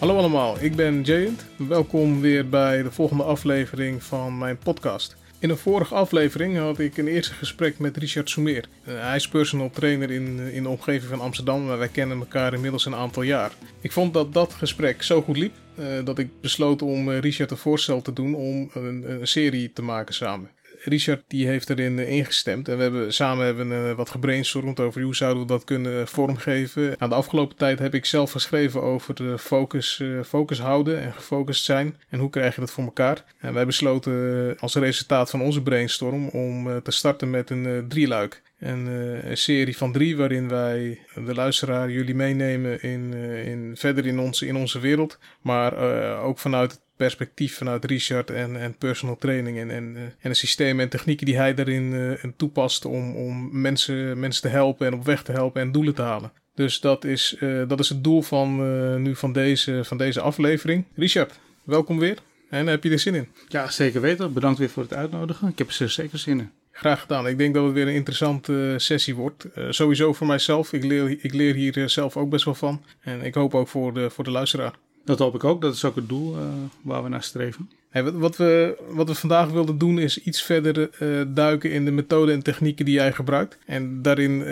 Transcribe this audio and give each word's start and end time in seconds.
Hallo 0.00 0.16
allemaal, 0.16 0.56
ik 0.60 0.76
ben 0.76 1.02
Jayant. 1.02 1.44
Welkom 1.56 2.20
weer 2.20 2.48
bij 2.48 2.82
de 2.82 2.90
volgende 2.90 3.22
aflevering 3.22 4.02
van 4.02 4.38
mijn 4.38 4.58
podcast. 4.58 5.16
In 5.38 5.50
een 5.50 5.56
vorige 5.56 5.94
aflevering 5.94 6.58
had 6.58 6.78
ik 6.78 6.96
een 6.96 7.06
eerste 7.06 7.34
gesprek 7.34 7.78
met 7.78 7.96
Richard 7.96 8.30
Soumeer. 8.30 8.68
Uh, 8.88 9.00
hij 9.00 9.16
is 9.16 9.28
personal 9.28 9.70
trainer 9.70 10.10
in, 10.10 10.38
in 10.38 10.62
de 10.62 10.68
omgeving 10.68 11.10
van 11.10 11.20
Amsterdam, 11.20 11.66
maar 11.66 11.78
wij 11.78 11.88
kennen 11.88 12.18
elkaar 12.18 12.54
inmiddels 12.54 12.86
een 12.86 12.94
aantal 12.94 13.22
jaar. 13.22 13.52
Ik 13.80 13.92
vond 13.92 14.14
dat 14.14 14.32
dat 14.32 14.52
gesprek 14.52 15.02
zo 15.02 15.22
goed 15.22 15.36
liep 15.36 15.54
uh, 15.78 15.86
dat 16.04 16.18
ik 16.18 16.40
besloot 16.40 16.82
om 16.82 17.08
uh, 17.08 17.18
Richard 17.18 17.50
een 17.50 17.56
voorstel 17.56 18.02
te 18.02 18.12
doen 18.12 18.34
om 18.34 18.70
een, 18.72 19.10
een 19.10 19.26
serie 19.26 19.72
te 19.72 19.82
maken 19.82 20.14
samen. 20.14 20.50
Richard 20.84 21.22
die 21.26 21.46
heeft 21.46 21.70
erin 21.70 21.98
ingestemd 21.98 22.68
en 22.68 22.76
we 22.76 22.82
hebben 22.82 23.12
samen 23.12 23.44
hebben, 23.44 23.96
wat 23.96 24.10
gebrainstormd 24.10 24.80
over 24.80 25.02
hoe 25.02 25.16
zouden 25.16 25.42
we 25.42 25.48
dat 25.48 25.64
kunnen 25.64 26.08
vormgeven. 26.08 26.94
Aan 26.98 27.08
de 27.08 27.14
afgelopen 27.14 27.56
tijd 27.56 27.78
heb 27.78 27.94
ik 27.94 28.04
zelf 28.04 28.32
geschreven 28.32 28.82
over 28.82 29.14
de 29.14 29.38
focus, 29.38 30.02
focus 30.24 30.58
houden 30.58 31.00
en 31.00 31.12
gefocust 31.12 31.64
zijn 31.64 31.96
en 32.08 32.18
hoe 32.18 32.30
krijg 32.30 32.54
je 32.54 32.60
dat 32.60 32.70
voor 32.70 32.84
elkaar. 32.84 33.24
En 33.38 33.54
wij 33.54 33.66
besloten 33.66 34.56
als 34.58 34.74
resultaat 34.74 35.30
van 35.30 35.42
onze 35.42 35.62
brainstorm 35.62 36.28
om 36.28 36.82
te 36.82 36.90
starten 36.90 37.30
met 37.30 37.50
een 37.50 37.84
drieluik. 37.88 38.42
Een, 38.58 38.86
een, 38.86 39.36
serie 39.36 39.76
van 39.76 39.92
drie 39.92 40.16
waarin 40.16 40.48
wij 40.48 40.98
de 41.14 41.34
luisteraar 41.34 41.90
jullie 41.90 42.14
meenemen 42.14 42.82
in, 42.82 43.14
in, 43.44 43.72
verder 43.76 44.06
in 44.06 44.18
onze, 44.18 44.46
in 44.46 44.56
onze 44.56 44.80
wereld. 44.80 45.18
Maar 45.40 45.76
ook 46.22 46.38
vanuit 46.38 46.80
perspectief 47.00 47.56
vanuit 47.56 47.84
Richard 47.84 48.30
en, 48.30 48.56
en 48.56 48.74
personal 48.74 49.16
training 49.16 49.58
en, 49.58 49.70
en, 49.70 49.94
uh, 49.96 50.02
en 50.02 50.30
de 50.30 50.34
systemen 50.34 50.84
en 50.84 50.90
technieken 50.90 51.26
die 51.26 51.36
hij 51.36 51.54
daarin 51.54 51.92
uh, 51.92 52.30
toepast 52.36 52.84
om, 52.84 53.16
om 53.16 53.60
mensen, 53.60 54.20
mensen 54.20 54.42
te 54.42 54.48
helpen 54.48 54.86
en 54.86 54.94
op 54.94 55.04
weg 55.04 55.22
te 55.22 55.32
helpen 55.32 55.62
en 55.62 55.72
doelen 55.72 55.94
te 55.94 56.02
halen. 56.02 56.32
Dus 56.54 56.80
dat 56.80 57.04
is, 57.04 57.36
dat 57.68 57.80
is 57.80 57.88
het 57.88 58.04
doel 58.04 58.22
van, 58.22 59.02
nu 59.02 59.16
van, 59.16 59.32
deze, 59.32 59.80
van 59.84 59.98
deze 59.98 60.20
aflevering. 60.20 60.84
Richard, 60.94 61.38
welkom 61.64 61.98
weer. 61.98 62.18
En 62.50 62.66
heb 62.66 62.84
je 62.84 62.90
er 62.90 62.98
zin 62.98 63.14
in? 63.14 63.28
Ja, 63.48 63.70
zeker 63.70 64.00
weten. 64.00 64.32
Bedankt 64.32 64.58
weer 64.58 64.70
voor 64.70 64.82
het 64.82 64.94
uitnodigen. 64.94 65.48
Ik 65.48 65.58
heb 65.58 65.70
er 65.70 65.90
zeker 65.90 66.18
zin 66.18 66.38
in. 66.38 66.50
Graag 66.72 67.00
gedaan. 67.00 67.26
Ik 67.26 67.38
denk 67.38 67.54
dat 67.54 67.64
het 67.64 67.72
weer 67.72 67.86
een 67.86 67.94
interessante 67.94 68.74
sessie 68.76 69.14
wordt. 69.14 69.46
Uh, 69.58 69.64
sowieso 69.70 70.12
voor 70.12 70.26
mijzelf. 70.26 70.72
Ik 70.72 70.84
leer, 70.84 71.16
ik 71.24 71.34
leer 71.34 71.54
hier 71.54 71.88
zelf 71.88 72.16
ook 72.16 72.30
best 72.30 72.44
wel 72.44 72.54
van. 72.54 72.84
En 73.00 73.22
ik 73.22 73.34
hoop 73.34 73.54
ook 73.54 73.68
voor 73.68 73.94
de, 73.94 74.10
voor 74.10 74.24
de 74.24 74.30
luisteraar. 74.30 74.74
Dat 75.04 75.18
hoop 75.18 75.34
ik 75.34 75.44
ook. 75.44 75.60
Dat 75.60 75.74
is 75.74 75.84
ook 75.84 75.96
het 75.96 76.08
doel 76.08 76.36
uh, 76.36 76.42
waar 76.82 77.02
we 77.02 77.08
naar 77.08 77.22
streven. 77.22 77.70
Wat, 78.12 78.36
we, 78.36 78.76
wat 78.88 79.08
we 79.08 79.14
vandaag 79.14 79.48
wilden 79.48 79.78
doen 79.78 79.98
is 79.98 80.22
iets 80.22 80.42
verder 80.42 80.90
uh, 81.00 81.22
duiken 81.28 81.70
in 81.72 81.84
de 81.84 81.90
methoden 81.90 82.34
en 82.34 82.42
technieken 82.42 82.84
die 82.84 82.94
jij 82.94 83.12
gebruikt. 83.12 83.58
En 83.66 84.02
daarin 84.02 84.40
uh, 84.40 84.46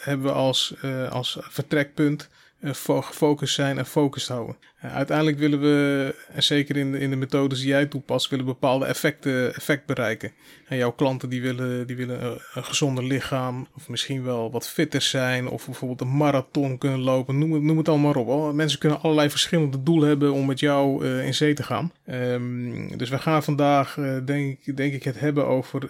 hebben 0.00 0.26
we 0.26 0.32
als, 0.32 0.74
als 1.10 1.38
vertrekpunt 1.40 2.28
gefocust 2.64 3.54
zijn 3.54 3.78
en 3.78 3.86
focus 3.86 4.28
houden. 4.28 4.56
Uh, 4.84 4.94
uiteindelijk 4.94 5.38
willen 5.38 5.60
we, 5.60 6.14
en 6.32 6.42
zeker 6.42 6.76
in 6.76 6.92
de, 6.92 6.98
in 6.98 7.10
de 7.10 7.16
methodes 7.16 7.58
die 7.58 7.68
jij 7.68 7.86
toepast, 7.86 8.28
willen 8.28 8.44
bepaalde 8.44 8.86
effecten 8.86 9.54
effect 9.54 9.86
bereiken. 9.86 10.32
En 10.68 10.76
jouw 10.76 10.92
klanten 10.92 11.28
die 11.28 11.42
willen, 11.42 11.86
die 11.86 11.96
willen 11.96 12.24
een, 12.24 12.64
gezonder 12.64 13.04
lichaam, 13.04 13.66
of 13.76 13.88
misschien 13.88 14.24
wel 14.24 14.50
wat 14.50 14.68
fitter 14.68 15.02
zijn, 15.02 15.48
of 15.48 15.64
bijvoorbeeld 15.64 16.00
een 16.00 16.16
marathon 16.16 16.78
kunnen 16.78 17.00
lopen. 17.00 17.38
Noem 17.38 17.52
het, 17.52 17.62
noem 17.62 17.78
het 17.78 17.88
allemaal 17.88 18.12
op. 18.12 18.54
Mensen 18.54 18.78
kunnen 18.78 19.00
allerlei 19.00 19.30
verschillende 19.30 19.82
doelen 19.82 20.08
hebben 20.08 20.32
om 20.32 20.46
met 20.46 20.60
jou 20.60 21.04
uh, 21.04 21.26
in 21.26 21.34
zee 21.34 21.54
te 21.54 21.62
gaan. 21.62 21.92
Um, 22.06 22.96
dus 22.96 23.10
we 23.10 23.18
gaan 23.18 23.42
vandaag, 23.42 23.98
denk, 24.24 24.76
denk 24.76 24.92
ik, 24.92 25.02
het 25.02 25.20
hebben 25.20 25.46
over, 25.46 25.82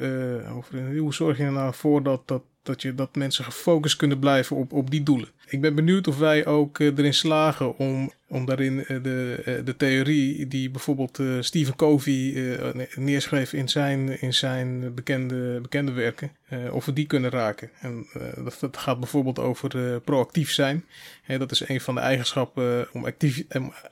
over 0.56 0.96
hoe 0.98 1.14
zorg 1.14 1.38
je 1.38 1.44
er 1.44 1.52
nou 1.52 1.74
voor 1.74 2.02
dat, 2.02 2.28
dat 2.28 2.42
dat, 2.62 2.82
je, 2.82 2.94
dat 2.94 3.14
mensen 3.14 3.44
gefocust 3.44 3.96
kunnen 3.96 4.18
blijven 4.18 4.56
op, 4.56 4.72
op 4.72 4.90
die 4.90 5.02
doelen. 5.02 5.28
Ik 5.46 5.60
ben 5.60 5.74
benieuwd 5.74 6.08
of 6.08 6.18
wij 6.18 6.46
ook 6.46 6.78
uh, 6.78 6.98
erin 6.98 7.14
slagen 7.14 7.78
om, 7.78 8.12
om 8.28 8.44
daarin 8.44 8.78
uh, 8.78 9.02
de, 9.02 9.42
uh, 9.46 9.64
de 9.64 9.76
theorie 9.76 10.48
die 10.48 10.70
bijvoorbeeld 10.70 11.20
Stephen 11.40 11.76
Covey 11.76 12.86
neerschreef 12.94 13.52
in 13.52 13.68
zijn, 13.68 14.20
in 14.20 14.34
zijn 14.34 14.94
bekende, 14.94 15.58
bekende 15.60 15.92
werken, 15.92 16.30
of 16.70 16.84
we 16.84 16.92
die 16.92 17.06
kunnen 17.06 17.30
raken. 17.30 17.70
En 17.80 18.06
dat, 18.44 18.56
dat 18.60 18.76
gaat 18.76 18.98
bijvoorbeeld 18.98 19.38
over 19.38 20.00
proactief 20.00 20.52
zijn. 20.52 20.84
dat 21.26 21.50
is 21.50 21.68
een 21.68 21.80
van 21.80 21.94
de 21.94 22.00
eigenschappen 22.00 22.88
om, 22.92 23.04
actief, 23.04 23.44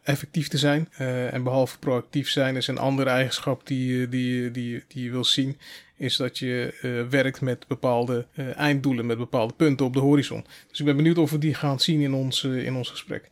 effectief 0.03 0.49
te 0.49 0.59
zijn. 0.59 0.89
en 1.31 1.43
behalve 1.43 1.79
proactief 1.79 2.29
zijn 2.29 2.57
is 2.57 2.67
een 2.67 2.79
andere 2.79 3.11
eigenschap 3.11 3.67
die, 3.67 4.09
die, 4.09 4.51
die, 4.51 4.85
die 4.89 5.05
je 5.05 5.11
wil 5.11 5.25
zien 5.25 5.57
is 6.01 6.17
dat 6.17 6.39
je 6.39 6.79
uh, 6.83 7.09
werkt 7.09 7.41
met 7.41 7.65
bepaalde 7.69 8.27
uh, 8.35 8.57
einddoelen, 8.57 9.07
met 9.07 9.19
bepaalde 9.19 9.55
punten 9.55 9.87
op 9.87 9.93
de 9.93 9.99
horizon. 9.99 10.45
Dus 10.69 10.79
ik 10.79 10.85
ben 10.85 10.97
benieuwd 10.97 11.19
of 11.19 11.31
we 11.31 11.39
die 11.39 11.55
gaan 11.55 11.81
zien 11.81 12.01
in 12.01 12.15
ons, 12.15 12.43
uh, 12.43 12.65
in 12.65 12.75
ons 12.75 12.91
gesprek. 12.91 13.31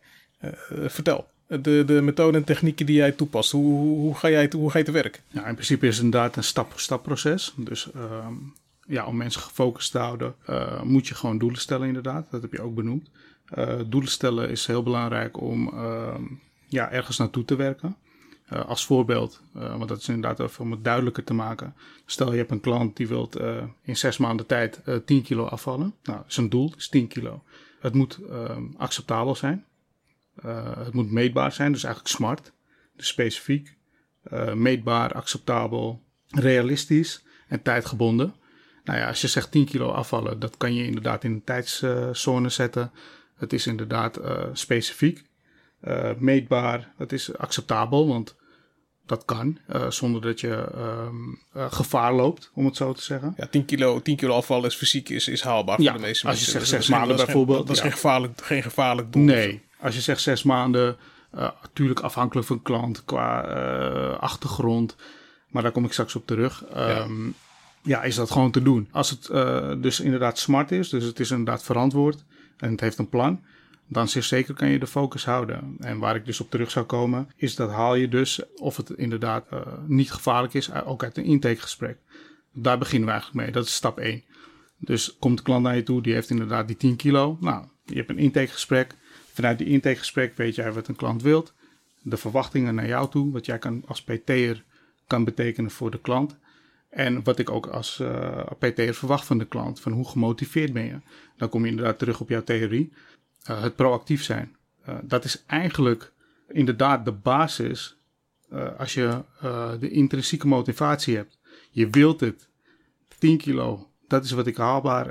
vertel, 0.70 1.26
de, 1.46 1.82
de 1.86 2.00
methoden 2.02 2.40
en 2.40 2.46
technieken 2.46 2.86
die 2.86 2.96
jij 2.96 3.12
toepast, 3.12 3.50
hoe, 3.50 3.74
hoe, 3.78 4.14
ga, 4.14 4.30
jij 4.30 4.52
hoe 4.56 4.70
ga 4.70 4.78
je 4.78 4.84
te 4.84 4.90
werk? 4.90 5.22
Ja, 5.28 5.46
in 5.46 5.54
principe 5.54 5.86
is 5.86 5.94
het 5.96 6.04
inderdaad 6.04 6.36
een 6.36 6.44
stap-voor-stap 6.44 7.02
proces. 7.02 7.54
Dus 7.56 7.90
ehm, 7.92 8.34
ja, 8.86 9.06
om 9.06 9.16
mensen 9.16 9.40
gefocust 9.40 9.90
te 9.90 9.98
houden, 9.98 10.34
moet 10.82 11.08
je 11.08 11.14
gewoon 11.14 11.38
doelen 11.38 11.60
stellen 11.60 11.86
inderdaad. 11.86 12.30
Dat 12.30 12.42
heb 12.42 12.52
je 12.52 12.62
ook 12.62 12.74
benoemd. 12.74 13.10
doelen 13.86 14.10
stellen 14.10 14.50
is 14.50 14.66
heel 14.66 14.82
belangrijk 14.82 15.40
om 15.40 15.68
ehm, 15.68 16.22
ja, 16.66 16.90
ergens 16.90 17.18
naartoe 17.18 17.44
te 17.44 17.56
werken. 17.56 17.96
Uh, 18.52 18.64
als 18.64 18.86
voorbeeld, 18.86 19.42
uh, 19.56 19.76
want 19.76 19.88
dat 19.88 19.98
is 19.98 20.08
inderdaad 20.08 20.58
om 20.58 20.70
het 20.70 20.84
duidelijker 20.84 21.24
te 21.24 21.34
maken. 21.34 21.74
Stel 22.06 22.32
je 22.32 22.38
hebt 22.38 22.50
een 22.50 22.60
klant 22.60 22.96
die 22.96 23.08
wilt 23.08 23.40
uh, 23.40 23.62
in 23.82 23.96
zes 23.96 24.18
maanden 24.18 24.46
tijd 24.46 24.80
10 25.04 25.22
kilo 25.22 25.44
afvallen. 25.44 25.94
Nou, 26.02 26.22
zijn 26.26 26.48
doel 26.48 26.72
is 26.76 26.88
10 26.88 27.08
kilo. 27.08 27.42
Het 27.80 27.94
moet 27.94 28.18
ehm, 28.30 28.62
acceptabel 28.76 29.34
zijn. 29.34 29.64
het 30.78 30.92
moet 30.92 31.10
meetbaar 31.10 31.52
zijn, 31.52 31.72
dus 31.72 31.84
eigenlijk 31.84 32.14
smart. 32.14 32.52
Dus 32.96 33.06
specifiek, 33.06 33.76
meetbaar, 34.54 35.12
acceptabel, 35.12 36.02
realistisch 36.28 37.22
en 37.48 37.62
tijdgebonden. 37.62 38.34
Nou 38.84 38.98
ja, 38.98 39.08
als 39.08 39.20
je 39.20 39.28
zegt 39.28 39.50
10 39.50 39.64
kilo 39.64 39.90
afvallen, 39.90 40.38
dat 40.38 40.56
kan 40.56 40.74
je 40.74 40.84
inderdaad 40.84 41.24
in 41.24 41.32
een 41.32 41.44
tijdszone 41.44 42.48
zetten. 42.48 42.90
Het 43.36 43.52
is 43.52 43.66
inderdaad 43.66 44.20
specifiek. 44.52 45.27
Uh, 45.84 46.10
meetbaar, 46.18 46.92
het 46.96 47.12
is 47.12 47.36
acceptabel, 47.36 48.08
want 48.08 48.36
dat 49.06 49.24
kan, 49.24 49.58
uh, 49.74 49.90
zonder 49.90 50.20
dat 50.20 50.40
je 50.40 50.68
um, 50.76 51.42
uh, 51.56 51.72
gevaar 51.72 52.14
loopt, 52.14 52.50
om 52.54 52.64
het 52.64 52.76
zo 52.76 52.92
te 52.92 53.02
zeggen. 53.02 53.34
Ja, 53.36 53.46
10 53.46 53.64
kilo, 53.64 54.02
10 54.02 54.16
kilo 54.16 54.34
afval 54.34 54.66
is 54.66 54.74
fysiek 54.74 55.08
is, 55.08 55.28
is 55.28 55.42
haalbaar 55.42 55.80
ja, 55.80 55.90
voor 55.90 56.00
de 56.00 56.06
meeste 56.06 56.26
als 56.26 56.36
mensen. 56.36 56.60
je 56.60 56.66
zegt 56.66 56.84
zes 56.84 56.96
maanden 56.96 57.16
bijvoorbeeld. 57.16 57.66
dat 57.66 57.76
is 57.76 57.82
geen, 57.82 57.92
gevaarlijk, 57.92 58.42
geen 58.42 58.62
gevaarlijk 58.62 59.12
doel. 59.12 59.22
Nee, 59.22 59.62
als 59.80 59.94
je 59.94 60.00
zegt 60.00 60.20
zes 60.20 60.42
maanden, 60.42 60.96
natuurlijk 61.62 62.00
afhankelijk 62.00 62.46
van 62.46 62.62
klant 62.62 63.04
qua 63.04 63.40
achtergrond, 64.20 64.96
maar 65.48 65.62
daar 65.62 65.72
kom 65.72 65.84
ik 65.84 65.92
straks 65.92 66.14
op 66.14 66.26
terug. 66.26 66.64
Um, 66.76 67.26
ja. 67.26 67.32
ja. 67.82 68.02
is 68.02 68.14
dat 68.14 68.30
gewoon 68.30 68.50
te 68.50 68.62
doen. 68.62 68.88
Als 68.92 69.10
het 69.10 69.26
dus 69.82 70.00
inderdaad 70.00 70.38
smart 70.38 70.70
is, 70.70 70.88
dus 70.88 71.04
het 71.04 71.20
is 71.20 71.30
inderdaad 71.30 71.62
verantwoord 71.62 72.24
en 72.56 72.70
het 72.70 72.80
heeft 72.80 72.98
een 72.98 73.08
plan 73.08 73.40
dan 73.88 74.08
zeker 74.08 74.54
kan 74.54 74.68
je 74.68 74.78
de 74.78 74.86
focus 74.86 75.24
houden. 75.24 75.76
En 75.78 75.98
waar 75.98 76.16
ik 76.16 76.26
dus 76.26 76.40
op 76.40 76.50
terug 76.50 76.70
zou 76.70 76.86
komen, 76.86 77.28
is 77.36 77.54
dat 77.54 77.70
haal 77.70 77.94
je 77.94 78.08
dus 78.08 78.42
of 78.56 78.76
het 78.76 78.90
inderdaad 78.90 79.46
uh, 79.52 79.60
niet 79.86 80.12
gevaarlijk 80.12 80.54
is, 80.54 80.72
ook 80.74 81.02
uit 81.02 81.16
een 81.16 81.24
intakegesprek. 81.24 81.98
Daar 82.52 82.78
beginnen 82.78 83.06
we 83.06 83.14
eigenlijk 83.14 83.44
mee. 83.44 83.54
Dat 83.54 83.64
is 83.64 83.74
stap 83.74 83.98
1. 83.98 84.22
Dus 84.78 85.16
komt 85.18 85.36
de 85.36 85.42
klant 85.42 85.62
naar 85.62 85.76
je 85.76 85.82
toe, 85.82 86.02
die 86.02 86.12
heeft 86.12 86.30
inderdaad 86.30 86.66
die 86.66 86.76
10 86.76 86.96
kilo. 86.96 87.36
Nou, 87.40 87.64
je 87.84 87.94
hebt 87.94 88.10
een 88.10 88.18
intakegesprek. 88.18 88.94
Vanuit 89.32 89.58
die 89.58 89.66
intakegesprek 89.66 90.36
weet 90.36 90.54
jij 90.54 90.72
wat 90.72 90.88
een 90.88 90.96
klant 90.96 91.22
wilt. 91.22 91.52
De 92.02 92.16
verwachtingen 92.16 92.74
naar 92.74 92.86
jou 92.86 93.10
toe, 93.10 93.32
wat 93.32 93.46
jij 93.46 93.58
kan 93.58 93.82
als 93.86 94.02
PT'er 94.02 94.64
kan 95.06 95.24
betekenen 95.24 95.70
voor 95.70 95.90
de 95.90 96.00
klant. 96.00 96.36
En 96.90 97.24
wat 97.24 97.38
ik 97.38 97.50
ook 97.50 97.66
als 97.66 97.98
uh, 97.98 98.40
PT'er 98.58 98.94
verwacht 98.94 99.24
van 99.24 99.38
de 99.38 99.46
klant, 99.46 99.80
van 99.80 99.92
hoe 99.92 100.08
gemotiveerd 100.08 100.72
ben 100.72 100.84
je. 100.84 101.00
Dan 101.36 101.48
kom 101.48 101.64
je 101.64 101.70
inderdaad 101.70 101.98
terug 101.98 102.20
op 102.20 102.28
jouw 102.28 102.42
theorie. 102.42 102.92
Uh, 103.50 103.62
het 103.62 103.76
proactief 103.76 104.22
zijn. 104.22 104.56
Uh, 104.88 104.94
dat 105.02 105.24
is 105.24 105.44
eigenlijk 105.46 106.12
inderdaad 106.48 107.04
de 107.04 107.12
basis 107.12 107.96
uh, 108.52 108.78
als 108.78 108.94
je 108.94 109.22
de 109.80 109.90
intrinsieke 109.90 110.46
motivatie 110.46 111.16
hebt. 111.16 111.38
Je 111.70 111.90
wilt 111.90 112.20
het. 112.20 112.48
10 113.18 113.38
kilo, 113.38 113.90
dat 114.08 114.24
is 114.24 114.30
wat 114.30 114.46
ik 114.46 114.56
haalbaar, 114.56 115.06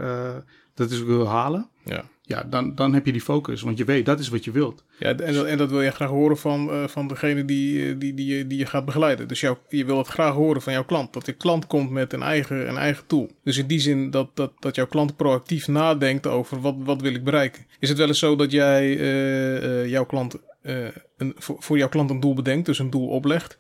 dat 0.74 0.90
is 0.92 1.00
wat 1.00 1.08
ik 1.08 1.16
wil 1.16 1.28
halen. 1.28 1.70
Ja. 1.84 2.04
Ja, 2.28 2.44
dan, 2.44 2.76
dan 2.76 2.94
heb 2.94 3.06
je 3.06 3.12
die 3.12 3.22
focus, 3.22 3.62
want 3.62 3.78
je 3.78 3.86
weet, 3.86 4.06
dat 4.06 4.20
is 4.20 4.30
wat 4.30 4.44
je 4.44 4.52
wilt. 4.52 4.84
Ja, 5.00 5.16
en 5.16 5.34
dat, 5.34 5.46
en 5.46 5.58
dat 5.58 5.70
wil 5.70 5.82
je 5.82 5.92
graag 5.92 6.10
horen 6.10 6.38
van, 6.38 6.70
uh, 6.70 6.88
van 6.88 7.08
degene 7.08 7.46
die, 7.46 7.98
die, 7.98 8.14
die, 8.14 8.48
die 8.48 8.58
je 8.58 8.66
gaat 8.66 8.86
begeleiden. 8.86 9.28
Dus 9.28 9.40
jou, 9.40 9.58
je 9.70 9.86
wil 9.86 9.98
het 9.98 10.08
graag 10.08 10.34
horen 10.34 10.62
van 10.62 10.74
jouw 10.74 10.86
klant. 10.86 11.14
Dat 11.14 11.26
je 11.26 11.34
klant 11.34 11.68
komt 11.68 11.90
met 11.90 12.14
een 12.14 12.22
eigen, 12.22 12.70
een 12.70 12.78
eigen 12.78 13.08
tool. 13.08 13.32
Dus 13.44 13.58
in 13.58 13.68
die 13.68 13.80
zin 13.80 14.10
dat, 14.10 14.30
dat, 14.34 14.52
dat 14.60 14.76
jouw 14.76 14.88
klant 14.88 15.16
proactief 15.16 15.68
nadenkt 15.68 16.28
over 16.28 16.62
wat, 16.62 16.76
wat 16.78 17.02
wil 17.02 17.14
ik 17.14 17.24
bereiken. 17.24 17.66
Is 17.80 17.90
het 17.90 17.98
wel 17.98 18.08
eens 18.08 18.20
zo 18.20 18.36
dat 18.36 18.52
jij 18.52 18.98
uh, 18.98 19.64
uh, 19.64 19.90
jouw 19.90 20.06
klant, 20.06 20.38
een, 20.62 21.34
voor, 21.38 21.56
voor 21.60 21.78
jouw 21.78 21.90
klant 21.90 22.10
een 22.10 22.20
doel 22.20 22.34
bedenkt, 22.34 22.66
dus 22.66 22.80
een 22.80 22.90
doel 22.90 23.08
oplegt? 23.08 23.60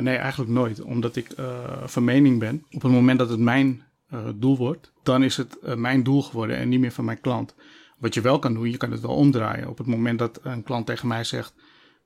nee, 0.00 0.16
eigenlijk 0.16 0.50
nooit. 0.50 0.80
Omdat 0.82 1.16
ik 1.16 1.26
van 1.84 2.04
mening 2.04 2.38
ben, 2.38 2.64
op 2.70 2.82
het 2.82 2.92
moment 2.92 3.18
dat 3.18 3.28
het 3.28 3.38
mijn 3.38 3.82
doel 4.34 4.56
wordt, 4.56 4.92
dan 5.02 5.22
is 5.22 5.36
het 5.36 5.76
mijn 5.76 6.02
doel 6.02 6.22
geworden 6.22 6.56
en 6.56 6.68
niet 6.68 6.80
meer 6.80 6.92
van 6.92 7.04
mijn 7.04 7.20
klant. 7.20 7.54
Wat 8.00 8.14
je 8.14 8.20
wel 8.20 8.38
kan 8.38 8.54
doen, 8.54 8.70
je 8.70 8.76
kan 8.76 8.90
het 8.90 9.00
wel 9.00 9.14
omdraaien. 9.14 9.68
Op 9.68 9.78
het 9.78 9.86
moment 9.86 10.18
dat 10.18 10.40
een 10.42 10.62
klant 10.62 10.86
tegen 10.86 11.08
mij 11.08 11.24
zegt: 11.24 11.54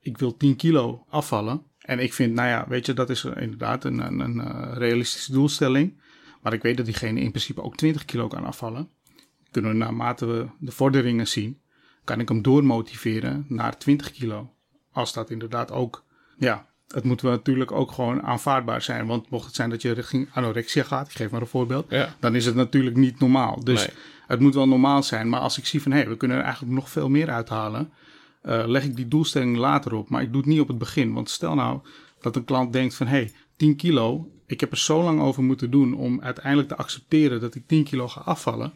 ik 0.01 0.17
wil 0.17 0.37
10 0.37 0.55
kilo 0.55 1.05
afvallen. 1.09 1.61
En 1.79 1.99
ik 1.99 2.13
vind, 2.13 2.33
nou 2.33 2.47
ja, 2.47 2.65
weet 2.67 2.85
je, 2.85 2.93
dat 2.93 3.09
is 3.09 3.23
inderdaad 3.23 3.83
een, 3.83 3.99
een, 3.99 4.19
een 4.19 4.35
uh, 4.37 4.71
realistische 4.73 5.31
doelstelling. 5.31 6.01
Maar 6.41 6.53
ik 6.53 6.61
weet 6.61 6.77
dat 6.77 6.85
diegene 6.85 7.19
in 7.19 7.29
principe 7.29 7.61
ook 7.63 7.75
20 7.77 8.05
kilo 8.05 8.27
kan 8.27 8.45
afvallen. 8.45 8.89
Kunnen 9.51 9.71
we 9.71 9.77
naarmate 9.77 10.25
we 10.25 10.47
de 10.59 10.71
vorderingen 10.71 11.27
zien, 11.27 11.59
kan 12.03 12.19
ik 12.19 12.29
hem 12.29 12.41
doormotiveren 12.41 13.45
naar 13.47 13.77
20 13.77 14.11
kilo. 14.11 14.53
Als 14.91 15.13
dat 15.13 15.29
inderdaad 15.29 15.71
ook, 15.71 16.03
ja, 16.37 16.67
het 16.87 17.03
moet 17.03 17.21
natuurlijk 17.21 17.71
ook 17.71 17.91
gewoon 17.91 18.21
aanvaardbaar 18.23 18.81
zijn. 18.81 19.07
Want 19.07 19.29
mocht 19.29 19.45
het 19.45 19.55
zijn 19.55 19.69
dat 19.69 19.81
je 19.81 19.91
richting 19.91 20.29
anorexia 20.33 20.83
gaat, 20.83 21.07
ik 21.07 21.15
geef 21.15 21.31
maar 21.31 21.41
een 21.41 21.47
voorbeeld, 21.47 21.85
Ja. 21.89 22.15
dan 22.19 22.35
is 22.35 22.45
het 22.45 22.55
natuurlijk 22.55 22.95
niet 22.95 23.19
normaal. 23.19 23.63
Dus 23.63 23.87
Nee. 23.87 23.95
Het 24.27 24.39
moet 24.39 24.53
wel 24.53 24.67
normaal 24.67 25.03
zijn. 25.03 25.29
Maar 25.29 25.39
als 25.39 25.57
ik 25.57 25.65
zie 25.65 25.81
van 25.81 25.91
hé, 25.91 26.07
we 26.07 26.17
kunnen 26.17 26.37
er 26.37 26.43
eigenlijk 26.43 26.73
nog 26.73 26.89
veel 26.89 27.09
meer 27.09 27.29
uithalen, 27.29 27.91
eh, 28.41 28.63
leg 28.67 28.83
ik 28.83 28.95
die 28.95 29.07
doelstelling 29.07 29.57
later 29.57 29.93
op. 29.93 30.09
Maar 30.09 30.21
ik 30.21 30.31
doe 30.31 30.41
het 30.41 30.49
niet 30.49 30.59
op 30.59 30.67
het 30.67 30.77
begin. 30.77 31.13
Want 31.13 31.29
stel 31.29 31.55
nou 31.55 31.79
dat 32.21 32.35
een 32.35 32.45
klant 32.45 32.73
denkt 32.73 32.95
van 32.95 33.07
hé, 33.07 33.17
hey, 33.17 33.33
10 33.55 33.75
kilo, 33.75 34.31
ik 34.47 34.59
heb 34.59 34.71
er 34.71 34.77
zo 34.77 35.03
lang 35.03 35.21
over 35.21 35.43
moeten 35.43 35.71
doen 35.71 35.93
om 35.93 36.21
uiteindelijk 36.21 36.67
te 36.67 36.75
accepteren 36.75 37.39
dat 37.39 37.55
ik 37.55 37.67
10 37.67 37.83
kilo 37.83 38.07
ga 38.07 38.21
afvallen. 38.21 38.73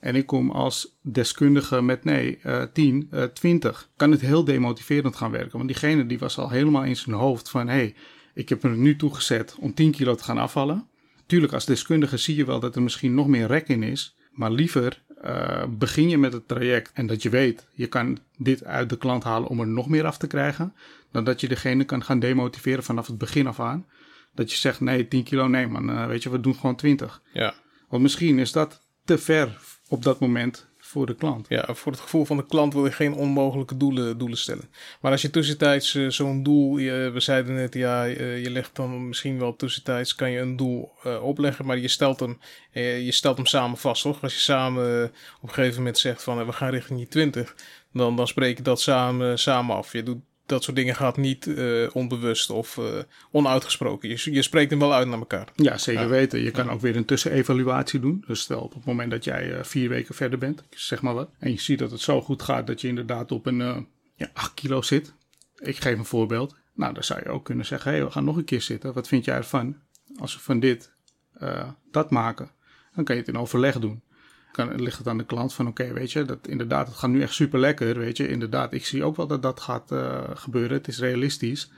En 0.00 0.14
ik 0.14 0.26
kom 0.26 0.50
als 0.50 0.96
deskundige 1.02 1.82
met 1.82 2.04
nee, 2.04 2.38
eh 2.42 2.62
10, 2.72 3.08
eh 3.10 3.22
20. 3.22 3.88
Kan 3.96 4.10
het 4.10 4.20
heel 4.20 4.44
demotiverend 4.44 5.16
gaan 5.16 5.30
werken. 5.30 5.56
Want 5.56 5.68
diegene 5.68 6.06
die 6.06 6.18
was 6.18 6.38
al 6.38 6.50
helemaal 6.50 6.84
in 6.84 6.96
zijn 6.96 7.16
hoofd 7.16 7.50
van 7.50 7.68
hé, 7.68 7.74
hey, 7.74 7.94
ik 8.34 8.48
heb 8.48 8.64
er 8.64 8.76
nu 8.76 8.96
toe 8.96 9.14
gezet 9.14 9.56
om 9.60 9.74
10 9.74 9.90
kilo 9.90 10.14
te 10.14 10.24
gaan 10.24 10.38
afvallen. 10.38 10.86
Tuurlijk, 11.26 11.52
als 11.52 11.64
deskundige 11.64 12.16
zie 12.16 12.36
je 12.36 12.44
wel 12.44 12.60
dat 12.60 12.76
er 12.76 12.82
misschien 12.82 13.14
nog 13.14 13.26
meer 13.26 13.46
rek 13.46 13.68
in 13.68 13.82
is. 13.82 14.16
Maar 14.30 14.50
liever 14.50 15.02
eh, 15.22 15.64
begin 15.68 16.08
je 16.08 16.18
met 16.18 16.32
het 16.32 16.48
traject 16.48 16.90
en 16.94 17.06
dat 17.06 17.22
je 17.22 17.28
weet, 17.28 17.66
je 17.72 17.86
kan 17.86 18.18
dit 18.36 18.64
uit 18.64 18.88
de 18.88 18.96
klant 18.96 19.24
halen 19.24 19.48
om 19.48 19.60
er 19.60 19.66
nog 19.66 19.88
meer 19.88 20.04
af 20.04 20.18
te 20.18 20.26
krijgen. 20.26 20.74
Dan 21.10 21.24
dat 21.24 21.40
je 21.40 21.48
degene 21.48 21.84
kan 21.84 22.04
gaan 22.04 22.18
demotiveren 22.18 22.82
vanaf 22.84 23.06
het 23.06 23.18
begin 23.18 23.46
af 23.46 23.60
aan. 23.60 23.86
Dat 24.34 24.50
je 24.50 24.56
zegt, 24.56 24.80
nee, 24.80 25.08
10 25.08 25.24
kilo, 25.24 25.48
nee 25.48 25.66
man, 25.66 25.90
eh, 25.90 26.06
weet 26.06 26.22
je, 26.22 26.30
we 26.30 26.40
doen 26.40 26.54
gewoon 26.54 26.76
20. 26.76 27.22
Ja. 27.32 27.54
Want 27.88 28.02
misschien 28.02 28.38
is 28.38 28.52
dat 28.52 28.80
te 29.04 29.18
ver 29.18 29.58
op 29.88 30.02
dat 30.02 30.20
moment 30.20 30.69
voor 30.90 31.06
de 31.06 31.14
klant. 31.14 31.46
Ja, 31.48 31.74
voor 31.74 31.92
het 31.92 32.00
gevoel 32.00 32.24
van 32.24 32.36
de 32.36 32.46
klant 32.46 32.72
wil 32.72 32.84
je 32.84 32.92
geen 32.92 33.14
onmogelijke 33.14 33.76
doelen, 33.76 34.18
doelen 34.18 34.38
stellen. 34.38 34.70
Maar 35.00 35.12
als 35.12 35.22
je 35.22 35.30
tussentijds 35.30 35.94
eh, 35.94 36.08
zo'n 36.08 36.42
doel, 36.42 36.74
we 36.74 37.20
zeiden 37.20 37.54
net, 37.54 37.74
ja, 37.74 38.06
eh, 38.06 38.42
je 38.42 38.50
legt 38.50 38.76
dan 38.76 39.08
misschien 39.08 39.38
wel 39.38 39.56
tussentijds, 39.56 40.14
kan 40.14 40.30
je 40.30 40.38
een 40.38 40.56
doel 40.56 40.92
eh, 41.02 41.22
opleggen, 41.22 41.66
maar 41.66 41.78
je 41.78 41.88
stelt, 41.88 42.20
hem, 42.20 42.38
je 42.72 43.12
stelt 43.12 43.36
hem 43.36 43.46
samen 43.46 43.78
vast, 43.78 44.02
toch? 44.02 44.22
Als 44.22 44.34
je 44.34 44.40
samen 44.40 45.04
op 45.40 45.48
een 45.48 45.54
gegeven 45.54 45.76
moment 45.76 45.98
zegt 45.98 46.22
van, 46.22 46.46
we 46.46 46.52
gaan 46.52 46.70
richting 46.70 46.98
die 46.98 47.08
20, 47.08 47.54
dan, 47.92 48.16
dan 48.16 48.26
spreek 48.26 48.56
je 48.56 48.62
dat 48.62 48.80
samen, 48.80 49.38
samen 49.38 49.76
af. 49.76 49.92
Je 49.92 50.02
doet 50.02 50.22
dat 50.50 50.62
soort 50.64 50.76
dingen 50.76 50.94
gaat 50.94 51.16
niet 51.16 51.46
eh, 51.46 51.88
onbewust 51.92 52.50
of 52.50 52.78
eh, 52.78 52.84
onuitgesproken. 53.30 54.08
Je, 54.08 54.32
je 54.32 54.42
spreekt 54.42 54.70
hem 54.70 54.78
wel 54.78 54.94
uit 54.94 55.08
naar 55.08 55.18
elkaar. 55.18 55.48
Ja, 55.54 55.78
zeker 55.78 56.02
Ja. 56.02 56.08
weten. 56.08 56.40
Je 56.40 56.50
kan 56.50 56.70
ook 56.70 56.80
weer 56.80 56.96
een 56.96 57.04
tussenevaluatie 57.04 58.00
doen. 58.00 58.24
Dus 58.26 58.40
stel 58.40 58.60
op 58.60 58.74
het 58.74 58.84
moment 58.84 59.10
dat 59.10 59.24
jij 59.24 59.52
eh, 59.56 59.64
vier 59.64 59.88
weken 59.88 60.14
verder 60.14 60.38
bent, 60.38 60.60
ik 60.60 60.78
zeg 60.78 61.02
maar 61.02 61.14
wat. 61.14 61.30
En 61.38 61.50
je 61.50 61.60
ziet 61.60 61.78
dat 61.78 61.90
het 61.90 62.00
zo 62.00 62.20
goed 62.22 62.42
gaat 62.42 62.66
dat 62.66 62.80
je 62.80 62.88
inderdaad 62.88 63.32
op 63.32 63.46
een 63.46 63.60
eh, 63.60 63.76
ja, 64.14 64.30
8 64.32 64.54
kilo 64.54 64.82
zit. 64.82 65.12
Ik 65.56 65.76
geef 65.76 65.98
een 65.98 66.04
voorbeeld. 66.04 66.56
Nou, 66.74 66.94
dan 66.94 67.04
zou 67.04 67.20
je 67.22 67.28
ook 67.28 67.44
kunnen 67.44 67.66
zeggen, 67.66 67.90
hé, 67.90 67.96
hey, 67.96 68.06
we 68.06 68.12
gaan 68.12 68.24
nog 68.24 68.36
een 68.36 68.44
keer 68.44 68.62
zitten. 68.62 68.92
Wat 68.92 69.08
vind 69.08 69.24
jij 69.24 69.36
ervan? 69.36 69.76
Als 70.18 70.34
we 70.34 70.40
van 70.40 70.60
dit 70.60 70.92
eh, 71.38 71.68
dat 71.90 72.10
maken, 72.10 72.50
dan 72.94 73.04
kan 73.04 73.14
je 73.14 73.20
het 73.20 73.30
in 73.30 73.38
overleg 73.38 73.78
doen. 73.78 74.02
Kan, 74.52 74.82
ligt 74.82 74.98
het 74.98 75.08
aan 75.08 75.18
de 75.18 75.24
klant 75.24 75.54
van, 75.54 75.66
oké, 75.66 75.92
weet 75.92 76.12
je, 76.12 76.24
dat 76.24 76.38
inderdaad, 76.48 76.86
het 76.86 76.96
gaat 76.96 77.10
nu 77.10 77.22
echt 77.22 77.34
super 77.34 77.58
lekker, 77.60 77.98
weet 77.98 78.16
je. 78.16 78.28
Inderdaad, 78.28 78.72
ik 78.72 78.86
zie 78.86 79.04
ook 79.04 79.16
wel 79.16 79.26
dat 79.26 79.42
dat 79.42 79.60
gaat 79.60 79.92
eh, 79.92 80.20
gebeuren. 80.34 80.76
Het 80.76 80.88
is 80.88 80.98
realistisch. 80.98 81.70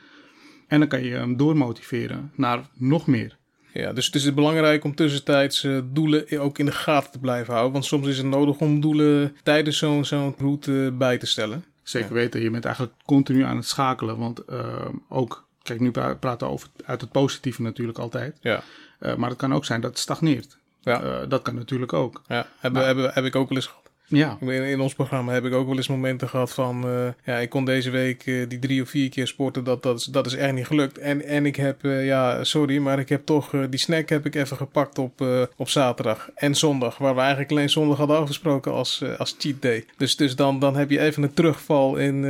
En 0.68 0.78
dan 0.78 0.88
kan 0.88 1.02
je 1.02 1.14
hem 1.14 1.36
doormotiveren 1.36 2.32
naar 2.36 2.60
nog 2.74 3.06
meer. 3.06 3.36
Ja, 3.72 3.92
dus 3.92 4.06
het 4.06 4.14
is 4.14 4.34
belangrijk 4.34 4.84
om 4.84 4.94
tussentijds 4.94 5.64
eh, 5.64 5.78
doelen 5.84 6.38
ook 6.40 6.58
in 6.58 6.66
de 6.66 6.72
gaten 6.72 7.10
te 7.12 7.18
blijven 7.18 7.52
houden. 7.52 7.72
Want 7.72 7.84
soms 7.84 8.06
is 8.06 8.16
het 8.16 8.26
nodig 8.26 8.58
om 8.58 8.80
doelen 8.80 9.36
tijdens 9.42 9.78
zo'n 9.78 10.04
zo'n 10.04 10.34
route 10.38 10.94
bij 10.98 11.18
te 11.18 11.26
stellen. 11.26 11.64
Zeker 11.82 12.12
weten, 12.12 12.40
je 12.40 12.50
bent 12.50 12.64
eigenlijk 12.64 12.94
continu 13.04 13.42
aan 13.42 13.56
het 13.56 13.66
schakelen. 13.66 14.18
Want 14.18 14.38
eh, 14.44 14.88
ook, 15.08 15.46
kijk, 15.62 15.80
nu 15.80 15.90
pra- 15.90 16.14
praten 16.14 16.46
we 16.46 16.52
over 16.52 16.68
uit 16.84 17.00
het 17.00 17.10
positieve 17.12 17.62
natuurlijk 17.62 17.98
altijd. 17.98 18.38
Ja, 18.40 18.62
Eh, 18.98 19.14
maar 19.16 19.28
het 19.28 19.38
kan 19.38 19.54
ook 19.54 19.64
zijn 19.64 19.80
dat 19.80 19.90
het 19.90 19.98
stagneert. 19.98 20.58
Ja, 20.82 21.02
Eh, 21.02 21.28
dat 21.28 21.42
kan 21.42 21.54
natuurlijk 21.54 21.92
ook. 21.92 22.22
ja. 22.26 22.46
Heb, 22.58 22.72
Nou. 22.72 22.86
heb, 23.00 23.14
heb 23.14 23.24
ik 23.24 23.36
ook 23.36 23.48
wel 23.48 23.58
eens. 23.58 23.70
Ja, 24.16 24.36
In, 24.40 24.48
in 24.48 24.80
ons 24.80 24.94
programma 24.94 25.32
heb 25.32 25.44
ik 25.44 25.52
ook 25.52 25.66
wel 25.66 25.76
eens 25.76 25.88
momenten 25.88 26.28
gehad 26.28 26.52
van... 26.52 26.84
eh, 26.84 27.08
ja, 27.24 27.38
ik 27.38 27.48
kon 27.48 27.64
deze 27.64 27.90
week 27.90 28.26
eh, 28.26 28.48
die 28.48 28.58
drie 28.58 28.82
of 28.82 28.88
vier 28.88 29.08
keer 29.08 29.26
sporten. 29.26 29.64
Dat, 29.64 29.82
dat, 29.82 29.98
is, 29.98 30.04
dat 30.04 30.26
is 30.26 30.34
echt 30.34 30.52
niet 30.52 30.66
gelukt. 30.66 30.98
En, 30.98 31.24
en 31.24 31.46
ik 31.46 31.56
heb, 31.56 31.84
eh, 31.84 32.06
ja, 32.06 32.44
sorry, 32.44 32.78
maar 32.78 32.98
ik 32.98 33.08
heb 33.08 33.26
toch... 33.26 33.50
die 33.70 33.80
snack 33.80 34.08
heb 34.08 34.26
ik 34.26 34.34
even 34.34 34.56
gepakt 34.56 34.98
op, 34.98 35.26
op 35.56 35.68
zaterdag 35.68 36.30
en 36.34 36.54
zondag. 36.54 36.98
Waar 36.98 37.14
we 37.14 37.20
eigenlijk 37.20 37.50
alleen 37.50 37.70
zondag 37.70 37.98
hadden 37.98 38.16
afgesproken 38.16 38.72
als, 38.72 39.02
als 39.18 39.36
cheat 39.38 39.62
day. 39.62 39.84
Dus, 39.96 40.16
dus 40.16 40.36
dan, 40.36 40.58
dan 40.58 40.76
heb 40.76 40.90
je 40.90 41.00
even 41.00 41.22
een 41.22 41.34
terugval 41.34 41.96
in, 41.96 42.24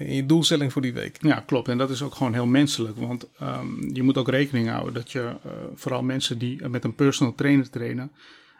in 0.00 0.14
je 0.14 0.26
doelstelling 0.26 0.72
voor 0.72 0.82
die 0.82 0.92
week. 0.92 1.16
ja, 1.20 1.42
klopt. 1.46 1.68
En 1.68 1.78
dat 1.78 1.90
is 1.90 2.02
ook 2.02 2.14
gewoon 2.14 2.32
heel 2.32 2.46
menselijk. 2.46 2.96
Want 2.96 3.26
ehm, 3.38 3.94
je 3.94 4.02
moet 4.02 4.18
ook 4.18 4.28
rekening 4.28 4.68
houden 4.68 4.94
dat 4.94 5.12
je, 5.12 5.30
vooral 5.74 6.02
mensen 6.02 6.38
die 6.38 6.68
met 6.68 6.84
een 6.84 6.94
personal 6.94 7.34
trainer 7.34 7.70
trainen, 7.70 8.10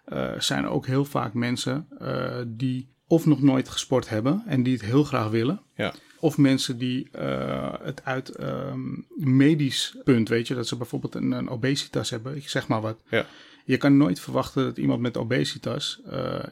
eh, 0.09 0.31
zijn 0.39 0.69
ook 0.69 0.87
heel 0.87 1.05
vaak 1.05 1.35
mensen 1.35 1.87
eh, 1.99 2.37
die 2.47 2.89
of 3.07 3.27
nog 3.27 3.43
nooit 3.43 3.69
gesport 3.69 4.09
hebben 4.09 4.43
en 4.47 4.63
die 4.63 4.73
het 4.73 4.85
heel 4.85 5.05
graag 5.05 5.29
willen. 5.31 5.61
Ja. 5.75 5.95
Of 6.21 6.39
mensen 6.39 6.79
die 6.79 7.09
eh, 7.13 7.75
het 7.83 8.05
uit 8.05 8.29
ehm, 8.29 8.81
medisch 9.17 9.97
punt, 10.05 10.29
weet 10.29 10.49
je, 10.49 10.55
dat 10.55 10.69
ze 10.69 10.77
bijvoorbeeld 10.77 11.15
een, 11.15 11.33
een 11.33 11.49
obesitas 11.49 12.11
hebben, 12.11 12.37
ik 12.37 12.49
zeg 12.49 12.69
maar 12.69 12.81
wat. 12.81 13.01
Ja. 13.11 13.27
Je 13.65 13.77
kan 13.77 13.97
nooit 13.97 14.21
verwachten 14.21 14.65
dat 14.65 14.79
iemand 14.79 15.01
met 15.01 15.17
obesitas 15.17 16.01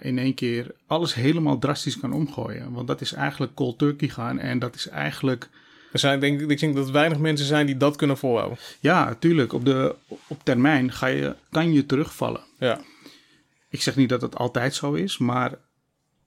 in 0.00 0.18
één 0.18 0.34
keer 0.34 0.74
alles 0.86 1.14
helemaal 1.14 1.58
drastisch 1.58 1.98
kan 1.98 2.12
omgooien. 2.12 2.72
Want 2.72 2.86
dat 2.86 3.00
is 3.00 3.12
eigenlijk 3.12 3.54
cold 3.54 3.78
turkey 3.78 4.08
gaan 4.08 4.38
en 4.38 4.58
dat 4.58 4.74
is 4.74 4.88
eigenlijk, 4.88 5.48
Er 5.92 5.98
zijn, 5.98 6.20
denk, 6.20 6.40
ik 6.40 6.50
ik 6.50 6.60
denk 6.60 6.74
dat 6.74 6.86
er 6.86 6.92
weinig 6.92 7.18
mensen 7.18 7.46
zijn 7.46 7.66
die 7.66 7.76
dat 7.76 7.96
kunnen 7.96 8.18
volhouden. 8.18 8.58
ja, 8.80 9.04
natuurlijk, 9.04 9.52
op, 9.52 9.64
de, 9.64 9.94
op 10.26 10.40
termijn 10.44 10.92
ga 10.92 11.06
je, 11.06 11.34
kan 11.50 11.72
je 11.72 11.86
terugvallen. 11.86 12.40
Ja, 12.58 12.80
Ik 13.76 13.82
zeg 13.82 13.96
niet 13.96 14.08
dat 14.08 14.20
het 14.20 14.36
altijd 14.36 14.74
zo 14.74 14.92
is, 14.92 15.18
maar 15.18 15.58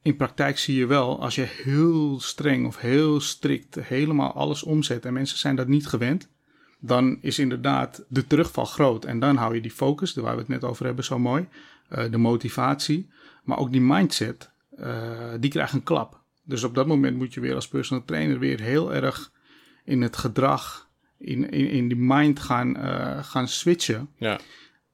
in 0.02 0.16
praktijk 0.16 0.58
zie 0.58 0.76
je 0.76 0.86
wel, 0.86 1.22
als 1.22 1.36
je 1.36 1.42
heel 1.42 2.20
streng 2.20 2.68
of 2.68 2.78
heel 2.78 3.20
strikt 3.20 3.76
helemaal 3.76 4.34
alles 4.34 4.64
omzet 4.64 5.06
en 5.06 5.14
mensen 5.14 5.38
zijn 5.38 5.56
dat 5.56 5.68
niet 5.68 5.88
gewend, 5.88 6.30
dan 6.80 7.18
is 7.22 7.40
inderdaad 7.40 8.04
de 8.08 8.28
terugval 8.28 8.66
groot. 8.66 9.06
En 9.06 9.20
dan 9.20 9.36
hou 9.36 9.56
je 9.56 9.62
die 9.62 9.72
focus, 9.72 10.14
waar 10.14 10.34
we 10.34 10.40
het 10.40 10.48
net 10.48 10.64
over 10.64 10.86
hebben, 10.86 11.04
zo 11.04 11.20
mooi, 11.20 11.48
eh, 11.88 12.12
de 12.12 12.18
motivatie, 12.18 13.10
maar 13.44 13.58
ook 13.58 13.72
die 13.72 13.82
mindset, 13.82 14.50
eh, 14.78 15.34
die 15.40 15.50
krijgt 15.50 15.74
een 15.74 15.84
klap. 15.84 16.22
Dus 16.44 16.64
op 16.64 16.76
dat 16.76 16.88
moment 16.88 17.18
moet 17.18 17.34
je 17.34 17.40
weer 17.40 17.56
als 17.56 17.68
personal 17.68 18.06
trainer 18.06 18.40
weer 18.40 18.60
heel 18.62 18.94
erg 18.94 19.32
in 19.84 20.02
het 20.02 20.18
gedrag, 20.18 20.90
in, 21.18 21.50
in, 21.50 21.70
in 21.70 21.88
die 21.88 21.98
mind 21.98 22.40
gaan, 22.40 22.78
eh, 22.78 23.24
gaan 23.24 23.48
switchen. 23.48 24.10
ja, 24.18 24.40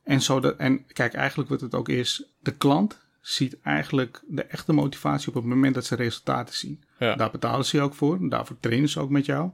En, 0.05 0.21
zo 0.21 0.39
dat, 0.39 0.57
en 0.57 0.85
kijk, 0.87 1.13
eigenlijk 1.13 1.49
wat 1.49 1.61
het 1.61 1.75
ook 1.75 1.89
is, 1.89 2.23
de 2.39 2.55
klant 2.55 2.99
ziet 3.21 3.57
eigenlijk 3.61 4.21
de 4.27 4.43
echte 4.43 4.73
motivatie 4.73 5.27
op 5.27 5.33
het 5.33 5.43
moment 5.43 5.73
dat 5.73 5.85
ze 5.85 5.95
resultaten 5.95 6.55
zien. 6.55 6.83
ja. 6.99 7.15
Daar 7.15 7.31
betalen 7.31 7.65
ze 7.65 7.77
je 7.77 7.83
ook 7.83 7.93
voor, 7.93 8.29
daarvoor 8.29 8.57
trainen 8.59 8.89
ze 8.89 8.99
ook 8.99 9.09
met 9.09 9.25
jou. 9.25 9.51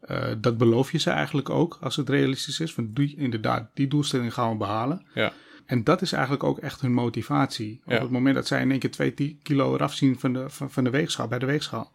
Eh, 0.00 0.32
dat 0.38 0.58
beloof 0.58 0.92
je 0.92 0.98
ze 0.98 1.10
eigenlijk 1.10 1.50
ook 1.50 1.78
als 1.80 1.96
het 1.96 2.08
realistisch 2.08 2.60
is. 2.60 2.74
Van 2.74 2.90
die, 2.92 3.16
inderdaad, 3.16 3.70
die 3.74 3.88
doelstelling 3.88 4.34
gaan 4.34 4.50
we 4.50 4.56
behalen. 4.56 5.06
ja. 5.14 5.32
En 5.66 5.84
dat 5.84 6.02
is 6.02 6.12
eigenlijk 6.12 6.44
ook 6.44 6.58
echt 6.58 6.80
hun 6.80 6.92
motivatie. 6.92 7.80
Ja. 7.86 7.94
Op 7.94 8.02
het 8.02 8.10
moment 8.10 8.34
dat 8.34 8.46
zij 8.46 8.60
in 8.60 8.70
één 8.70 8.78
keer 8.78 8.90
twee 8.90 9.38
kilo 9.42 9.74
eraf 9.74 9.94
zien 9.94 10.18
van 10.18 10.32
de, 10.32 10.50
van, 10.50 10.70
van 10.70 10.84
de 10.84 10.90
weegschaal, 10.90 11.28
bij 11.28 11.38
de 11.38 11.46
weegschaal. 11.46 11.92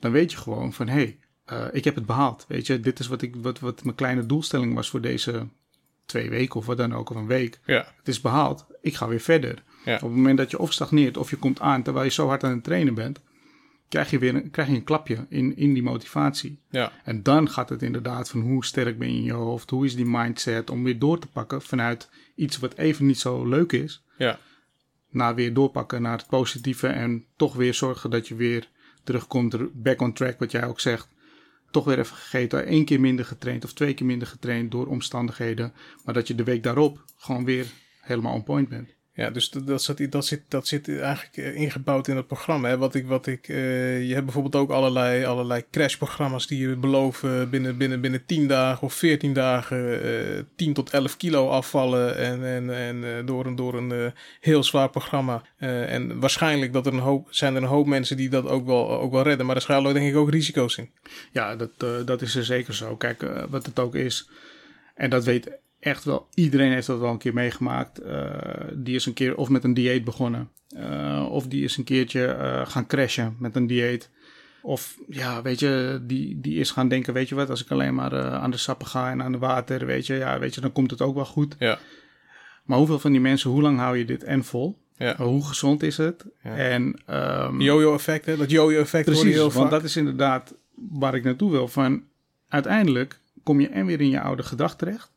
Dan 0.00 0.12
weet 0.12 0.32
je 0.32 0.38
gewoon 0.38 0.72
van, 0.72 0.88
hé, 0.88 0.94
hey, 0.94 1.18
eh, 1.44 1.64
ik 1.72 1.84
heb 1.84 1.94
het 1.94 2.06
behaald. 2.06 2.44
Weet 2.48 2.66
je, 2.66 2.80
dit 2.80 2.98
is 2.98 3.06
wat, 3.06 3.22
ik, 3.22 3.36
wat, 3.36 3.58
wat 3.58 3.84
mijn 3.84 3.96
kleine 3.96 4.26
doelstelling 4.26 4.74
was 4.74 4.90
voor 4.90 5.00
deze 5.00 5.46
twee 6.06 6.30
weken 6.30 6.56
of 6.60 6.66
wat 6.66 6.76
dan 6.76 6.94
ook, 6.94 7.10
of 7.10 7.16
een 7.16 7.26
week. 7.26 7.58
ja. 7.66 7.92
Het 7.98 8.08
is 8.08 8.20
behaald, 8.20 8.66
ik 8.80 8.94
ga 8.94 9.08
weer 9.08 9.20
verder. 9.20 9.62
Ja. 9.84 9.94
Op 9.94 10.00
het 10.00 10.10
moment 10.10 10.38
dat 10.38 10.50
je 10.50 10.58
of 10.58 10.72
stagneert 10.72 11.16
of 11.16 11.30
je 11.30 11.36
komt 11.36 11.60
aan 11.60 11.82
terwijl 11.82 12.04
je 12.04 12.10
zo 12.12 12.26
hard 12.26 12.44
aan 12.44 12.50
het 12.50 12.64
trainen 12.64 12.94
bent, 12.94 13.20
krijg 13.88 14.10
je 14.10 14.18
weer 14.18 14.34
een, 14.34 14.50
krijg 14.50 14.68
je 14.68 14.74
een 14.74 14.84
klapje 14.84 15.26
in, 15.28 15.56
in 15.56 15.72
die 15.72 15.82
motivatie. 15.82 16.60
ja. 16.70 16.92
En 17.04 17.22
dan 17.22 17.50
gaat 17.50 17.68
het 17.68 17.82
inderdaad 17.82 18.28
van 18.30 18.40
hoe 18.40 18.64
sterk 18.64 18.98
ben 18.98 19.12
je 19.12 19.16
in 19.18 19.24
je 19.24 19.32
hoofd, 19.32 19.70
hoe 19.70 19.84
is 19.84 19.96
die 19.96 20.04
mindset 20.06 20.70
om 20.70 20.84
weer 20.84 20.98
door 20.98 21.18
te 21.18 21.26
pakken 21.26 21.62
vanuit 21.62 22.08
iets 22.34 22.58
wat 22.58 22.74
even 22.76 23.06
niet 23.06 23.18
zo 23.18 23.46
leuk 23.48 23.72
is, 23.72 24.04
ja. 24.18 24.38
naar 25.10 25.34
weer 25.34 25.54
doorpakken 25.54 26.02
naar 26.02 26.16
het 26.18 26.26
positieve 26.26 26.86
en 26.88 27.24
toch 27.36 27.54
weer 27.54 27.74
zorgen 27.74 28.10
dat 28.10 28.28
je 28.28 28.34
weer 28.34 28.68
terugkomt, 29.04 29.52
er- 29.54 29.70
back 29.72 30.00
on 30.00 30.12
track, 30.12 30.38
wat 30.38 30.50
jij 30.50 30.64
ook 30.66 30.80
zegt. 30.80 31.08
Toch 31.70 31.84
weer 31.84 31.98
even 31.98 32.16
gegeten, 32.16 32.66
één 32.66 32.84
keer 32.84 33.00
minder 33.00 33.24
getraind 33.24 33.64
of 33.64 33.72
twee 33.72 33.94
keer 33.94 34.06
minder 34.06 34.28
getraind 34.28 34.70
door 34.70 34.86
omstandigheden, 34.86 35.72
maar 36.04 36.14
dat 36.14 36.28
je 36.28 36.34
de 36.34 36.44
week 36.44 36.62
daarop 36.62 37.04
gewoon 37.16 37.44
weer 37.44 37.66
helemaal 38.00 38.34
on 38.34 38.42
point 38.42 38.68
bent. 38.68 38.95
Ja, 39.16 39.30
dus 39.30 39.50
dat, 39.50 39.82
zit, 39.82 40.12
dat, 40.12 40.26
zit, 40.26 40.40
dat 40.48 40.66
zit 40.66 40.88
eigenlijk 40.88 41.36
eh, 41.36 41.54
ingebouwd 41.54 42.08
in 42.08 42.16
het 42.16 42.26
programma. 42.26 42.68
Hè? 42.68 42.78
Wat 42.78 42.94
ik, 42.94 43.06
wat 43.06 43.26
ik, 43.26 43.48
uh, 43.48 44.06
je 44.06 44.12
hebt 44.12 44.24
bijvoorbeeld 44.24 44.56
ook 44.56 44.70
allerlei, 44.70 45.24
allerlei 45.24 45.64
crashprogramma's 45.70 46.46
die 46.46 46.68
je 46.68 46.76
beloven 46.76 47.50
binnen, 47.50 47.76
binnen, 47.76 48.00
binnen 48.00 48.26
10 48.26 48.48
dagen 48.48 48.82
of 48.82 48.94
14 48.94 49.32
dagen 49.32 50.04
uh, 50.06 50.42
10 50.56 50.72
tot 50.72 50.90
11 50.90 51.16
kilo 51.16 51.48
afvallen. 51.48 52.16
En, 52.16 52.44
en, 52.44 52.74
en 52.74 53.26
door 53.26 53.46
een, 53.46 53.56
door 53.56 53.74
een 53.74 54.12
heel 54.40 54.64
zwaar 54.64 54.90
programma. 54.90 55.42
en 55.58 56.20
waarschijnlijk 56.20 56.72
dat 56.72 56.86
er 56.86 56.92
een 56.92 56.98
hoop, 56.98 57.26
zijn 57.30 57.54
er 57.54 57.62
een 57.62 57.68
hoop 57.68 57.86
mensen 57.86 58.16
die 58.16 58.28
dat 58.28 58.46
ook 58.46 58.66
wel, 58.66 58.90
ook 58.90 59.12
wel 59.12 59.22
redden. 59.22 59.46
Maar 59.46 59.56
er 59.56 59.62
schuilen 59.62 59.94
denk 59.94 60.08
ik 60.08 60.16
ook 60.16 60.30
risico's 60.30 60.76
in. 60.76 60.90
Ja, 61.32 61.56
dat, 61.56 61.70
dat 62.06 62.22
is 62.22 62.34
er 62.34 62.44
zeker 62.44 62.74
zo. 62.74 62.96
Kijk, 62.96 63.26
wat 63.48 63.66
het 63.66 63.78
ook 63.78 63.94
is. 63.94 64.28
En 64.94 65.10
dat 65.10 65.24
weet 65.24 65.50
echt 65.86 66.04
wel, 66.04 66.28
iedereen 66.34 66.72
heeft 66.72 66.86
dat 66.86 66.98
wel 66.98 67.10
een 67.10 67.18
keer 67.18 67.34
meegemaakt. 67.34 68.04
Uh, 68.04 68.30
die 68.74 68.94
is 68.94 69.06
een 69.06 69.12
keer 69.12 69.36
of 69.36 69.48
met 69.48 69.64
een 69.64 69.74
dieet 69.74 70.04
begonnen. 70.04 70.50
Uh, 70.76 71.26
of 71.30 71.46
die 71.46 71.64
is 71.64 71.76
een 71.76 71.84
keertje 71.84 72.36
uh, 72.40 72.66
gaan 72.66 72.86
crashen 72.86 73.36
met 73.38 73.56
een 73.56 73.66
dieet. 73.66 74.10
Of 74.62 74.98
ja, 75.08 75.42
weet 75.42 75.60
je, 75.60 76.00
die, 76.02 76.40
die 76.40 76.58
is 76.58 76.70
gaan 76.70 76.88
denken, 76.88 77.14
weet 77.14 77.28
je 77.28 77.34
wat, 77.34 77.50
als 77.50 77.64
ik 77.64 77.70
alleen 77.70 77.94
maar 77.94 78.30
aan 78.32 78.50
de 78.50 78.56
sappen 78.56 78.86
ga 78.86 79.10
en 79.10 79.22
aan 79.22 79.32
de 79.32 79.38
water, 79.38 79.86
weet 79.86 80.06
je, 80.06 80.14
ja, 80.14 80.38
weet 80.38 80.54
je, 80.54 80.60
dan 80.60 80.72
komt 80.72 80.90
het 80.90 81.02
ook 81.02 81.14
wel 81.14 81.24
goed. 81.24 81.56
Ja. 81.58 81.78
Maar 82.64 82.78
hoeveel 82.78 82.98
van 82.98 83.12
die 83.12 83.20
mensen, 83.20 83.50
hoe 83.50 83.62
lang 83.62 83.78
hou 83.78 83.96
je 83.96 84.04
dit 84.04 84.24
en 84.24 84.44
vol? 84.44 84.78
Ja. 84.96 85.16
Hoe 85.16 85.46
gezond 85.46 85.82
is 85.82 85.96
het? 85.96 86.24
Ja. 86.42 86.56
En, 86.56 87.00
um, 87.10 87.60
Jojo-effect, 87.60 88.26
hè? 88.26 88.36
Dat 88.36 88.50
jojo-effect 88.50 89.04
Precies, 89.04 89.22
hoor 89.22 89.32
je 89.32 89.36
heel 89.36 89.50
want 89.50 89.60
vaak. 89.60 89.70
dat 89.70 89.84
is 89.84 89.96
inderdaad 89.96 90.54
waar 90.74 91.14
ik 91.14 91.24
naartoe 91.24 91.50
wil. 91.50 91.68
Van, 91.68 92.04
uiteindelijk 92.48 93.20
kom 93.42 93.60
je 93.60 93.68
en 93.68 93.86
weer 93.86 94.00
in 94.00 94.10
je 94.10 94.20
oude 94.20 94.42
gedrag 94.42 94.76
terecht. 94.76 95.14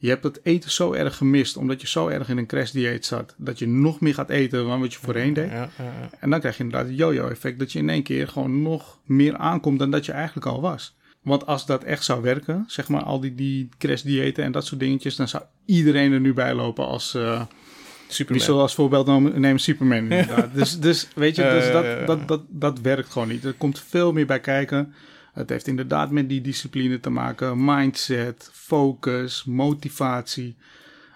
Je 0.00 0.08
hebt 0.08 0.24
het 0.24 0.40
eten 0.42 0.70
zo 0.70 0.92
erg 0.92 1.16
gemist, 1.16 1.56
omdat 1.56 1.80
je 1.80 1.86
zo 1.86 2.08
erg 2.08 2.28
in 2.28 2.38
een 2.38 2.46
crashdieet 2.46 3.06
zat, 3.06 3.34
dat 3.36 3.58
je 3.58 3.68
nog 3.68 4.00
meer 4.00 4.14
gaat 4.14 4.30
eten 4.30 4.66
dan 4.66 4.80
wat 4.80 4.92
je 4.92 4.98
voorheen 4.98 5.32
deed. 5.32 5.50
Ja, 5.50 5.70
ja, 5.78 5.84
ja. 5.84 6.10
En 6.20 6.30
dan 6.30 6.40
krijg 6.40 6.56
je 6.56 6.62
inderdaad 6.62 6.88
het 6.88 6.98
yo-yo-effect, 6.98 7.58
dat 7.58 7.72
je 7.72 7.78
in 7.78 7.88
één 7.88 8.02
keer 8.02 8.28
gewoon 8.28 8.62
nog 8.62 8.98
meer 9.04 9.36
aankomt 9.36 9.78
dan 9.78 9.90
dat 9.90 10.06
je 10.06 10.12
eigenlijk 10.12 10.46
al 10.46 10.60
was. 10.60 10.96
Want 11.22 11.46
als 11.46 11.66
dat 11.66 11.84
echt 11.84 12.04
zou 12.04 12.22
werken, 12.22 12.64
zeg 12.66 12.88
maar 12.88 13.02
al 13.02 13.20
die, 13.20 13.34
die 13.34 13.68
crashdiëten 13.78 14.44
en 14.44 14.52
dat 14.52 14.66
soort 14.66 14.80
dingetjes, 14.80 15.16
dan 15.16 15.28
zou 15.28 15.42
iedereen 15.64 16.12
er 16.12 16.20
nu 16.20 16.32
bij 16.32 16.54
lopen 16.54 16.86
als... 16.86 17.14
Uh, 17.14 17.42
Superman. 18.08 18.44
Zullen 18.44 18.60
als 18.60 18.74
voorbeeld 18.74 19.06
nemen 19.36 19.58
Superman 19.58 19.98
inderdaad. 20.10 20.54
dus, 20.54 20.80
dus 20.80 21.08
weet 21.14 21.36
je, 21.36 21.42
dus 21.42 21.72
dat. 21.72 22.06
Dat, 22.06 22.28
dat, 22.28 22.42
dat 22.48 22.80
werkt 22.80 23.08
gewoon 23.08 23.28
niet. 23.28 23.44
Er 23.44 23.52
komt 23.52 23.80
veel 23.80 24.12
meer 24.12 24.26
bij 24.26 24.40
kijken. 24.40 24.94
Het 25.38 25.48
heeft 25.48 25.66
inderdaad 25.66 26.10
met 26.10 26.28
die 26.28 26.40
discipline 26.40 27.00
te 27.00 27.10
maken. 27.10 27.64
Mindset, 27.64 28.50
focus, 28.52 29.44
motivatie. 29.44 30.56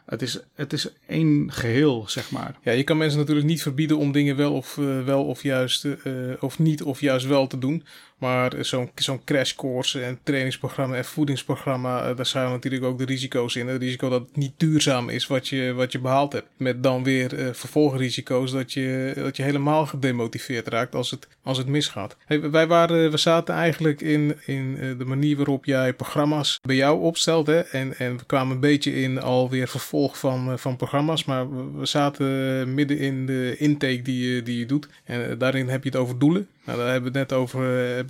Het 0.07 0.23
is, 0.23 0.41
het 0.55 0.73
is 0.73 0.89
één 1.07 1.53
geheel, 1.53 2.05
zeg 2.09 2.31
maar. 2.31 2.59
Ja, 2.63 2.73
je 2.73 2.83
kan 2.83 2.97
mensen 2.97 3.19
natuurlijk 3.19 3.47
niet 3.47 3.63
verbieden 3.63 3.97
om 3.99 4.13
dingen 4.13 4.37
wel 4.37 4.53
of, 4.53 4.77
uh, 4.77 5.05
wel 5.05 5.25
of 5.25 5.43
juist 5.43 5.85
uh, 5.85 5.95
of 6.41 6.59
niet 6.59 6.83
of 6.83 7.01
juist 7.01 7.27
wel 7.27 7.47
te 7.47 7.59
doen. 7.59 7.85
Maar 8.23 8.53
zo'n 8.61 8.91
zo'n 8.95 9.25
crashcourse 9.25 10.03
en 10.03 10.19
trainingsprogramma 10.23 10.97
en 10.97 11.05
voedingsprogramma, 11.05 12.09
uh, 12.09 12.17
daar 12.17 12.27
zijn 12.27 12.51
natuurlijk 12.51 12.85
ook 12.85 12.99
de 12.99 13.05
risico's 13.05 13.57
in. 13.57 13.69
Het 13.69 13.83
risico 13.83 14.09
dat 14.09 14.21
het 14.21 14.37
niet 14.37 14.53
duurzaam 14.57 15.09
is 15.09 15.27
wat 15.27 15.49
je, 15.49 15.73
wat 15.73 15.93
je 15.93 15.99
behaald 15.99 16.33
hebt. 16.33 16.47
Met 16.57 16.83
dan 16.83 17.05
weer 17.05 17.39
uh, 17.39 17.53
vervolgrisico's 17.53 18.53
dat 18.53 18.73
je, 18.73 19.13
dat 19.15 19.37
je 19.37 19.43
helemaal 19.43 19.87
gedemotiveerd 19.87 20.69
raakt 20.69 20.95
als 20.95 21.11
het, 21.11 21.29
als 21.43 21.59
het 21.59 21.67
misgaat. 21.67 22.17
Wij 22.27 22.67
waren, 22.67 23.11
we 23.11 23.17
zaten 23.17 23.55
eigenlijk 23.55 24.01
in, 24.01 24.37
in 24.47 24.77
uh, 24.81 24.99
de 24.99 25.05
manier 25.05 25.37
waarop 25.37 25.65
jij 25.65 25.95
programma's 25.95 26.61
bij 26.63 26.77
jou 26.77 27.01
opstelt. 27.01 27.47
Hè? 27.47 27.61
En, 27.61 27.99
en 27.99 28.17
we 28.17 28.25
kwamen 28.27 28.55
een 28.55 28.61
beetje 28.61 28.95
in 28.95 29.21
alweer 29.21 29.69
vervolg 29.69 30.19
van, 30.19 30.59
van 30.59 30.77
programma's. 30.77 31.25
Maar 31.25 31.75
we, 31.79 31.87
zaten 31.87 32.75
midden 32.75 32.99
in 32.99 33.27
de 33.27 33.57
intake 33.59 34.03
die 34.03 34.35
je, 34.35 34.43
die 34.43 34.59
je 34.59 34.67
doet. 34.67 34.89
En 35.05 35.39
daarin 35.39 35.69
heb 35.69 35.83
je 35.85 35.91
het 35.91 35.99
over 35.99 36.19
doelen. 36.19 36.49
Nou, 36.65 36.79
daar 36.79 36.91
hebben 36.91 37.13
we 37.13 37.19
het 37.19 37.29
net 37.29 37.39
over, 37.39 37.65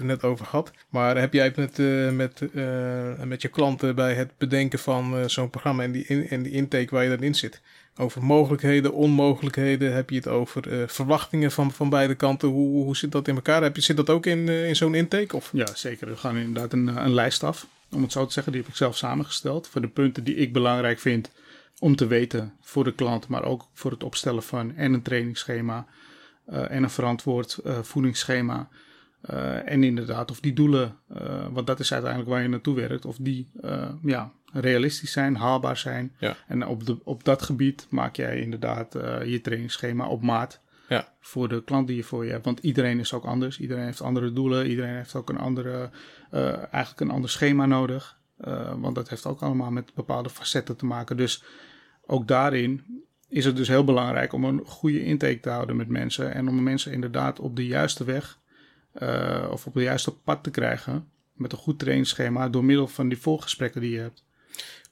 net 0.05 0.23
over 0.25 0.47
gehad. 0.47 0.73
Maar 0.89 1.17
heb 1.17 1.33
jij 1.33 1.45
het 1.45 1.57
met, 1.57 1.79
uh, 1.79 2.11
met, 2.11 2.43
uh, 2.53 3.23
met 3.25 3.43
je 3.43 3.49
klanten 3.49 3.95
bij 3.95 4.15
het 4.15 4.31
bedenken 4.39 4.79
van 4.79 5.19
uh, 5.19 5.29
zo'n 5.29 5.51
programma 5.51 5.83
en 5.83 5.93
die, 5.93 6.05
in, 6.07 6.29
en 6.29 6.43
die 6.43 6.53
intake 6.53 6.95
waar 6.95 7.03
je 7.03 7.09
daarin 7.09 7.35
zit? 7.35 7.61
Over 7.97 8.25
mogelijkheden, 8.25 8.93
onmogelijkheden. 8.93 9.95
Heb 9.95 10.11
je 10.11 10.17
het 10.17 10.29
over 10.29 10.89
verwachtingen 10.91 11.53
van, 11.53 11.73
van 11.73 11.89
beide 11.89 12.15
kanten? 12.15 12.49
Hoe, 12.49 12.85
hoe 12.85 12.97
zit 12.97 13.13
dat 13.13 13.29
in 13.29 13.35
elkaar? 13.35 13.63
Heb 13.63 13.77
je, 13.77 13.83
zit 13.83 13.97
dat 13.97 14.11
ook 14.11 14.27
in, 14.27 14.49
in 14.49 14.77
zo'n 14.77 14.95
intake? 14.95 15.37
Of? 15.37 15.51
Ja, 15.53 15.67
zeker. 15.75 16.09
We 16.09 16.17
gaan 16.17 16.37
inderdaad 16.37 16.73
een, 16.73 16.87
een 17.05 17.15
lijst 17.15 17.43
af. 17.43 17.67
Om 17.91 18.03
het 18.03 18.13
zo 18.13 18.27
te 18.27 18.33
zeggen, 18.33 18.53
die 18.53 18.61
heb 18.61 18.71
ik 18.71 18.77
zelf 18.77 18.97
samengesteld. 18.97 19.69
Voor 19.69 19.81
de 19.81 19.89
punten 19.89 20.25
die 20.25 20.35
ik 20.35 20.53
belangrijk 20.53 20.99
vind 20.99 21.31
om 21.79 21.97
te 21.97 22.07
weten 22.07 22.53
voor 22.61 22.85
de 22.85 22.95
klant. 22.95 23.29
Maar 23.29 23.45
ook 23.45 23.69
voor 23.73 23.91
het 23.91 24.03
opstellen 24.05 24.43
van 24.43 24.77
en 24.77 24.93
een 24.93 25.03
trainingsschema. 25.03 25.87
En 26.47 26.83
een 26.83 26.91
verantwoord 26.91 27.59
voedingsschema. 27.83 28.69
Uh, 29.31 29.71
en 29.73 29.85
inderdaad, 29.85 30.31
of 30.31 30.41
die 30.41 30.53
doelen, 30.53 30.97
want 31.51 31.67
dat 31.67 31.81
is 31.81 31.93
uiteindelijk 31.93 32.31
waar 32.31 32.43
je 32.43 32.49
naartoe 32.49 32.75
werkt, 32.75 33.05
of 33.05 33.17
die 33.21 33.51
ja, 34.03 34.33
realistisch 34.53 35.13
zijn, 35.13 35.37
haalbaar 35.37 35.77
zijn. 35.77 36.13
Ja. 36.19 36.37
En 36.47 36.67
op, 36.67 36.87
de, 36.87 36.99
op 37.05 37.25
dat 37.25 37.43
gebied 37.43 37.87
maak 37.91 38.17
jij 38.17 38.41
inderdaad 38.41 38.93
je 39.25 39.41
trainingsschema 39.43 40.07
op 40.07 40.23
maat 40.23 40.61
ja. 40.89 41.09
voor 41.21 41.49
de 41.49 41.65
klant 41.65 41.87
die 41.87 41.97
je 41.97 42.05
voor 42.05 42.25
je 42.25 42.31
hebt. 42.31 42.45
Want 42.45 42.59
iedereen 42.59 42.99
is 42.99 43.13
ook 43.13 43.25
anders, 43.25 43.59
iedereen 43.59 43.85
heeft 43.85 44.01
andere 44.01 44.33
doelen, 44.33 44.67
iedereen 44.67 44.95
heeft 44.95 45.15
ook 45.15 45.29
een 45.29 45.39
andere, 45.39 45.91
eigenlijk 46.71 47.01
een 47.01 47.11
ander 47.11 47.31
schema 47.31 47.67
nodig. 47.67 48.19
want 48.77 48.95
dat 48.95 49.09
heeft 49.09 49.27
ook 49.27 49.41
allemaal 49.41 49.71
met 49.71 49.95
bepaalde 49.95 50.31
facetten 50.31 50.77
te 50.77 50.87
maken. 50.87 51.17
Dus 51.17 51.45
ook 52.07 52.29
daarin 52.29 53.05
is 53.29 53.45
het 53.45 53.57
dus 53.57 53.69
heel 53.69 53.85
belangrijk 53.85 54.33
om 54.33 54.45
een 54.45 54.63
goede 54.65 55.05
intake 55.05 55.41
te 55.41 55.51
houden 55.51 55.77
met 55.77 55.89
mensen. 55.89 56.35
En 56.35 56.49
om 56.49 56.63
mensen 56.63 56.93
inderdaad 56.93 57.41
op 57.41 57.57
de 57.57 57.67
juiste 57.67 58.05
weg 58.05 58.41
uh, 59.03 59.49
of 59.51 59.67
op 59.67 59.75
de 59.75 59.83
juiste 59.83 60.11
pad 60.11 60.43
te 60.43 60.51
krijgen. 60.51 61.07
Met 61.33 61.53
een 61.53 61.59
goed 61.59 61.79
trainingsschema 61.79 62.49
door 62.49 62.65
middel 62.65 62.89
van 62.89 63.09
die 63.09 63.19
volgesprekken 63.19 63.81
die 63.81 63.91
je 63.91 63.99
hebt. 63.99 64.25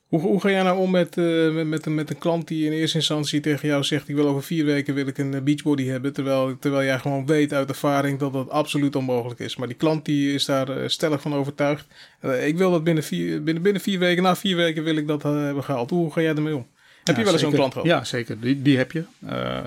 Hoe, 0.06 0.20
hoe 0.20 0.40
ga 0.40 0.50
jij 0.50 0.62
nou 0.62 0.78
om 0.78 0.90
met, 0.90 1.16
uh, 1.16 1.54
met, 1.54 1.66
met, 1.66 1.86
een, 1.86 1.94
met 1.94 2.10
een 2.10 2.18
klant 2.18 2.48
die 2.48 2.66
in 2.66 2.72
eerste 2.72 2.96
instantie 2.96 3.40
tegen 3.40 3.68
jou 3.68 3.84
zegt: 3.84 4.08
Ik 4.08 4.14
wil 4.14 4.26
over 4.26 4.42
vier 4.42 4.64
weken 4.64 4.94
wil 4.94 5.06
ik 5.06 5.18
een 5.18 5.44
beachbody 5.44 5.86
hebben. 5.86 6.12
Terwijl, 6.12 6.58
terwijl 6.58 6.84
jij 6.84 6.98
gewoon 6.98 7.26
weet 7.26 7.52
uit 7.52 7.68
ervaring 7.68 8.18
dat 8.18 8.32
dat 8.32 8.48
absoluut 8.48 8.96
onmogelijk 8.96 9.40
is. 9.40 9.56
Maar 9.56 9.68
die 9.68 9.76
klant 9.76 10.04
die 10.04 10.34
is 10.34 10.44
daar 10.44 10.90
stellig 10.90 11.20
van 11.20 11.34
overtuigd. 11.34 11.86
Uh, 12.22 12.46
ik 12.46 12.56
wil 12.56 12.70
dat 12.70 12.84
binnen 12.84 13.04
vier, 13.04 13.42
binnen, 13.42 13.62
binnen 13.62 13.82
vier 13.82 13.98
weken, 13.98 14.22
na 14.22 14.36
vier 14.36 14.56
weken 14.56 14.84
wil 14.84 14.96
ik 14.96 15.06
dat 15.06 15.22
hebben 15.22 15.64
gehaald. 15.64 15.90
Hoe 15.90 16.12
ga 16.12 16.20
jij 16.20 16.34
ermee 16.34 16.56
om? 16.56 16.66
Heb 17.04 17.14
ja, 17.14 17.20
je 17.20 17.24
wel 17.24 17.32
eens 17.32 17.42
zo'n 17.42 17.52
klant 17.52 17.72
gehad? 17.72 17.88
Ja, 17.88 18.04
zeker. 18.04 18.40
Die, 18.40 18.62
die 18.62 18.76
heb 18.76 18.92
je. 18.92 19.04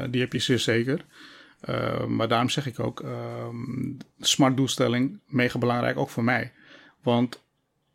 Die 0.10 0.22
heb 0.22 0.34
je 0.34 0.40
zeer 0.40 0.60
zeker. 0.60 1.00
Uh, 1.70 2.06
maar 2.06 2.28
daarom 2.28 2.50
zeg 2.50 2.66
ik 2.68 2.80
ook, 2.80 3.02
uh, 3.02 3.48
smart 4.20 4.58
doelstelling, 4.58 5.20
mega 5.28 5.60
belangrijk, 5.60 5.98
ook 5.98 6.10
voor 6.10 6.24
mij. 6.24 6.52
Want 7.02 7.44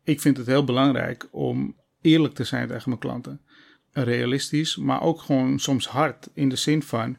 ik 0.03 0.21
vind 0.21 0.37
het 0.37 0.45
heel 0.47 0.63
belangrijk 0.63 1.27
om 1.31 1.75
eerlijk 2.01 2.33
te 2.33 2.43
zijn 2.43 2.67
tegen 2.67 2.89
mijn 2.89 2.99
klanten. 3.01 3.41
Realistisch, 3.91 4.75
maar 4.77 5.01
ook 5.01 5.21
gewoon 5.21 5.59
soms 5.59 5.87
hard. 5.87 6.29
In 6.33 6.49
de 6.49 6.55
zin 6.55 6.83
van, 6.83 7.17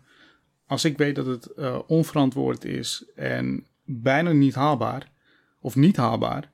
als 0.66 0.85
ik 0.85 0.97
weet 0.99 1.14
dat 1.14 1.26
het 1.26 1.49
uh, 1.57 1.78
onverantwoord 1.87 2.64
is 2.64 3.04
en 3.16 3.66
bijna 3.85 4.33
niet 4.33 4.54
haalbaar, 4.54 5.11
of 5.61 5.76
niet 5.76 5.97
haalbaar, 5.97 6.50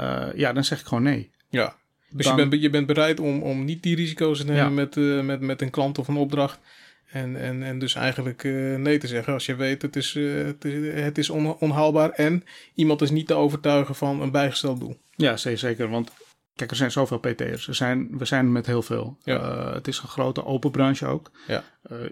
uh, 0.00 0.26
ja, 0.34 0.52
dan 0.52 0.64
zeg 0.64 0.80
ik 0.80 0.86
gewoon 0.86 1.02
nee. 1.02 1.30
Ja, 1.48 1.76
dus 2.10 2.26
Dan- 2.26 2.36
je, 2.36 2.48
bent, 2.48 2.62
je 2.62 2.70
bent 2.70 2.86
bereid 2.86 3.20
om, 3.20 3.42
om 3.42 3.64
niet 3.64 3.82
die 3.82 3.96
risico's 3.96 4.38
te 4.38 4.44
nemen 4.44 4.62
Ja. 4.62 4.68
met, 4.68 4.96
eh, 4.96 5.20
met, 5.20 5.40
met 5.40 5.62
een 5.62 5.70
klant 5.70 5.98
of 5.98 6.08
een 6.08 6.16
opdracht. 6.16 6.58
En, 7.06 7.36
en, 7.36 7.62
en 7.62 7.78
dus 7.78 7.94
eigenlijk 7.94 8.44
eh, 8.44 8.74
nee 8.76 8.98
te 8.98 9.06
zeggen 9.06 9.32
als 9.32 9.46
je 9.46 9.54
weet 9.54 9.82
het 9.82 9.96
is, 9.96 10.16
eh, 10.16 10.44
het 10.44 10.64
is, 10.64 10.94
het 11.02 11.18
is 11.18 11.30
on- 11.30 11.56
onhaalbaar 11.58 12.10
en 12.10 12.44
iemand 12.74 13.02
is 13.02 13.10
niet 13.10 13.26
te 13.26 13.34
overtuigen 13.34 13.94
van 13.94 14.20
een 14.22 14.30
bijgesteld 14.30 14.80
doel. 14.80 14.96
Ja, 15.16 15.36
zeker. 15.36 15.88
Want 15.88 16.10
kijk, 16.56 16.70
er 16.70 16.76
zijn 16.76 16.90
zoveel 16.90 17.18
PT'ers. 17.18 17.68
Er 17.68 17.74
zijn, 17.74 18.18
we 18.18 18.24
zijn 18.24 18.52
met 18.52 18.66
heel 18.66 18.82
veel. 18.82 19.16
Ja. 19.24 19.38
Eh, 19.40 19.74
het 19.74 19.88
is 19.88 19.98
een 19.98 20.08
grote 20.08 20.44
open 20.44 20.70
branche 20.70 21.06
ook. 21.06 21.30
Ja. 21.46 21.64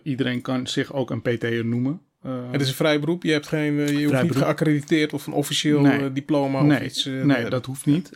Iedereen 0.03 0.41
kan 0.41 0.67
zich 0.67 0.93
ook 0.93 1.11
een 1.11 1.23
PT'er 1.23 1.65
noemen. 1.65 2.01
Het 2.51 2.61
is 2.61 2.69
een 2.69 2.75
vrij 2.75 3.01
beroep, 3.01 3.23
je, 3.23 3.33
hebt 3.33 3.47
geen, 3.47 3.75
je 3.75 3.83
hoeft 3.83 3.99
niet 3.99 4.09
beroep. 4.11 4.43
geaccrediteerd 4.43 5.13
of 5.13 5.27
een 5.27 5.33
officieel 5.33 5.81
Nee. 5.81 6.13
diploma 6.13 6.65
of 6.77 6.81
iets. 6.83 7.05
nee 7.05 7.49
dat 7.49 7.67
hoeft 7.67 7.87
niet. 7.87 8.11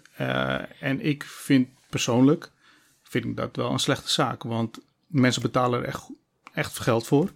En 0.81 1.01
ik 1.01 1.25
vind 1.25 1.69
persoonlijk 1.91 2.51
vind 3.03 3.25
ik 3.25 3.37
dat 3.37 3.57
wel 3.57 3.71
een 3.73 3.79
slechte 3.79 4.11
zaak. 4.11 4.43
Want 4.43 4.79
mensen 5.07 5.43
betalen 5.43 5.81
er 5.81 5.85
echt, 5.87 6.09
echt 6.59 6.79
geld 6.79 7.07
voor. 7.07 7.33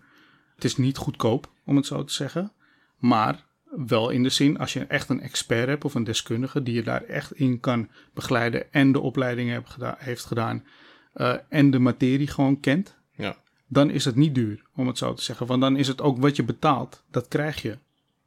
Het 0.54 0.64
is 0.64 0.76
niet 0.76 0.96
goedkoop, 0.96 1.50
om 1.64 1.76
het 1.76 1.86
zo 1.86 2.04
te 2.04 2.12
zeggen. 2.12 2.52
Maar 2.96 3.44
wel 3.86 4.10
in 4.10 4.22
de 4.22 4.28
zin, 4.28 4.58
als 4.58 4.72
je 4.72 4.84
echt 4.84 5.08
een 5.08 5.20
expert 5.20 5.68
hebt 5.68 5.84
of 5.84 5.94
een 5.94 6.04
deskundige... 6.04 6.62
die 6.62 6.74
je 6.74 6.82
daar 6.82 7.02
echt 7.04 7.32
in 7.32 7.60
kan 7.60 7.88
begeleiden... 8.14 8.72
en 8.72 8.92
de 8.92 9.62
geda- 9.64 9.96
heeft 9.98 10.24
gedaan... 10.24 10.64
eh, 11.12 11.34
en 11.48 11.70
de 11.70 11.78
materie 11.78 12.26
gewoon 12.26 12.60
kent... 12.60 12.94
Ja. 13.16 13.36
dan 13.66 13.90
is 13.90 14.04
het 14.04 14.14
niet 14.14 14.34
duur, 14.34 14.62
om 14.74 14.86
het 14.86 14.98
zo 14.98 15.14
te 15.14 15.22
zeggen. 15.22 15.46
Want 15.46 15.60
dan 15.60 15.76
is 15.76 15.88
het 15.88 16.00
ook 16.00 16.18
wat 16.18 16.36
je 16.36 16.42
betaalt, 16.42 17.02
dat 17.10 17.28
krijg 17.28 17.62
je. 17.62 17.78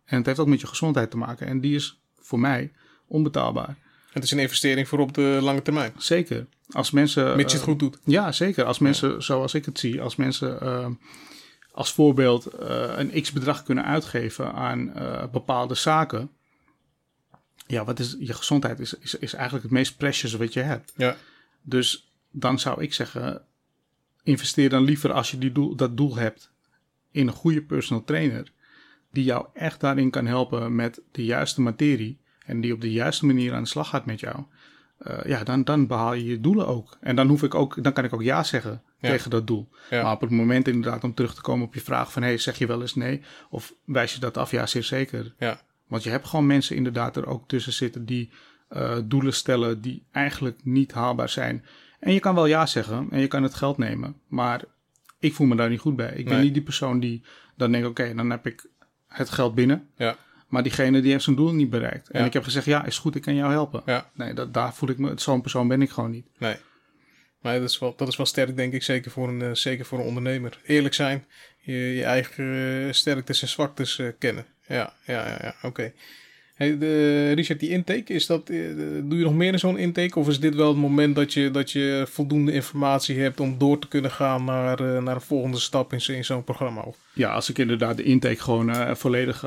En 0.06 0.18
het 0.18 0.26
heeft 0.26 0.40
ook 0.40 0.48
met 0.48 0.62
je 0.62 0.68
gezondheid 0.68 1.12
te 1.12 1.18
maken. 1.18 1.48
En 1.48 1.60
die 1.60 1.76
is 1.76 2.00
voor 2.20 2.40
mij 2.40 2.72
onbetaalbaar. 3.08 3.76
Het 4.12 4.24
is 4.24 4.32
een 4.32 4.40
investering 4.40 4.88
voor 4.88 5.00
op 5.00 5.14
de 5.14 5.40
lange 5.42 5.62
termijn. 5.62 5.94
Zeker. 5.98 6.48
Als 6.72 6.92
mensen. 6.92 7.36
Mits 7.36 7.52
je 7.52 7.58
het 7.58 7.68
eh, 7.68 7.74
goed 7.74 7.80
doet. 7.80 7.98
Ja, 8.04 8.32
zeker. 8.32 8.66
Als 8.66 8.80
mensen, 8.80 9.24
zoals 9.24 9.54
ik 9.54 9.66
het 9.66 9.80
zie, 9.80 10.02
als 10.02 10.16
mensen 10.16 10.62
eh, 10.62 10.88
als 11.72 11.94
voorbeeld 11.94 12.46
eh, 12.46 12.94
een 12.96 13.22
x 13.22 13.32
bedrag 13.32 13.64
kunnen 13.64 13.86
uitgeven 13.86 14.54
aan 14.54 14.94
bepaalde 15.32 15.76
zaken. 15.76 16.30
Ja, 17.68 17.86
wat 17.86 18.00
is 18.00 18.16
je 18.20 18.34
gezondheid 18.34 18.80
is, 18.80 18.94
is, 18.94 19.16
is 19.16 19.34
eigenlijk 19.34 19.64
het 19.64 19.74
meest 19.74 19.98
precious 19.98 20.34
wat 20.34 20.54
je 20.54 20.60
hebt. 20.60 20.94
Ja. 20.96 21.16
Dus 21.62 22.12
dan 22.32 22.60
zou 22.60 22.82
ik 22.82 22.94
zeggen, 22.94 23.42
investeer 24.24 24.70
dan 24.70 24.84
liever 24.84 25.12
als 25.12 25.32
je 25.32 25.38
die 25.38 25.52
doel, 25.52 25.76
dat 25.76 25.98
doel 25.98 26.16
hebt 26.16 26.52
in 27.12 27.28
een 27.28 27.34
goede 27.34 27.62
personal 27.62 28.04
trainer. 28.04 28.52
Die 29.12 29.24
jou 29.24 29.46
echt 29.54 29.80
daarin 29.80 30.10
kan 30.10 30.26
helpen 30.26 30.76
met 30.76 31.02
de 31.12 31.26
juiste 31.26 31.62
materie. 31.62 32.20
En 32.46 32.62
die 32.62 32.74
op 32.74 32.82
de 32.82 32.92
juiste 32.92 33.26
manier 33.26 33.54
aan 33.54 33.64
de 33.64 33.70
slag 33.70 33.90
gaat 33.90 34.06
met 34.06 34.20
jou. 34.20 34.44
Eh, 34.98 35.26
ja, 35.26 35.44
dan, 35.44 35.64
dan 35.64 35.88
behaal 35.88 36.14
je 36.14 36.26
je 36.26 36.40
doelen 36.40 36.68
ook. 36.68 36.98
En 37.02 37.16
dan, 37.16 37.28
hoef 37.28 37.44
ik 37.44 37.56
ook, 37.56 37.84
dan 37.84 37.94
kan 37.94 38.04
ik 38.04 38.14
ook 38.14 38.24
ja 38.24 38.44
zeggen 38.44 38.82
Ja. 39.00 39.10
tegen 39.10 39.30
dat 39.30 39.48
doel. 39.48 39.70
Ja. 39.90 40.04
Maar 40.04 40.12
op 40.14 40.22
het 40.22 40.30
moment 40.30 40.68
inderdaad 40.68 41.04
om 41.04 41.14
terug 41.14 41.36
te 41.36 41.42
komen 41.42 41.68
op 41.68 41.74
je 41.74 41.82
vraag 41.82 42.12
van... 42.12 42.22
Hey, 42.22 42.38
zeg 42.38 42.58
je 42.58 42.68
wel 42.68 42.82
eens 42.82 42.96
nee? 42.96 43.22
Of 43.50 43.74
wijs 43.86 44.14
je 44.14 44.20
dat 44.20 44.38
af? 44.38 44.52
Ja, 44.52 44.66
zeer 44.66 44.84
zeker. 44.84 45.34
Ja. 45.38 45.62
Want 45.88 46.04
je 46.04 46.10
hebt 46.10 46.28
gewoon 46.28 46.46
mensen 46.46 46.76
inderdaad 46.76 47.16
er 47.16 47.28
ook 47.28 47.48
tussen 47.48 47.74
zitten 47.74 48.06
die 48.06 48.30
eh, 48.68 48.98
doelen 49.04 49.34
stellen 49.34 49.82
die 49.82 50.04
eigenlijk 50.12 50.60
niet 50.64 50.92
haalbaar 50.92 51.30
zijn. 51.30 51.66
En 52.00 52.14
je 52.14 52.20
kan 52.20 52.36
wel 52.36 52.46
ja 52.46 52.66
zeggen 52.66 53.08
en 53.12 53.20
je 53.20 53.28
kan 53.28 53.44
het 53.44 53.54
geld 53.54 53.78
nemen, 53.78 54.16
maar 54.28 54.62
ik 55.20 55.34
voel 55.34 55.48
me 55.48 55.56
daar 55.56 55.70
niet 55.70 55.80
goed 55.80 55.96
bij. 55.96 56.14
Ik 56.16 56.26
ben 56.26 56.42
niet 56.42 56.54
die 56.54 56.64
persoon 56.64 57.00
die 57.00 57.24
dan 57.56 57.72
denkt, 57.72 57.88
oké, 57.88 58.14
dan 58.16 58.30
heb 58.30 58.46
ik 58.48 58.68
het 59.08 59.30
geld 59.30 59.56
binnen. 59.56 59.90
Ja. 59.96 60.16
Maar 60.48 60.64
diegene 60.64 61.02
die 61.02 61.12
heeft 61.12 61.24
zijn 61.24 61.36
doel 61.36 61.54
niet 61.54 61.70
bereikt. 61.70 62.10
En 62.10 62.20
Ja. 62.20 62.26
ik 62.26 62.34
heb 62.34 62.44
gezegd, 62.44 62.66
ja, 62.66 62.86
is 62.86 62.98
goed, 62.98 63.16
ik 63.16 63.22
kan 63.22 63.36
jou 63.36 63.52
helpen. 63.52 63.82
Ja. 63.86 64.10
Nee, 64.14 64.34
dat, 64.34 64.54
daar 64.54 64.74
voel 64.74 64.90
ik 64.90 64.98
me, 64.98 65.12
zo'n 65.16 65.42
persoon 65.42 65.68
ben 65.68 65.82
ik 65.82 65.90
gewoon 65.90 66.12
niet. 66.12 66.26
Nee. 66.38 66.56
Maar 67.42 67.60
dat 67.60 67.70
is, 67.70 67.80
wel, 67.80 67.94
dat 67.96 68.08
is 68.08 68.16
wel 68.16 68.26
sterk, 68.26 68.56
denk 68.56 68.74
ik, 68.74 68.84
zeker 68.84 69.12
voor 69.12 69.28
een, 69.30 69.42
eh, 69.42 69.50
zeker 69.54 69.86
voor 69.86 70.00
een 70.00 70.06
ondernemer. 70.06 70.60
Eerlijk 70.66 70.94
zijn, 70.94 71.26
je, 71.60 71.74
je 71.74 72.04
eigen 72.04 72.86
eh, 72.88 72.94
sterktes 72.94 73.42
en 73.42 73.48
zwaktes 73.48 74.00
eh, 74.00 74.08
kennen. 74.20 74.46
Ja, 74.68 74.94
ja, 75.06 75.28
ja, 75.28 75.38
ja 75.42 75.56
oké. 75.62 75.94
Hey, 76.56 76.78
de, 76.78 77.32
Richard, 77.32 77.60
die 77.60 77.70
intake, 77.70 78.14
is 78.14 78.26
dat, 78.26 78.50
eh, 78.50 78.58
doe 79.04 79.18
je 79.18 79.24
nog 79.24 79.34
meer 79.34 79.52
in 79.54 79.60
zo'n 79.60 79.78
intake? 79.78 80.20
Of 80.20 80.28
is 80.28 80.40
dit 80.40 80.56
wel 80.56 80.68
het 80.68 80.78
moment 80.78 81.16
dat 81.16 81.34
je, 81.34 81.52
dat 81.52 81.72
je 81.72 82.06
voldoende 82.10 82.52
informatie 82.52 83.20
hebt 83.20 83.40
om 83.40 83.58
door 83.58 83.80
te 83.80 83.88
kunnen 83.88 84.12
gaan 84.12 84.44
naar, 84.46 84.80
eh, 84.96 85.04
naar 85.04 85.16
een 85.16 85.22
volgende 85.22 85.60
stap 85.60 85.94
in, 85.94 86.02
zo- 86.02 86.12
in 86.12 86.26
zo'n 86.26 86.44
programma? 86.44 86.86
Ja, 87.14 87.32
als 87.34 87.50
ik 87.50 87.58
inderdaad 87.58 87.98
de 87.98 88.04
intake 88.04 88.42
gewoon 88.42 88.70
eh, 88.70 88.96
volledig, 88.96 89.44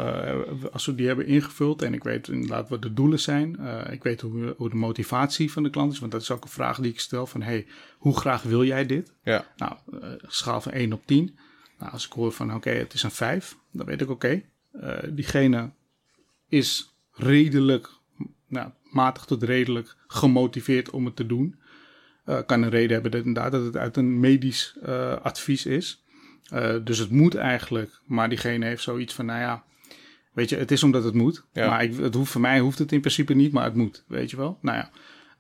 als 0.73 0.87
we 0.87 0.95
die 0.95 1.07
hebben 1.07 1.27
ingevuld 1.27 1.83
en 1.83 1.95
ik 1.95 2.03
weet 2.05 2.29
inderdaad 2.29 2.69
wat 2.69 2.83
de 2.83 2.93
doelen 2.93 3.21
zijn, 3.21 3.59
ik 3.91 4.03
weet 4.03 4.21
hoe, 4.21 4.55
hoe 4.57 4.69
de 4.71 4.77
motivatie 4.77 5.53
van 5.53 5.63
de 5.63 5.71
klant 5.71 5.93
is, 5.93 5.99
want 5.99 6.13
dat 6.13 6.21
is 6.23 6.31
ook 6.31 6.45
een 6.45 6.51
vraag 6.51 6.79
die 6.81 6.93
ik 6.93 7.01
stel 7.01 7.27
van, 7.27 7.43
hey, 7.43 7.67
hoe 7.99 8.17
graag 8.19 8.43
wil 8.43 8.65
jij 8.65 8.87
dit? 8.87 9.13
ja, 9.23 9.47
Nou, 9.57 9.73
schaal 10.27 10.61
van 10.61 10.73
1 10.73 10.93
op 10.93 11.07
10. 11.07 11.37
Nou, 11.79 11.93
als 11.93 12.07
ik 12.07 12.13
hoor 12.13 12.33
van, 12.33 12.55
oké, 12.55 12.71
het 12.71 12.93
is 12.95 13.03
een 13.03 13.11
5, 13.11 13.57
dan 13.73 13.87
weet 13.87 14.01
ik, 14.01 14.11
oké, 14.11 14.43
diegene 15.11 15.71
is 16.49 16.93
redelijk, 17.19 17.91
nou, 18.47 18.71
matig 18.91 19.25
tot 19.25 19.43
redelijk 19.43 19.97
gemotiveerd 20.07 20.91
om 20.91 21.05
het 21.05 21.17
te 21.17 21.27
doen. 21.27 21.57
Eh, 22.25 22.39
kan 22.47 22.63
een 22.63 22.71
reden 22.71 22.93
hebben 22.93 23.11
dat, 23.11 23.25
inderdaad, 23.25 23.53
dat 23.53 23.65
het 23.65 23.77
uit 23.77 23.97
een 23.97 24.21
medisch 24.21 24.77
eh, 24.83 25.17
advies 25.23 25.67
is. 25.67 26.05
Eh, 26.49 26.75
dus 26.85 26.99
het 26.99 27.11
moet 27.11 27.35
eigenlijk, 27.35 28.01
maar 28.07 28.29
diegene 28.29 28.67
heeft 28.67 28.83
zoiets 28.83 29.15
van, 29.15 29.27
nou 29.27 29.41
ja, 29.41 29.65
weet 30.33 30.49
je, 30.49 30.57
het 30.57 30.71
is 30.71 30.83
omdat 30.83 31.05
het 31.05 31.15
moet. 31.15 31.45
Ja. 31.53 31.69
Maar 31.69 31.83
ik, 31.83 31.97
het 31.97 32.15
hoeft, 32.15 32.31
voor 32.31 32.41
mij 32.41 32.61
hoeft 32.61 32.79
het 32.79 32.93
in 32.93 33.01
principe 33.01 33.35
niet, 33.35 33.53
maar 33.53 33.65
het 33.65 33.75
moet, 33.75 34.05
weet 34.07 34.31
je 34.31 34.37
wel. 34.37 34.59
Nou 34.63 34.77
ja, 34.77 34.91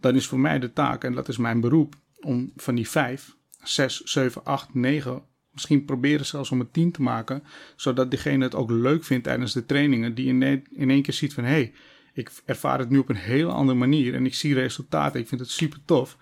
dan 0.00 0.14
is 0.14 0.26
voor 0.26 0.40
mij 0.40 0.58
de 0.58 0.72
taak, 0.72 1.04
en 1.04 1.14
dat 1.14 1.28
is 1.28 1.36
mijn 1.36 1.60
beroep, 1.60 1.94
om 2.20 2.52
van 2.56 2.74
die 2.74 2.88
vijf, 2.88 3.36
zes, 3.62 4.00
zeven, 4.00 4.44
acht, 4.44 4.74
negen, 4.74 5.22
misschien 5.58 5.84
proberen 5.84 6.26
zelfs 6.26 6.50
om 6.50 6.58
het 6.58 6.72
tien 6.72 6.90
te 6.92 7.02
maken, 7.02 7.42
zodat 7.76 8.10
diegene 8.10 8.44
het 8.44 8.54
ook 8.54 8.70
leuk 8.70 9.04
vindt 9.04 9.24
tijdens 9.24 9.52
de 9.52 9.66
trainingen, 9.66 10.14
die 10.14 10.26
in, 10.26 10.42
één- 10.42 10.66
in 10.70 10.90
één 10.90 11.02
keer 11.02 11.14
ziet 11.14 11.34
van, 11.34 11.44
hé, 11.44 11.50
hey, 11.50 11.72
ik 12.12 12.30
ervaar 12.44 12.78
het 12.78 12.90
nu 12.90 12.98
op 12.98 13.08
een 13.08 13.16
hele 13.16 13.50
andere 13.50 13.78
manier 13.78 14.14
en 14.14 14.26
ik 14.26 14.34
zie 14.34 14.54
resultaten, 14.54 15.20
ik 15.20 15.28
vind 15.28 15.40
het 15.40 15.50
super 15.50 15.78
tof. 15.84 16.16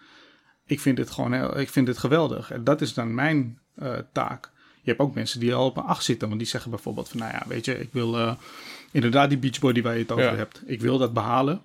Ik 0.66 0.80
vind 0.80 0.98
het 0.98 1.10
gewoon 1.10 1.32
heel, 1.32 1.58
ik 1.58 1.68
vind 1.68 1.88
het 1.88 1.98
geweldig. 1.98 2.50
En 2.50 2.64
dat 2.64 2.80
is 2.80 2.94
dan 2.94 3.14
mijn 3.14 3.58
eh, 3.74 3.94
taak. 4.12 4.50
Je 4.82 4.90
hebt 4.92 5.00
ook 5.00 5.14
mensen 5.14 5.40
die 5.40 5.54
al 5.54 5.66
op 5.66 5.76
een 5.76 5.82
8 5.82 6.04
zitten. 6.04 6.28
Want 6.28 6.40
die 6.40 6.48
zeggen 6.48 6.70
bijvoorbeeld 6.70 7.08
van, 7.08 7.18
nou 7.20 7.32
ja, 7.32 7.42
weet 7.48 7.64
je, 7.64 7.80
ik 7.80 7.88
wil 7.92 8.16
eh, 8.18 8.34
inderdaad 8.92 9.28
die 9.28 9.38
beachbody 9.38 9.82
waar 9.82 9.92
je 9.94 10.00
het 10.02 10.12
over 10.12 10.24
Ja. 10.24 10.34
hebt. 10.34 10.62
Ik 10.66 10.80
wil 10.80 10.98
dat 10.98 11.12
behalen. 11.12 11.62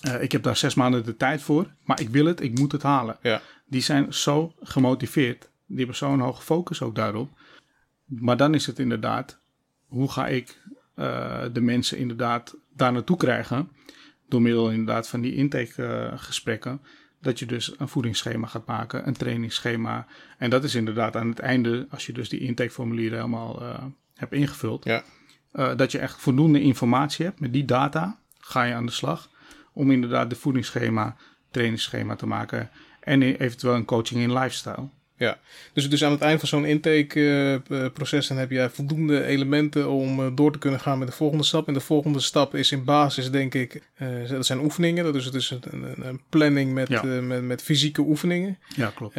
Eh, 0.00 0.22
ik 0.22 0.32
heb 0.32 0.42
daar 0.42 0.56
zes 0.56 0.74
maanden 0.74 1.04
de 1.04 1.16
tijd 1.16 1.42
voor. 1.42 1.72
Maar 1.84 2.00
ik 2.00 2.08
wil 2.08 2.24
het, 2.26 2.40
ik 2.40 2.58
moet 2.58 2.72
het 2.72 2.82
halen. 2.82 3.16
ja, 3.22 3.42
Die 3.66 3.80
zijn 3.82 4.14
zo 4.14 4.54
gemotiveerd. 4.62 5.48
Die 5.72 5.92
zo'n 5.92 6.20
hoge 6.20 6.42
focus 6.42 6.82
ook 6.82 6.94
daarop. 6.94 7.30
Maar 8.04 8.36
dan 8.36 8.54
is 8.54 8.66
het 8.66 8.78
inderdaad, 8.78 9.40
hoe 9.86 10.10
ga 10.10 10.26
ik 10.26 10.62
eh, 10.94 11.44
de 11.52 11.60
mensen 11.60 11.98
inderdaad 11.98 12.56
daar 12.76 12.92
naartoe 12.92 13.16
krijgen? 13.16 13.70
Door 14.28 14.42
middel 14.42 14.70
inderdaad 14.70 15.08
van 15.08 15.20
die 15.20 15.34
intakegesprekken. 15.34 16.80
dat 17.20 17.38
je 17.38 17.46
dus 17.46 17.74
een 17.78 17.88
voedingsschema 17.88 18.46
gaat 18.46 18.66
maken, 18.66 19.06
een 19.06 19.16
trainingsschema. 19.16 20.06
En 20.38 20.50
dat 20.50 20.64
is 20.64 20.74
inderdaad 20.74 21.16
aan 21.16 21.28
het 21.28 21.38
einde, 21.38 21.86
als 21.90 22.06
je 22.06 22.12
dus 22.12 22.28
die 22.28 22.40
intakeformulieren 22.40 23.18
helemaal 23.18 23.60
eh, 23.60 23.84
hebt 24.14 24.32
ingevuld. 24.32 24.84
ja, 24.84 25.04
eh, 25.52 25.76
dat 25.76 25.92
je 25.92 25.98
echt 25.98 26.20
voldoende 26.20 26.60
informatie 26.60 27.24
hebt. 27.24 27.40
Met 27.40 27.52
die 27.52 27.64
data 27.64 28.18
ga 28.38 28.62
je 28.62 28.74
aan 28.74 28.86
de 28.86 28.92
slag. 28.92 29.30
Om 29.72 29.90
inderdaad 29.90 30.30
de 30.30 30.36
voedingsschema, 30.36 31.16
trainingsschema 31.50 32.16
te 32.16 32.26
maken. 32.26 32.70
En 33.00 33.22
eventueel 33.22 33.74
een 33.74 33.84
coaching 33.84 34.20
in 34.20 34.32
lifestyle. 34.32 34.88
Ja. 35.20 35.38
Dus, 35.72 35.90
dus 35.90 36.04
aan 36.04 36.10
het 36.10 36.20
eind 36.20 36.38
van 36.38 36.48
zo'n 36.48 36.64
intake-proces 36.64 38.26
dan 38.26 38.36
heb 38.36 38.50
jij 38.50 38.70
voldoende 38.70 39.24
elementen 39.24 39.90
om 39.90 40.20
eh, 40.20 40.26
door 40.34 40.52
te 40.52 40.58
kunnen 40.58 40.80
gaan 40.80 40.98
met 40.98 41.08
de 41.08 41.14
volgende 41.14 41.44
stap. 41.44 41.68
En 41.68 41.74
de 41.74 41.80
volgende 41.80 42.20
stap 42.20 42.54
is 42.54 42.72
in 42.72 42.84
basis, 42.84 43.30
denk 43.30 43.54
ik, 43.54 43.82
eh, 43.94 44.08
dat 44.28 44.46
zijn 44.46 44.60
oefeningen. 44.60 45.04
Dat 45.04 45.14
is 45.14 45.30
dus 45.30 45.50
een, 45.50 45.62
een, 45.70 46.06
een 46.06 46.20
planning 46.28 46.72
met, 46.72 46.88
Ja. 46.88 47.02
eh, 47.02 47.18
met, 47.18 47.42
met 47.42 47.62
fysieke 47.62 48.00
oefeningen. 48.00 48.58
Ja, 48.76 48.92
klopt. 48.94 49.16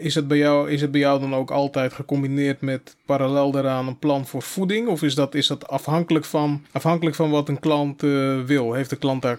Is, 0.00 0.14
het 0.14 0.28
bij 0.28 0.38
jou, 0.38 0.70
is 0.70 0.80
het 0.80 0.90
bij 0.90 1.00
jou 1.00 1.20
dan 1.20 1.34
ook 1.34 1.50
altijd 1.50 1.92
gecombineerd 1.92 2.60
met 2.60 2.96
parallel 3.06 3.50
daaraan 3.50 3.86
een 3.86 3.98
plan 3.98 4.26
voor 4.26 4.42
voeding? 4.42 4.88
Of 4.88 5.02
is 5.02 5.14
dat, 5.14 5.34
is 5.34 5.46
dat 5.46 5.68
afhankelijk, 5.68 6.24
van, 6.24 6.64
afhankelijk 6.72 7.16
van 7.16 7.30
wat 7.30 7.48
een 7.48 7.60
klant 7.60 8.00
wil? 8.46 8.72
Heeft 8.72 8.90
de 8.90 8.96
klant 8.96 9.22
daar 9.22 9.38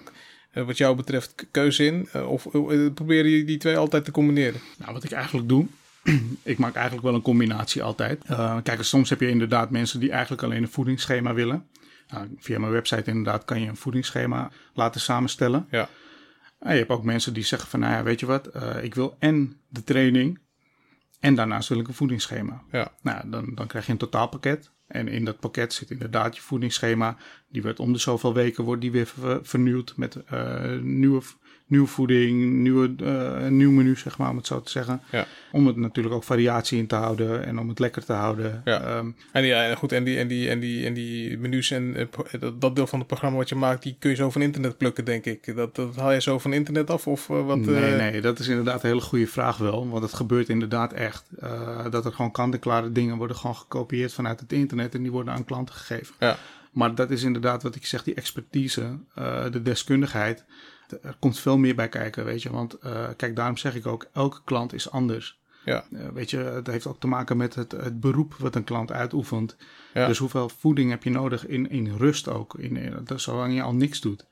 wat 0.53 0.77
jou 0.77 0.95
betreft 0.95 1.47
keuze 1.51 1.85
in? 1.85 2.09
Eh, 2.11 2.31
of 2.31 2.45
eh, 2.45 2.93
probeer 2.93 3.25
je 3.25 3.43
die 3.43 3.57
twee 3.57 3.77
altijd 3.77 4.05
te 4.05 4.11
combineren? 4.11 4.61
Nou, 4.77 4.93
wat 4.93 5.03
ik 5.03 5.11
eigenlijk 5.11 5.49
doe, 5.49 5.67
ik 6.43 6.57
maak 6.57 6.73
eigenlijk 6.73 7.05
wel 7.05 7.15
een 7.15 7.21
combinatie 7.21 7.83
altijd. 7.83 8.23
Eh, 8.25 8.57
kijk, 8.63 8.83
soms 8.83 9.09
heb 9.09 9.19
je 9.19 9.29
inderdaad 9.29 9.69
mensen 9.69 9.99
die 9.99 10.11
eigenlijk 10.11 10.43
alleen 10.43 10.61
een 10.61 10.69
voedingsschema 10.69 11.33
willen. 11.33 11.67
Nou, 12.07 12.27
via 12.37 12.59
mijn 12.59 12.71
website 12.71 13.09
inderdaad 13.09 13.45
kan 13.45 13.61
je 13.61 13.67
een 13.67 13.77
voedingsschema 13.77 14.51
laten 14.73 15.01
samenstellen. 15.01 15.67
Ja, 15.71 15.89
En 16.59 16.71
je 16.71 16.79
hebt 16.79 16.91
ook 16.91 17.03
mensen 17.03 17.33
die 17.33 17.43
zeggen 17.43 17.69
van, 17.69 17.79
nou 17.79 17.93
ja, 17.93 18.03
weet 18.03 18.19
je 18.19 18.25
wat, 18.25 18.47
eh, 18.47 18.83
ik 18.83 18.95
wil 18.95 19.15
en 19.19 19.61
de 19.67 19.83
training 19.83 20.39
en 21.19 21.35
daarnaast 21.35 21.69
wil 21.69 21.79
ik 21.79 21.87
een 21.87 21.93
voedingsschema. 21.93 22.63
ja, 22.71 22.91
Nou, 23.01 23.29
dan, 23.29 23.51
dan 23.55 23.67
krijg 23.67 23.85
je 23.85 23.91
een 23.91 23.97
totaalpakket. 23.97 24.71
En 24.89 25.07
in 25.07 25.25
dat 25.25 25.39
pakket 25.39 25.73
zit 25.73 25.91
inderdaad 25.91 26.35
je 26.35 26.41
voedingsschema. 26.41 27.17
Die 27.51 27.61
wordt 27.61 27.79
om 27.79 27.93
de 27.93 27.99
zoveel 27.99 28.33
weken 28.33 28.63
wordt 28.63 28.81
die 28.81 28.91
weer 28.91 29.05
ver- 29.05 29.45
vernieuwd 29.45 29.93
met 29.95 30.15
eh, 30.25 30.77
nieuwe, 30.81 31.21
nieuwe 31.69 31.87
voeding, 31.87 32.53
nieuwe, 32.53 32.93
eh, 33.03 33.45
een 33.45 33.57
nieuw 33.57 33.71
menu, 33.71 33.95
zeg 33.95 34.17
maar, 34.17 34.29
om 34.29 34.37
het 34.37 34.47
zo 34.47 34.61
te 34.61 34.71
zeggen. 34.71 35.01
ja. 35.11 35.25
Om 35.51 35.67
het 35.67 35.75
natuurlijk 35.75 36.15
ook 36.15 36.23
variatie 36.23 36.77
in 36.79 36.87
te 36.87 36.95
houden 36.95 37.45
en 37.45 37.59
om 37.59 37.69
het 37.69 37.79
lekker 37.79 38.05
te 38.05 38.13
houden. 38.13 38.61
Ja. 38.65 38.81
Ehm, 38.81 39.09
En 39.31 39.43
ja, 39.45 39.75
goed, 39.75 39.91
en 39.91 40.03
die, 40.03 40.17
en 40.17 40.27
die, 40.27 40.49
en 40.49 40.59
die, 40.59 40.85
en 40.85 40.93
die 40.93 41.37
menus 41.37 41.71
en 41.71 41.95
eh, 41.95 42.05
pro- 42.09 42.51
dat, 42.59 42.75
deel 42.75 42.87
van 42.87 42.99
het 42.99 43.07
programma 43.07 43.37
wat 43.37 43.49
je 43.49 43.55
maakt, 43.55 43.83
die 43.83 43.95
kun 43.99 44.09
je 44.09 44.15
zo 44.15 44.29
van 44.29 44.41
internet 44.41 44.77
plukken, 44.77 45.05
denk 45.05 45.25
ik. 45.25 45.55
Dat, 45.55 45.75
dat 45.75 45.95
haal 45.95 46.11
je 46.11 46.21
zo 46.21 46.39
van 46.39 46.53
internet 46.53 46.89
af 46.89 47.07
of 47.07 47.29
eh, 47.29 47.45
wat? 47.45 47.57
nee, 47.59 47.91
eh, 47.91 47.97
nee, 47.97 48.21
dat 48.21 48.39
is 48.39 48.47
inderdaad 48.47 48.83
een 48.83 48.89
hele 48.89 49.01
goede 49.01 49.27
vraag 49.27 49.57
wel. 49.57 49.89
Want 49.89 50.03
het 50.03 50.13
gebeurt 50.13 50.49
inderdaad 50.49 50.93
echt. 50.93 51.29
eh, 51.39 51.91
dat 51.91 52.05
er 52.05 52.11
gewoon 52.13 52.31
kant-en-klare 52.31 52.91
dingen 52.91 53.17
worden 53.17 53.35
gewoon 53.35 53.55
gekopieerd 53.55 54.13
vanuit 54.13 54.39
het 54.39 54.53
internet 54.53 54.95
en 54.95 55.01
die 55.01 55.11
worden 55.11 55.33
aan 55.33 55.45
klanten 55.45 55.75
gegeven. 55.75 56.15
Ja, 56.19 56.37
Maar 56.71 56.95
dat 56.95 57.11
is 57.11 57.23
inderdaad 57.23 57.63
wat 57.63 57.75
ik 57.75 57.85
zeg, 57.85 58.03
die 58.03 58.13
expertise, 58.13 58.97
eh, 59.15 59.43
de 59.51 59.61
deskundigheid. 59.61 60.45
Er 61.01 61.15
komt 61.19 61.39
veel 61.39 61.57
meer 61.57 61.75
bij 61.75 61.89
kijken, 61.89 62.25
weet 62.25 62.41
je. 62.41 62.51
Want 62.51 62.73
eh, 62.73 63.07
kijk, 63.17 63.35
daarom 63.35 63.57
zeg 63.57 63.75
ik 63.75 63.87
ook, 63.87 64.05
elke 64.13 64.39
klant 64.43 64.73
is 64.73 64.91
anders. 64.91 65.39
ja, 65.65 65.83
Eh, 65.93 66.07
weet 66.13 66.29
je, 66.29 66.37
het 66.37 66.67
heeft 66.67 66.87
ook 66.87 66.99
te 66.99 67.07
maken 67.07 67.37
met 67.37 67.55
het, 67.55 67.71
het 67.71 67.99
beroep 67.99 68.33
wat 68.37 68.55
een 68.55 68.63
klant 68.63 68.91
uitoefent. 68.91 69.55
Ja. 69.93 70.07
Dus 70.07 70.17
hoeveel 70.17 70.49
voeding 70.49 70.89
heb 70.89 71.03
je 71.03 71.09
nodig 71.09 71.47
in, 71.47 71.69
in 71.69 71.95
rust 71.97 72.27
ook, 72.27 72.55
in, 72.57 72.77
in, 72.77 72.93
dat- 73.03 73.21
zolang 73.21 73.53
je 73.53 73.61
al 73.61 73.73
niks 73.73 74.01
doet. 74.01 74.25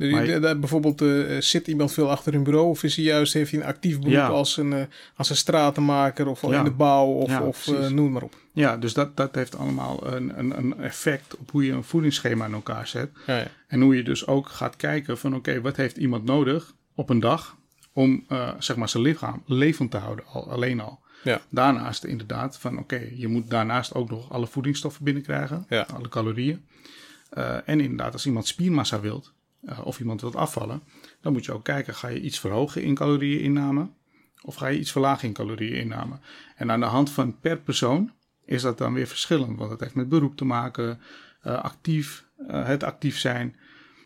Dus 0.00 0.12
Maar 0.12 0.40
daar 0.40 0.58
bijvoorbeeld 0.58 1.00
eh, 1.02 1.40
zit 1.40 1.66
iemand 1.66 1.92
veel 1.92 2.10
achter 2.10 2.34
een 2.34 2.42
bureau 2.42 2.68
of 2.68 2.82
is 2.82 2.96
hij 2.96 3.04
juist, 3.04 3.32
heeft 3.32 3.50
hij 3.50 3.60
een 3.60 3.66
actief 3.66 3.98
beroep 3.98 4.12
Ja. 4.12 4.26
als, 4.28 4.56
een, 4.56 4.72
eh, 4.72 4.82
als 5.16 5.30
een 5.30 5.36
stratenmaker 5.36 6.26
of 6.26 6.42
Ja. 6.42 6.58
in 6.58 6.64
de 6.64 6.70
bouw 6.70 7.06
of, 7.06 7.28
Ja, 7.28 7.42
of 7.42 7.68
eh, 7.68 7.88
noem 7.88 8.12
maar 8.12 8.22
op. 8.22 8.36
Ja, 8.52 8.76
dus 8.76 8.94
dat, 8.94 9.16
dat 9.16 9.34
heeft 9.34 9.56
allemaal 9.58 10.06
een, 10.14 10.38
een, 10.38 10.58
een 10.58 10.78
effect 10.78 11.36
op 11.36 11.50
hoe 11.50 11.64
je 11.66 11.72
een 11.72 11.84
voedingsschema 11.84 12.46
in 12.46 12.52
elkaar 12.52 12.86
zet. 12.86 13.10
Ja, 13.26 13.36
ja. 13.36 13.46
En 13.66 13.80
hoe 13.80 13.96
je 13.96 14.02
dus 14.02 14.26
ook 14.26 14.48
gaat 14.48 14.76
kijken 14.76 15.18
van 15.18 15.34
oké, 15.34 15.60
wat 15.60 15.76
heeft 15.76 15.96
iemand 15.96 16.24
nodig 16.24 16.74
op 16.94 17.10
een 17.10 17.20
dag 17.20 17.56
om 17.92 18.24
zeg 18.58 18.76
maar 18.76 18.88
zijn 18.88 19.02
lichaam 19.02 19.42
levend 19.46 19.90
te 19.90 19.96
houden, 19.96 20.24
al, 20.26 20.50
alleen 20.50 20.80
al. 20.80 21.00
Ja. 21.24 21.40
Daarnaast 21.48 22.04
inderdaad 22.04 22.58
van 22.58 22.78
oké, 22.78 23.08
je 23.14 23.28
moet 23.28 23.50
daarnaast 23.50 23.94
ook 23.94 24.10
nog 24.10 24.32
alle 24.32 24.46
voedingsstoffen 24.46 25.04
binnenkrijgen, 25.04 25.66
alle 25.94 26.08
calorieën. 26.08 26.64
En 27.64 27.80
inderdaad, 27.80 28.12
als 28.12 28.26
iemand 28.26 28.46
spiermassa 28.46 29.00
wilt 29.00 29.32
eh, 29.64 29.86
of 29.86 29.98
iemand 29.98 30.20
wilt 30.20 30.36
afvallen, 30.36 30.82
dan 31.20 31.32
moet 31.32 31.44
je 31.44 31.52
ook 31.52 31.64
kijken, 31.64 31.94
ga 31.94 32.08
je 32.08 32.20
iets 32.20 32.38
verhogen 32.38 32.82
in 32.82 32.94
calorieëninname 32.94 33.88
of 34.42 34.54
ga 34.54 34.66
je 34.66 34.78
iets 34.78 34.92
verlagen 34.92 35.28
in 35.28 35.34
calorieëninname. 35.34 36.18
En 36.56 36.70
aan 36.70 36.80
de 36.80 36.86
hand 36.86 37.10
van 37.10 37.38
per 37.40 37.58
persoon 37.58 38.12
is 38.44 38.62
dat 38.62 38.78
dan 38.78 38.94
weer 38.94 39.06
verschillend, 39.06 39.58
want 39.58 39.70
dat 39.70 39.80
heeft 39.80 39.94
met 39.94 40.08
beroep 40.08 40.36
te 40.36 40.44
maken, 40.44 41.00
eh, 41.40 41.62
actief, 41.62 42.24
eh, 42.48 42.66
het 42.66 42.82
actief 42.82 43.18
zijn. 43.18 43.56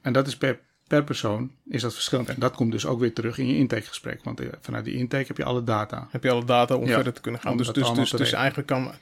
En 0.02 0.12
dat 0.12 0.26
is 0.26 0.36
per, 0.36 0.60
per 0.86 1.04
persoon 1.04 1.50
is 1.68 1.82
dat 1.82 1.94
verschillend. 1.94 2.28
En 2.28 2.38
dat 2.38 2.54
komt 2.54 2.72
dus 2.72 2.86
ook 2.86 3.00
weer 3.00 3.12
terug 3.12 3.38
in 3.38 3.46
je 3.46 3.56
intakegesprek. 3.56 4.24
Want 4.24 4.40
vanuit 4.60 4.84
die 4.84 4.94
intake 4.94 5.26
heb 5.26 5.36
je 5.36 5.44
alle 5.44 5.64
data. 5.64 6.08
Heb 6.10 6.22
je 6.22 6.30
alle 6.30 6.44
data 6.44 6.74
om 6.74 6.86
Ja, 6.86 6.94
verder 6.94 7.12
te 7.12 7.20
kunnen 7.20 7.40
gaan. 7.40 7.56
Dus, 7.56 7.72
dus, 7.72 7.92
dus, 7.92 8.10
dus 8.10 8.32
eigenlijk 8.32 8.68
kan, 8.68 8.92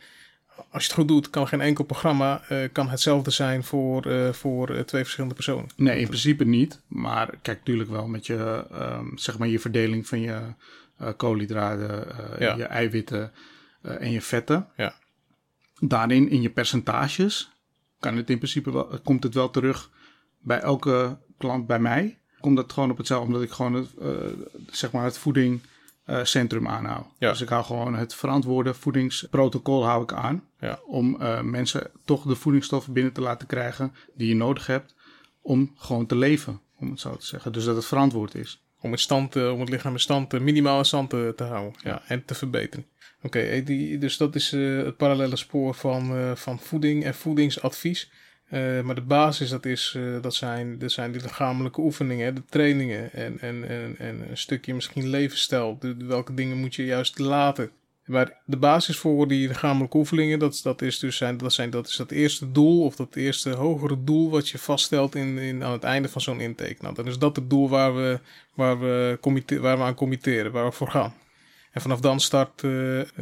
als 0.56 0.82
je 0.82 0.88
het 0.88 0.98
goed 0.98 1.08
doet, 1.08 1.30
kan 1.30 1.48
geen 1.48 1.60
enkel 1.60 1.84
programma 1.84 2.42
eh, 2.48 2.68
kan 2.72 2.88
hetzelfde 2.88 3.30
zijn 3.30 3.64
voor, 3.64 4.06
eh, 4.06 4.32
voor 4.32 4.68
eh, 4.68 4.80
twee 4.80 5.02
verschillende 5.02 5.34
personen. 5.34 5.68
Nee, 5.76 6.00
in 6.00 6.06
principe 6.06 6.44
niet. 6.44 6.80
Maar 6.86 7.26
kijk 7.42 7.58
natuurlijk 7.58 7.90
wel 7.90 8.06
met 8.06 8.26
je, 8.26 8.66
ehm, 8.70 9.16
zeg 9.16 9.38
maar 9.38 9.48
je 9.48 9.58
verdeling 9.58 10.06
van 10.06 10.20
je 10.20 10.40
koolhydraten, 11.16 12.06
Ja. 12.38 12.54
je 12.56 12.64
eiwitten 12.64 13.32
en 13.82 14.10
je 14.10 14.20
vetten. 14.20 14.68
Ja. 14.76 14.94
Daarin 15.78 16.30
in 16.30 16.42
je 16.42 16.50
percentages 16.50 17.50
kan 17.98 18.16
het 18.16 18.30
in 18.30 18.38
principe 18.38 18.72
wel, 18.72 19.00
komt 19.04 19.22
het 19.22 19.34
wel 19.34 19.50
terug 19.50 19.90
bij 20.38 20.58
elke 20.60 21.18
klant 21.38 21.66
bij 21.66 21.78
mij. 21.78 22.18
Komt 22.40 22.56
dat 22.56 22.72
gewoon 22.72 22.90
op 22.90 22.96
hetzelfde, 22.96 23.26
omdat 23.26 23.42
ik 23.42 23.50
gewoon 23.50 23.74
het, 23.74 23.88
zeg 24.70 24.92
maar 24.92 25.04
het 25.04 25.18
voedingcentrum 26.04 26.68
aanhoud. 26.68 27.06
Ja. 27.18 27.30
Dus 27.30 27.40
ik 27.40 27.48
hou 27.48 27.64
gewoon 27.64 27.94
het 27.94 28.14
verantwoorde 28.14 28.74
voedingsprotocol 28.74 29.84
hou 29.84 30.02
ik 30.02 30.12
aan. 30.12 30.44
Ja. 30.60 30.80
Om 30.86 31.20
eh, 31.20 31.40
mensen 31.40 31.90
toch 32.04 32.22
de 32.22 32.34
voedingsstoffen 32.34 32.92
binnen 32.92 33.12
te 33.12 33.20
laten 33.20 33.46
krijgen 33.46 33.94
die 34.14 34.28
je 34.28 34.34
nodig 34.34 34.66
hebt 34.66 34.94
om 35.40 35.72
gewoon 35.76 36.06
te 36.06 36.16
leven, 36.16 36.60
om 36.78 36.90
het 36.90 37.00
zo 37.00 37.16
te 37.16 37.26
zeggen. 37.26 37.52
Dus 37.52 37.64
dat 37.64 37.76
het 37.76 37.84
verantwoord 37.84 38.34
is. 38.34 38.62
Om 38.80 38.90
het, 38.90 39.00
stand, 39.00 39.36
eh, 39.36 39.52
om 39.52 39.60
het 39.60 39.68
lichaam 39.68 39.92
in 39.92 40.00
stand, 40.00 40.34
eh, 40.34 40.40
minimaal 40.40 40.78
in 40.78 40.84
stand 40.84 41.10
te, 41.10 41.32
te 41.36 41.44
houden 41.44 41.80
ja, 41.82 42.02
en 42.06 42.24
te 42.24 42.34
verbeteren. 42.34 42.86
Oké, 43.22 43.38
eh, 43.38 44.00
dus 44.00 44.16
dat 44.16 44.34
is 44.34 44.52
eh, 44.52 44.76
het 44.76 44.96
parallele 44.96 45.36
spoor 45.36 45.74
van, 45.74 46.16
eh, 46.16 46.34
van 46.34 46.58
voeding 46.58 47.04
en 47.04 47.14
voedingsadvies. 47.14 48.10
Eh, 48.52 48.80
maar 48.80 48.94
de 48.94 49.00
basis, 49.00 49.50
dat, 49.50 49.66
is, 49.66 49.94
eh, 49.96 50.02
dat, 50.22 50.34
zijn, 50.34 50.78
dat 50.78 50.92
zijn 50.92 51.12
de 51.12 51.20
lichamelijke 51.20 51.80
oefeningen, 51.80 52.34
de 52.34 52.42
trainingen 52.48 53.12
en, 53.12 53.40
en, 53.40 53.68
en, 53.68 53.94
en 53.98 54.30
een 54.30 54.36
stukje 54.36 54.74
misschien 54.74 55.08
levensstijl. 55.08 55.78
Welke 55.98 56.34
dingen 56.34 56.56
moet 56.56 56.74
je 56.74 56.84
juist 56.84 57.18
laten. 57.18 57.70
Maar 58.04 58.40
de 58.44 58.56
basis 58.56 58.96
voor 58.96 59.28
die 59.28 59.48
lichamelijke 59.48 59.96
oefeningen, 59.96 60.38
dat, 60.38 60.60
dat 60.62 60.82
is 60.82 60.98
dus 60.98 61.16
zijn, 61.16 61.36
dat, 61.36 61.52
zijn, 61.52 61.70
dat 61.70 61.88
is 61.88 61.96
dat 61.96 62.10
eerste 62.10 62.52
doel 62.52 62.84
of 62.84 62.96
dat 62.96 63.14
eerste 63.14 63.50
hogere 63.50 64.04
doel 64.04 64.30
wat 64.30 64.48
je 64.48 64.58
vaststelt 64.58 65.14
in, 65.14 65.38
in, 65.38 65.64
aan 65.64 65.72
het 65.72 65.84
einde 65.84 66.08
van 66.08 66.20
zo'n 66.20 66.40
intake. 66.40 66.76
Nou, 66.80 66.94
dan 66.94 67.06
is 67.06 67.18
dat 67.18 67.36
het 67.36 67.50
doel 67.50 67.68
waar 67.68 67.96
we, 67.96 68.18
waar 68.54 68.80
we, 68.80 69.18
waar 69.60 69.78
we 69.78 69.84
aan 69.84 69.94
committeren, 69.94 70.52
waar 70.52 70.64
we 70.64 70.72
voor 70.72 70.90
gaan. 70.90 71.14
En 71.70 71.80
vanaf 71.80 72.00
dan 72.00 72.20
start, 72.20 72.62
eh, 72.62 72.70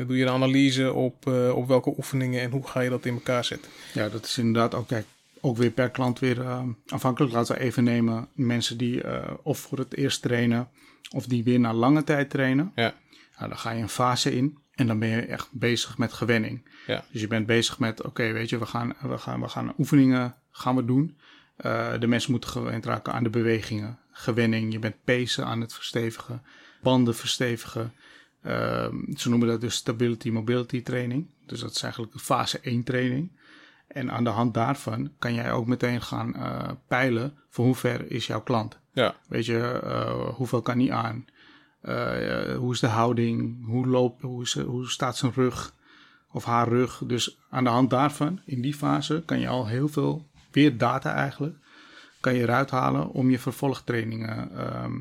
doe 0.06 0.16
je 0.16 0.22
een 0.22 0.28
analyse 0.28 0.92
op, 0.92 1.26
op 1.54 1.68
welke 1.68 1.94
oefeningen 1.96 2.40
en 2.40 2.50
hoe 2.50 2.66
ga 2.66 2.80
je 2.80 2.90
dat 2.90 3.06
in 3.06 3.14
elkaar 3.14 3.44
zetten. 3.44 3.70
Ja, 3.92 4.08
dat 4.08 4.24
is 4.24 4.38
inderdaad 4.38 4.74
ook, 4.74 4.86
kijk, 4.86 5.06
ook 5.40 5.56
weer 5.56 5.70
per 5.70 5.90
klant 5.90 6.18
weer 6.18 6.40
eh, 6.40 6.62
afhankelijk. 6.86 7.32
Laten 7.32 7.54
we 7.54 7.60
even 7.60 7.84
nemen 7.84 8.28
mensen 8.32 8.78
die 8.78 9.02
eh, 9.02 9.30
of 9.42 9.58
voor 9.58 9.78
het 9.78 9.96
eerst 9.96 10.22
trainen 10.22 10.68
of 11.14 11.26
die 11.26 11.44
weer 11.44 11.60
na 11.60 11.72
lange 11.72 12.04
tijd 12.04 12.30
trainen. 12.30 12.72
Ja. 12.74 12.94
Nou, 13.38 13.48
dan 13.48 13.58
ga 13.58 13.70
je 13.70 13.82
een 13.82 13.88
fase 13.88 14.36
in 14.36 14.58
en 14.74 14.86
dan 14.86 14.98
ben 14.98 15.08
je 15.08 15.20
echt 15.20 15.48
bezig 15.52 15.98
met 15.98 16.12
gewenning. 16.12 16.68
Ja. 16.86 17.04
Dus 17.12 17.20
je 17.20 17.26
bent 17.26 17.46
bezig 17.46 17.78
met, 17.78 18.02
oké, 18.02 18.32
weet 18.32 18.48
je, 18.48 18.58
we 18.58 18.66
gaan, 18.66 18.94
we, 19.00 19.18
gaan, 19.18 19.40
we 19.40 19.48
gaan 19.48 19.74
oefeningen 19.78 20.34
gaan 20.50 20.76
we 20.76 20.84
doen. 20.84 21.16
Eh, 21.56 21.98
de 21.98 22.06
mensen 22.06 22.30
moeten 22.30 22.50
gewend 22.50 22.84
raken 22.84 23.12
aan 23.12 23.22
de 23.22 23.30
bewegingen. 23.30 23.98
Gewenning, 24.10 24.72
je 24.72 24.78
bent 24.78 25.04
pezen 25.04 25.46
aan 25.46 25.60
het 25.60 25.74
verstevigen, 25.74 26.42
banden 26.82 27.14
verstevigen. 27.14 27.92
Ehm, 28.42 28.96
ze 29.16 29.28
noemen 29.28 29.48
dat 29.48 29.60
dus 29.60 29.74
stability 29.74 30.30
mobility 30.30 30.82
training. 30.82 31.26
Dus 31.46 31.60
dat 31.60 31.70
is 31.70 31.82
eigenlijk 31.82 32.12
de 32.12 32.18
fase 32.18 32.58
1 32.62 32.84
training. 32.84 33.30
En 33.92 34.10
aan 34.10 34.24
de 34.24 34.30
hand 34.30 34.54
daarvan 34.54 35.12
kan 35.18 35.34
jij 35.34 35.52
ook 35.52 35.66
meteen 35.66 36.02
gaan 36.02 36.34
eh, 36.34 36.70
peilen 36.88 37.34
voor 37.48 37.64
hoe 37.64 37.74
ver 37.74 38.10
is 38.10 38.26
jouw 38.26 38.40
klant. 38.40 38.78
Ja, 38.92 39.14
Weet 39.28 39.46
je, 39.46 39.80
eh, 39.84 40.34
hoeveel 40.34 40.62
kan 40.62 40.78
hij 40.78 40.92
aan? 40.92 41.24
Eh, 41.80 42.56
hoe 42.56 42.72
is 42.72 42.80
de 42.80 42.86
houding? 42.86 43.66
Hoe, 43.66 43.86
loopt, 43.86 44.22
hoe, 44.22 44.42
is, 44.42 44.58
hoe 44.58 44.90
staat 44.90 45.16
zijn 45.16 45.32
rug 45.34 45.74
of 46.30 46.44
haar 46.44 46.68
rug? 46.68 47.02
Dus 47.06 47.38
aan 47.50 47.64
de 47.64 47.70
hand 47.70 47.90
daarvan, 47.90 48.40
in 48.44 48.62
die 48.62 48.74
fase, 48.74 49.22
kan 49.26 49.40
je 49.40 49.48
al 49.48 49.66
heel 49.66 49.88
veel, 49.88 50.28
weer 50.50 50.78
data 50.78 51.14
eigenlijk, 51.14 51.56
kan 52.20 52.34
je 52.34 52.42
eruit 52.42 52.70
halen 52.70 53.08
om 53.08 53.30
je 53.30 53.38
vervolgtrainingen 53.38 54.56
ehm, 54.56 54.96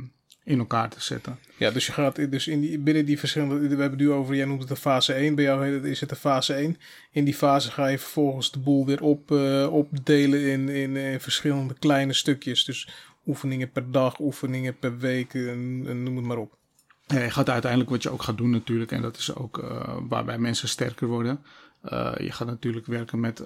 in 0.49 0.59
elkaar 0.59 0.89
te 0.89 1.01
zetten. 1.01 1.39
ja 1.57 1.71
dus 1.71 1.85
je 1.85 1.91
gaat 1.91 2.31
dus 2.31 2.47
in 2.47 2.61
die, 2.61 2.79
binnen 2.79 3.05
die 3.05 3.19
verschillende, 3.19 3.55
we 3.55 3.67
hebben 3.67 3.89
het 3.89 3.99
nu 3.99 4.11
over, 4.11 4.35
jij 4.35 4.45
noemt 4.45 4.59
het 4.59 4.69
de 4.69 4.75
fase 4.75 5.13
1, 5.13 5.35
bij 5.35 5.43
jou 5.43 5.87
is 5.87 5.99
het 5.99 6.09
de 6.09 6.15
fase 6.15 6.53
1. 6.53 6.77
In 7.11 7.23
die 7.23 7.33
fase 7.33 7.71
ga 7.71 7.87
je 7.87 7.99
vervolgens 7.99 8.51
de 8.51 8.59
boel 8.59 8.85
weer 8.85 9.01
op, 9.03 9.31
eh, 9.31 9.67
opdelen 9.71 10.41
in, 10.41 10.69
in, 10.69 10.95
in 10.95 11.19
verschillende 11.19 11.73
kleine 11.73 12.13
stukjes. 12.13 12.65
Dus 12.65 12.89
oefeningen 13.25 13.71
per 13.71 13.91
dag, 13.91 14.19
oefeningen 14.19 14.77
per 14.77 14.97
week, 14.97 15.33
en, 15.33 15.83
en 15.87 16.03
noem 16.03 16.15
het 16.15 16.25
maar 16.25 16.37
op. 16.37 16.57
Ja, 17.05 17.19
je 17.19 17.31
gaat 17.31 17.49
uiteindelijk 17.49 17.91
wat 17.91 18.03
je 18.03 18.09
ook 18.09 18.23
gaat 18.23 18.37
doen 18.37 18.49
natuurlijk, 18.49 18.91
en 18.91 19.01
dat 19.01 19.17
is 19.17 19.35
ook 19.35 19.57
eh, 19.57 19.97
waarbij 20.07 20.37
mensen 20.37 20.67
sterker 20.67 21.07
worden. 21.07 21.43
Eh, 21.81 22.11
je 22.17 22.31
gaat 22.31 22.47
natuurlijk 22.47 22.85
werken 22.85 23.19
met, 23.19 23.43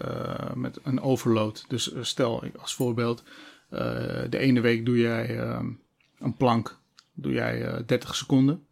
met 0.56 0.80
een 0.84 1.02
overload. 1.02 1.66
Dus 1.68 1.92
stel 2.02 2.44
als 2.60 2.76
voorbeeld, 2.76 3.24
de 4.30 4.38
ene 4.38 4.62
week 4.62 4.86
doe 4.86 4.98
jij 4.98 5.40
een 6.20 6.38
plank, 6.38 6.82
doe 7.14 7.32
jij 7.32 7.66
eh, 7.66 7.80
30 7.86 8.16
seconden. 8.16 8.66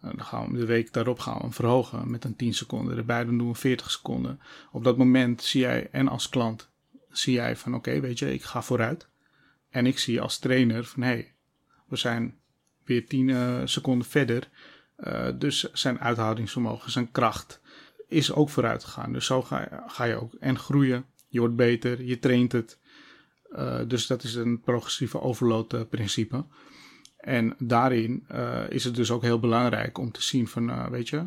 Eh, 0.00 0.10
dan 0.10 0.24
gaan 0.24 0.52
we 0.52 0.58
de 0.58 0.64
week 0.64 0.92
daarop 0.92 1.18
gaan 1.18 1.40
we 1.40 1.50
verhogen 1.50 2.10
met 2.10 2.24
een 2.24 2.36
10 2.36 2.54
seconden. 2.54 2.96
Erbij 2.96 3.24
dan 3.24 3.38
doen 3.38 3.48
we 3.48 3.54
40 3.54 3.90
seconden. 3.90 4.40
Op 4.72 4.84
dat 4.84 4.96
moment 4.96 5.42
zie 5.42 5.60
jij, 5.60 5.88
en 5.90 6.08
als 6.08 6.28
klant, 6.28 6.68
zie 7.10 7.34
jij 7.34 7.56
van 7.56 7.74
oké, 7.74 8.00
weet 8.00 8.18
je, 8.18 8.32
ik 8.32 8.42
ga 8.42 8.62
vooruit. 8.62 9.08
En 9.70 9.86
ik 9.86 9.98
zie 9.98 10.20
als 10.20 10.38
trainer 10.38 10.84
van 10.84 11.02
hé, 11.02 11.08
hey, 11.08 11.34
we 11.86 11.96
zijn 11.96 12.38
weer 12.84 13.06
10 13.06 13.30
eh, 13.30 13.60
seconden 13.64 14.08
verder. 14.08 14.48
Eh, 14.96 15.28
dus 15.38 15.72
zijn 15.72 16.00
uithoudingsvermogen, 16.00 16.90
zijn 16.90 17.10
kracht 17.10 17.60
is 18.08 18.32
ook 18.32 18.50
vooruit 18.50 18.84
gegaan. 18.84 19.12
Dus 19.12 19.26
zo 19.26 19.42
ga, 19.42 19.84
ga 19.86 20.04
je 20.04 20.20
ook 20.20 20.34
en 20.34 20.58
groeien. 20.58 21.04
Je 21.28 21.38
wordt 21.38 21.56
beter, 21.56 22.02
je 22.02 22.18
traint 22.18 22.52
het. 22.52 22.78
Eh, 23.50 23.80
dus 23.86 24.06
dat 24.06 24.22
is 24.22 24.34
een 24.34 24.60
progressieve 24.60 25.20
overload 25.20 25.72
eh, 25.72 25.80
principe. 25.90 26.44
En 27.26 27.54
daarin 27.58 28.24
eh, 28.28 28.62
is 28.68 28.84
het 28.84 28.94
dus 28.94 29.10
ook 29.10 29.22
heel 29.22 29.40
belangrijk 29.40 29.98
om 29.98 30.10
te 30.10 30.22
zien 30.22 30.48
van, 30.48 30.70
eh, 30.70 30.86
weet 30.86 31.08
je, 31.08 31.26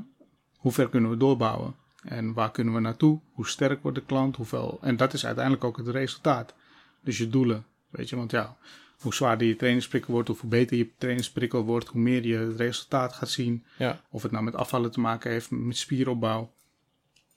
hoe 0.57 0.71
ver 0.71 0.89
kunnen 0.89 1.09
we 1.09 1.17
doorbouwen? 1.17 1.75
En 2.03 2.33
waar 2.33 2.51
kunnen 2.51 2.73
we 2.73 2.79
naartoe? 2.79 3.19
Hoe 3.33 3.47
sterk 3.47 3.81
wordt 3.81 3.97
de 3.97 4.05
klant? 4.05 4.35
Hoeveel? 4.35 4.77
En 4.81 4.97
dat 4.97 5.13
is 5.13 5.25
uiteindelijk 5.25 5.63
ook 5.63 5.77
het 5.77 5.87
resultaat. 5.87 6.53
Dus 7.01 7.17
je 7.17 7.29
doelen, 7.29 7.65
weet 7.89 8.09
je, 8.09 8.15
want 8.15 8.31
ja, 8.31 8.57
hoe 8.99 9.13
zwaarder 9.13 9.47
je 9.47 9.55
trainingsprikkel 9.55 10.13
wordt, 10.13 10.29
of 10.29 10.41
hoe 10.41 10.49
beter 10.49 10.77
je 10.77 10.89
trainingsprikkel 10.97 11.63
wordt, 11.63 11.87
hoe 11.87 12.01
meer 12.01 12.25
je 12.25 12.37
het 12.37 12.55
resultaat 12.55 13.13
gaat 13.13 13.29
zien. 13.29 13.65
Ja, 13.77 14.01
Of 14.09 14.23
het 14.23 14.31
nou 14.31 14.43
met 14.43 14.55
afvallen 14.55 14.91
te 14.91 14.99
maken 14.99 15.31
heeft, 15.31 15.51
met 15.51 15.77
spieropbouw. 15.77 16.51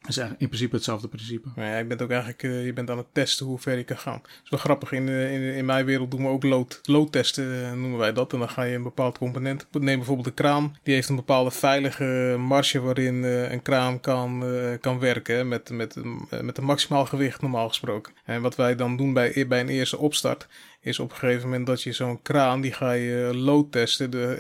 Dat 0.02 0.10
is 0.10 0.16
eigenlijk 0.16 0.40
in 0.40 0.48
principe 0.48 0.76
hetzelfde 0.76 1.08
principe. 1.08 1.48
maar 1.54 1.66
ja, 1.66 1.78
je 1.78 1.84
bent 1.84 2.02
ook 2.02 2.10
eigenlijk 2.10 2.42
eh, 2.42 2.64
je 2.64 2.72
bent 2.72 2.90
aan 2.90 2.98
het 2.98 3.06
testen 3.12 3.46
hoe 3.46 3.58
ver 3.58 3.76
je 3.76 3.84
kan 3.84 3.98
gaan. 3.98 4.20
Dat 4.22 4.40
is 4.44 4.50
wel 4.50 4.58
grappig, 4.58 4.92
in, 4.92 5.08
eh, 5.08 5.32
in, 5.34 5.54
in 5.54 5.64
mijn 5.64 5.84
wereld 5.84 6.10
doen 6.10 6.22
we 6.22 6.28
ook 6.28 6.42
load, 6.42 6.80
loadtesten, 6.82 7.64
eh, 7.64 7.72
noemen 7.72 7.98
wij 7.98 8.12
dat. 8.12 8.32
En 8.32 8.38
dan 8.38 8.48
ga 8.48 8.62
je 8.62 8.74
een 8.74 8.82
bepaald 8.82 9.18
component, 9.18 9.66
neem 9.70 9.96
bijvoorbeeld 9.96 10.26
de 10.26 10.42
kraan, 10.42 10.76
die 10.82 10.94
heeft 10.94 11.08
een 11.08 11.16
bepaalde 11.16 11.50
veilige 11.50 12.36
marge 12.38 12.80
waarin 12.80 13.22
een 13.22 13.62
kraan 13.62 14.00
kan, 14.00 14.44
kan 14.80 14.98
werken, 14.98 15.48
met, 15.48 15.70
met, 15.70 15.96
met 16.42 16.58
een 16.58 16.64
maximaal 16.64 17.06
gewicht 17.06 17.40
normaal 17.40 17.68
gesproken. 17.68 18.12
En 18.24 18.42
wat 18.42 18.56
wij 18.56 18.76
dan 18.76 18.96
doen 18.96 19.12
bij, 19.12 19.46
bij 19.48 19.60
een 19.60 19.68
eerste 19.68 19.98
opstart, 19.98 20.46
is 20.80 20.98
op 20.98 21.10
een 21.10 21.16
gegeven 21.16 21.48
moment 21.48 21.66
dat 21.66 21.82
je 21.82 21.92
zo'n 21.92 22.22
kraan, 22.22 22.60
die 22.60 22.72
ga 22.72 22.92
je 22.92 23.30
load 23.34 23.72
testen. 23.72 24.10
De, 24.10 24.34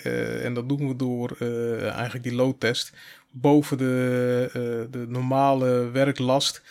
en 0.44 0.54
dat 0.54 0.68
doen 0.68 0.88
we 0.88 0.96
door 0.96 1.36
eigenlijk 1.80 2.22
die 2.22 2.34
loadtest 2.34 2.92
boven 3.32 3.78
de, 3.78 4.44
eh, 4.48 4.92
de 4.92 5.06
normale 5.08 5.90
werklast 5.92 6.62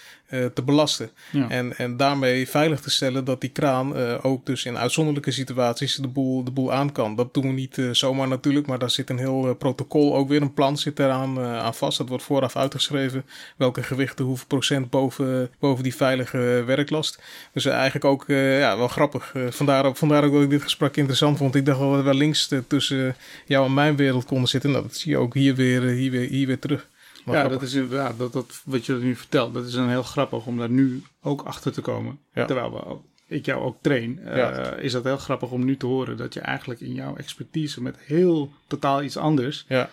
te 0.54 0.62
belasten. 0.66 1.10
Ja. 1.32 1.50
En, 1.50 1.78
en 1.78 1.98
daarmee 1.98 2.48
veilig 2.50 2.80
te 2.80 2.90
stellen 2.90 3.26
dat 3.26 3.42
die 3.42 3.50
kraan 3.50 3.96
eh, 3.98 4.18
ook 4.22 4.46
dus 4.46 4.66
in 4.66 4.78
uitzonderlijke 4.78 5.32
situaties 5.32 5.96
de 5.96 6.08
boel, 6.08 6.44
de 6.44 6.52
boel 6.52 6.74
aan 6.74 6.92
kan. 6.92 7.16
Dat 7.16 7.34
doen 7.34 7.44
we 7.48 7.54
niet 7.54 7.78
eh, 7.78 7.86
zomaar 7.92 8.28
natuurlijk, 8.28 8.68
maar 8.68 8.80
daar 8.80 8.90
zit 8.90 9.10
een 9.10 9.18
heel 9.18 9.48
eh, 9.48 9.56
protocol, 9.58 10.16
ook 10.16 10.30
weer 10.30 10.42
een 10.42 10.54
plan 10.54 10.78
zit 10.78 11.00
eraan 11.00 11.38
eh, 11.40 11.60
aan 11.60 11.74
vast. 11.76 11.98
Dat 11.98 12.10
wordt 12.10 12.24
vooraf 12.24 12.56
uitgeschreven 12.56 13.24
welke 13.58 13.84
gewichten, 13.84 14.26
hoeveel 14.26 14.48
procent 14.48 14.90
boven, 14.90 15.50
boven 15.60 15.84
die 15.84 15.96
veilige 15.96 16.64
werklast. 16.66 17.22
Dus 17.54 17.66
eh, 17.66 17.74
eigenlijk 17.74 18.06
ook 18.06 18.30
eh, 18.30 18.60
ja, 18.60 18.78
wel 18.78 18.88
grappig. 18.88 19.32
Eh, 19.36 19.42
vandaar, 19.50 19.86
ook- 19.86 19.98
vandaar 19.98 20.24
ook 20.24 20.34
dat 20.34 20.42
ik 20.42 20.50
dit 20.50 20.62
gesprek 20.64 20.98
interessant 20.98 21.38
vond. 21.38 21.56
Ik 21.56 21.66
dacht 21.66 21.80
wel 21.80 21.92
dat 21.92 22.04
we 22.04 22.14
links 22.14 22.52
eh, 22.52 22.60
tussen 22.68 23.16
jou 23.46 23.66
en 23.66 23.74
mijn 23.74 23.96
wereld 23.96 24.26
konden 24.26 24.48
zitten. 24.50 24.72
Nou, 24.72 24.84
dat 24.84 24.96
zie 24.96 25.12
je 25.12 25.18
ook 25.18 25.34
hier 25.34 25.56
weer, 25.56 25.88
eh, 25.88 25.94
hier 25.96 26.12
weer, 26.12 26.30
hier 26.30 26.48
weer 26.48 26.60
terug. 26.60 26.88
Ja, 27.26 27.32
grappig. 27.32 27.52
dat 27.52 27.62
is 27.62 27.74
inderdaad, 27.74 28.18
dat, 28.18 28.34
dat, 28.34 28.62
wat 28.66 28.86
je 28.86 28.94
nu 28.94 29.16
vertelt, 29.16 29.54
dat 29.54 29.66
is 29.66 29.74
een 29.74 29.90
heel 29.90 30.04
grappig 30.04 30.46
om 30.46 30.58
daar 30.58 30.70
nu 30.70 31.04
ook 31.22 31.42
achter 31.42 31.72
te 31.72 31.82
komen. 31.82 32.20
Ja. 32.34 32.46
Terwijl 32.46 32.72
we, 32.74 33.36
ik 33.36 33.46
jou 33.46 33.62
ook 33.64 33.78
train, 33.82 34.20
eh, 34.20 34.84
is 34.84 34.92
dat 34.92 35.04
heel 35.04 35.18
grappig 35.18 35.52
om 35.52 35.66
nu 35.66 35.78
te 35.78 35.86
horen 35.86 36.18
dat 36.18 36.34
je 36.34 36.40
eigenlijk 36.40 36.80
in 36.80 36.94
jouw 36.94 37.16
expertise 37.16 37.82
met 37.82 37.98
heel 38.00 38.52
totaal 38.68 39.04
iets 39.04 39.18
anders, 39.18 39.66
Ja, 39.68 39.90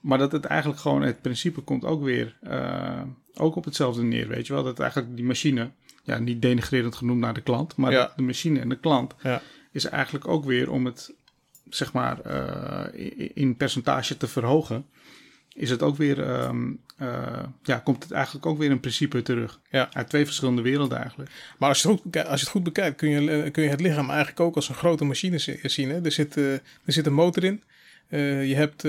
maar 0.00 0.18
dat 0.18 0.32
het 0.32 0.44
eigenlijk 0.44 0.80
gewoon, 0.80 1.02
het 1.02 1.20
principe 1.20 1.60
komt 1.60 1.84
ook 1.84 2.02
weer 2.02 2.36
eh, 2.40 3.00
ook 3.34 3.56
op 3.56 3.64
hetzelfde 3.64 4.02
neer, 4.02 4.28
weet 4.28 4.46
je 4.46 4.52
wel. 4.52 4.62
Dat 4.64 4.78
eigenlijk 4.80 5.16
die 5.16 5.24
machine, 5.24 5.70
ja, 6.02 6.18
niet 6.18 6.42
denigrerend 6.42 6.94
genoemd 6.94 7.20
naar 7.20 7.34
de 7.34 7.40
klant, 7.40 7.76
maar 7.76 7.92
Ja. 7.92 8.12
de 8.16 8.22
machine 8.22 8.60
en 8.60 8.68
de 8.68 8.78
klant 8.78 9.14
ja, 9.22 9.42
is 9.72 9.84
eigenlijk 9.84 10.28
ook 10.28 10.44
weer 10.44 10.70
om 10.70 10.84
het, 10.84 11.12
zeg 11.68 11.92
maar, 11.92 12.20
eh, 12.20 13.30
in 13.34 13.56
percentage 13.56 14.16
te 14.16 14.26
verhogen, 14.28 14.86
is 15.54 15.70
het 15.70 15.82
ook 15.82 15.96
weer, 15.96 16.22
ehm, 16.22 16.70
eh, 16.96 17.42
ja, 17.62 17.76
komt 17.78 18.02
het 18.02 18.12
eigenlijk 18.12 18.46
ook 18.46 18.58
weer 18.58 18.70
in 18.70 18.80
principe 18.80 19.22
terug. 19.22 19.60
Ja. 19.70 19.88
Uit 19.92 20.08
twee 20.08 20.24
verschillende 20.24 20.62
werelden 20.62 20.98
eigenlijk. 20.98 21.30
Maar 21.58 21.68
als 21.68 21.82
je 21.82 21.88
het 21.88 21.96
goed, 21.96 22.04
bekijkt- 22.04 22.28
als 22.28 22.38
je 22.40 22.44
het 22.46 22.54
goed 22.54 22.64
bekijkt, 22.64 22.96
kun 22.96 23.08
je, 23.08 23.30
eh, 23.30 23.50
kun 23.52 23.62
je 23.62 23.68
het 23.68 23.80
lichaam 23.80 24.08
eigenlijk 24.08 24.40
ook 24.40 24.54
als 24.56 24.68
een 24.68 24.74
grote 24.74 25.04
machine 25.04 25.38
zi- 25.38 25.58
zien. 25.62 25.88
Hè? 25.90 26.04
Er, 26.04 26.12
zit, 26.12 26.36
eh, 26.36 26.52
er 26.52 26.60
zit 26.84 27.06
een 27.06 27.12
motor 27.12 27.44
in. 27.44 27.62
Je 28.46 28.54
hebt 28.54 28.82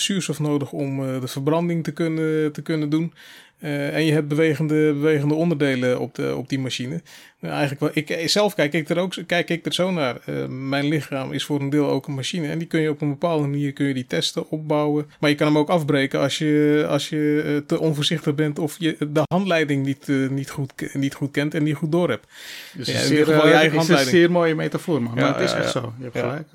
zuurstof 0.00 0.38
nodig 0.38 0.72
om 0.72 1.20
de 1.20 1.28
verbranding 1.28 1.84
te 1.84 1.92
kunnen, 1.92 2.52
te 2.52 2.62
kunnen 2.62 2.88
doen. 2.88 3.12
Eh, 3.58 3.94
en 3.94 4.04
je 4.04 4.12
hebt 4.12 4.28
bewegende, 4.28 4.92
bewegende 4.92 5.34
onderdelen 5.34 6.00
op, 6.00 6.14
de, 6.14 6.36
op 6.36 6.48
die 6.48 6.58
machine. 6.58 7.02
Nou, 7.40 7.54
eigenlijk 7.54 7.80
wel, 7.80 8.04
ik, 8.18 8.28
zelf 8.28 8.54
kijk 8.54 8.72
ik, 8.72 8.88
er 8.88 8.98
ook, 8.98 9.14
kijk 9.26 9.50
ik 9.50 9.66
er 9.66 9.74
zo 9.74 9.90
naar. 9.90 10.16
Eh, 10.24 10.46
mijn 10.46 10.88
lichaam 10.88 11.32
is 11.32 11.44
voor 11.44 11.60
een 11.60 11.70
deel 11.70 11.88
ook 11.88 12.06
een 12.06 12.14
machine. 12.14 12.48
En 12.48 12.58
die 12.58 12.68
kun 12.68 12.80
je 12.80 12.90
op 12.90 13.00
een 13.00 13.08
bepaalde 13.08 13.46
manier 13.46 13.72
kun 13.72 13.86
je 13.86 13.94
die 13.94 14.06
testen, 14.06 14.50
opbouwen. 14.50 15.10
Maar 15.20 15.30
je 15.30 15.36
kan 15.36 15.46
hem 15.46 15.58
ook 15.58 15.68
afbreken 15.68 16.20
als 16.20 16.38
je, 16.38 16.86
als 16.88 17.08
je 17.08 17.42
eh, 17.44 17.66
te 17.66 17.80
onvoorzichtig 17.80 18.34
bent 18.34 18.58
of 18.58 18.76
je 18.78 18.96
de 18.98 19.22
handleiding 19.24 19.86
niet, 19.86 20.08
niet, 20.30 20.50
goed, 20.50 20.94
niet 20.94 21.14
goed 21.14 21.30
kent 21.30 21.54
en 21.54 21.62
niet 21.62 21.76
goed 21.76 21.92
door 21.92 22.08
hebt. 22.08 22.26
Dus 22.72 22.86
Ja, 22.86 22.98
zeer, 22.98 23.26
je 23.26 23.52
eigen 23.52 23.78
is 23.78 23.88
een 23.88 23.98
zeer 23.98 24.30
mooie 24.30 24.54
metafoor, 24.54 25.02
man. 25.02 25.14
Ja, 25.14 25.20
maar 25.20 25.40
het 25.40 25.50
is 25.50 25.56
echt 25.56 25.70
zo. 25.70 25.92
Je 25.98 26.04
hebt 26.04 26.18
gelijk. 26.18 26.48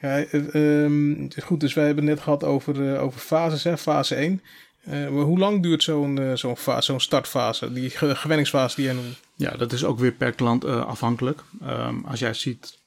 Ja, 0.00 0.24
eh, 0.24 0.84
ehm, 0.84 1.28
goed, 1.42 1.60
dus 1.60 1.74
wij 1.74 1.86
hebben 1.86 2.04
het 2.04 2.14
net 2.14 2.22
gehad 2.22 2.44
over, 2.44 2.98
over 2.98 3.20
fases, 3.20 3.64
hè, 3.64 3.78
fase 3.78 4.14
1. 4.14 4.40
Eh, 4.86 4.92
maar 5.08 5.24
hoe 5.24 5.38
lang 5.38 5.62
duurt 5.62 5.82
zo'n 5.82 6.18
eh, 6.18 6.34
zo'n 6.34 6.56
fase, 6.56 6.82
zo'n 6.86 7.00
startfase, 7.00 7.72
die 7.72 7.90
ge- 7.90 8.16
gewenningsfase 8.16 8.76
die 8.76 8.84
jij 8.84 8.94
noemt? 8.94 9.20
Ja, 9.34 9.56
dat 9.56 9.72
is 9.72 9.84
ook 9.84 9.98
weer 9.98 10.12
per 10.12 10.32
klant 10.32 10.64
eh, 10.64 10.86
afhankelijk. 10.86 11.42
Ehm, 11.62 12.04
als 12.04 12.18
jij 12.20 12.34
ziet 12.34 12.78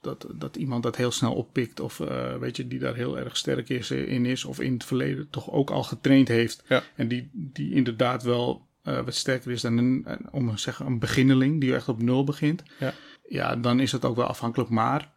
dat, 0.00 0.26
dat 0.34 0.56
iemand 0.56 0.82
dat 0.82 0.96
heel 0.96 1.10
snel 1.10 1.32
oppikt, 1.34 1.80
of 1.80 1.96
weet 2.40 2.56
je, 2.56 2.68
die 2.68 2.78
daar 2.78 2.94
heel 2.94 3.18
erg 3.18 3.36
sterk 3.36 3.68
is, 3.68 3.90
in 3.90 4.26
is, 4.26 4.44
of 4.44 4.60
in 4.60 4.72
het 4.72 4.84
verleden 4.84 5.30
toch 5.30 5.50
ook 5.50 5.70
al 5.70 5.82
getraind 5.82 6.28
heeft, 6.28 6.62
Ja. 6.68 6.82
en 6.94 7.08
die, 7.08 7.30
die 7.32 7.74
inderdaad 7.74 8.22
wel 8.22 8.66
wat 8.82 9.14
sterker 9.14 9.50
is 9.50 9.60
dan 9.60 9.78
een, 9.78 10.06
om 10.30 10.50
te 10.54 10.60
zeggen, 10.60 10.86
een 10.86 10.98
beginneling, 10.98 11.60
die 11.60 11.74
echt 11.74 11.88
op 11.88 12.02
nul 12.02 12.24
begint, 12.24 12.62
Ja. 12.78 12.94
ja, 13.28 13.56
dan 13.56 13.80
is 13.80 13.92
het 13.92 14.04
ook 14.04 14.16
wel 14.16 14.26
afhankelijk. 14.26 14.70
Maar 14.70 15.10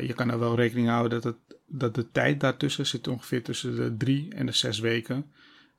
je 0.00 0.12
kan 0.14 0.30
er 0.30 0.38
wel 0.38 0.54
rekening 0.56 0.88
houden 0.88 1.10
dat, 1.20 1.24
het, 1.24 1.58
dat 1.66 1.94
de 1.94 2.10
tijd 2.12 2.40
daartussen 2.40 2.86
zit 2.86 3.08
ongeveer 3.08 3.42
tussen 3.42 3.76
de 3.76 3.96
drie 3.96 4.34
en 4.34 4.46
de 4.46 4.52
zes 4.52 4.78
weken. 4.78 5.24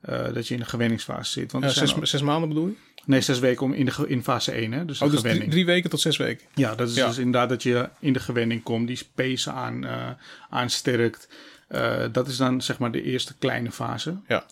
Eh, 0.04 0.34
dat 0.34 0.48
je 0.48 0.54
in 0.54 0.60
de 0.60 0.66
gewenningsfase 0.66 1.32
zit. 1.32 1.52
Want 1.52 1.64
zijn 1.64 1.88
zes, 1.88 1.96
ook- 1.98 2.06
zes 2.08 2.22
maanden 2.22 2.50
bedoel 2.50 2.68
je? 2.68 2.74
nee, 3.06 3.22
zes 3.22 3.40
weken 3.40 3.66
om 3.66 3.74
in, 3.74 3.86
de, 3.86 3.94
in 4.08 4.24
fase 4.24 4.52
1, 4.52 4.72
hè? 4.72 4.86
Dus 4.86 5.02
Oh, 5.02 5.10
dus 5.10 5.18
gewenning. 5.20 5.44
drie, 5.52 5.64
drie 5.64 5.66
weken 5.74 5.90
tot 5.90 6.02
zes 6.02 6.18
weken. 6.18 6.48
Ja, 6.56 6.76
dat 6.76 6.90
is 6.90 6.96
Ja. 6.96 7.08
dus 7.08 7.18
inderdaad 7.18 7.50
dat 7.50 7.64
je 7.64 7.90
in 8.00 8.14
de 8.14 8.20
gewenning 8.20 8.64
komt, 8.64 8.88
die 8.88 8.96
space 8.96 9.52
aan, 9.52 9.86
eh, 9.86 10.10
aansterkt. 10.50 11.28
Eh, 11.68 12.04
dat 12.12 12.28
is 12.28 12.38
dan 12.38 12.62
zeg 12.62 12.80
maar 12.80 12.92
de 12.92 13.04
eerste 13.04 13.34
kleine 13.38 13.72
fase. 13.72 14.18
Ja. 14.28 14.46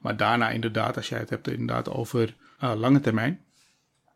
Maar 0.00 0.16
daarna 0.16 0.50
inderdaad, 0.50 0.96
als 0.96 1.08
jij 1.08 1.18
het 1.18 1.30
hebt 1.30 1.48
inderdaad 1.50 1.88
over 1.90 2.34
lange 2.58 3.00
termijn. 3.00 3.40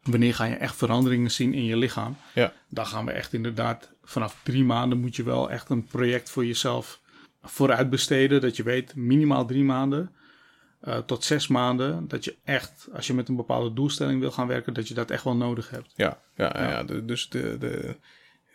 Wanneer 0.02 0.34
ga 0.34 0.44
je 0.44 0.54
echt 0.54 0.76
veranderingen 0.76 1.30
zien 1.30 1.54
in 1.54 1.64
je 1.64 1.76
lichaam? 1.76 2.16
Ja. 2.34 2.52
Dan 2.68 2.86
gaan 2.86 3.04
we 3.04 3.10
echt 3.12 3.32
inderdaad, 3.32 3.90
vanaf 4.04 4.36
drie 4.42 4.64
maanden 4.64 4.98
moet 5.00 5.16
je 5.16 5.22
wel 5.22 5.50
echt 5.50 5.68
een 5.70 5.84
project 5.86 6.30
voor 6.30 6.46
jezelf 6.46 7.00
vooruit 7.42 7.90
besteden. 7.90 8.40
Dat 8.40 8.56
je 8.56 8.62
weet, 8.62 8.94
minimaal 8.94 9.46
drie 9.46 9.64
maanden 9.64 10.10
eh, 10.80 10.98
tot 10.98 11.24
zes 11.24 11.48
maanden. 11.48 12.08
Dat 12.08 12.24
je 12.24 12.34
echt, 12.44 12.88
als 12.92 13.06
je 13.06 13.14
met 13.14 13.28
een 13.28 13.36
bepaalde 13.36 13.72
doelstelling 13.72 14.20
wil 14.20 14.30
gaan 14.30 14.46
werken, 14.46 14.72
dat 14.74 14.88
je 14.88 14.94
dat 14.94 15.10
echt 15.10 15.24
wel 15.24 15.36
nodig 15.36 15.70
hebt. 15.70 15.92
Ja, 15.96 16.20
ja, 16.36 16.52
ja. 16.58 16.70
Ja. 16.70 16.82
de- 16.82 17.04
dus 17.04 17.28
de, 17.28 17.56
de, 17.58 17.96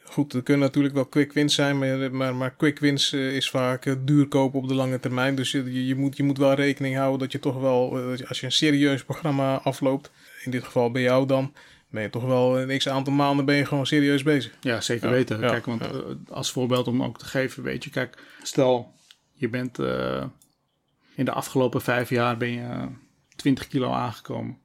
goed, 0.03 0.33
er 0.33 0.43
kunnen 0.43 0.65
natuurlijk 0.65 0.93
wel 0.95 1.05
quick 1.05 1.33
wins 1.33 1.55
zijn, 1.55 1.77
maar, 1.77 2.11
maar, 2.11 2.35
maar 2.35 2.55
quick 2.55 2.79
wins 2.79 3.13
eh, 3.13 3.35
is 3.35 3.49
vaak 3.49 3.85
eh, 3.85 3.93
duur 3.99 4.27
kopen 4.27 4.59
op 4.59 4.67
de 4.67 4.73
lange 4.75 4.99
termijn. 4.99 5.35
Dus 5.35 5.51
je, 5.51 5.85
je, 5.85 5.95
moet, 5.95 6.17
je 6.17 6.23
moet 6.23 6.37
wel 6.37 6.53
rekening 6.53 6.95
houden 6.95 7.19
dat 7.19 7.31
je 7.31 7.39
toch 7.39 7.59
wel, 7.59 7.97
als 8.27 8.39
je 8.39 8.45
een 8.45 8.51
serieus 8.51 9.03
programma 9.03 9.55
afloopt, 9.63 10.11
in 10.43 10.51
dit 10.51 10.63
geval 10.63 10.91
bij 10.91 11.01
jou 11.01 11.25
dan, 11.27 11.53
ben 11.89 12.03
je 12.03 12.09
toch 12.09 12.25
wel 12.25 12.59
een 12.61 12.77
x 12.77 12.89
aantal 12.89 13.13
maanden 13.13 13.45
ben 13.45 13.55
je 13.55 13.65
gewoon 13.65 13.85
serieus 13.85 14.23
bezig. 14.23 14.53
Ja, 14.61 14.81
zeker 14.81 15.07
Ja, 15.07 15.13
weten. 15.13 15.39
ja, 15.39 15.47
kijk, 15.49 15.65
want 15.65 15.81
ja. 15.85 16.01
als 16.27 16.51
voorbeeld 16.51 16.87
om 16.87 17.03
ook 17.03 17.17
te 17.17 17.25
geven, 17.25 17.63
weet 17.63 17.83
je, 17.83 17.89
kijk, 17.89 18.17
stel 18.43 18.93
je 19.33 19.49
bent 19.49 19.79
eh, 19.79 20.23
in 21.15 21.25
de 21.25 21.31
afgelopen 21.31 21.81
vijf 21.81 22.09
jaar 22.09 22.37
ben 22.37 22.51
je 22.51 22.87
20 23.35 23.67
kilo 23.67 23.91
aangekomen. 23.91 24.57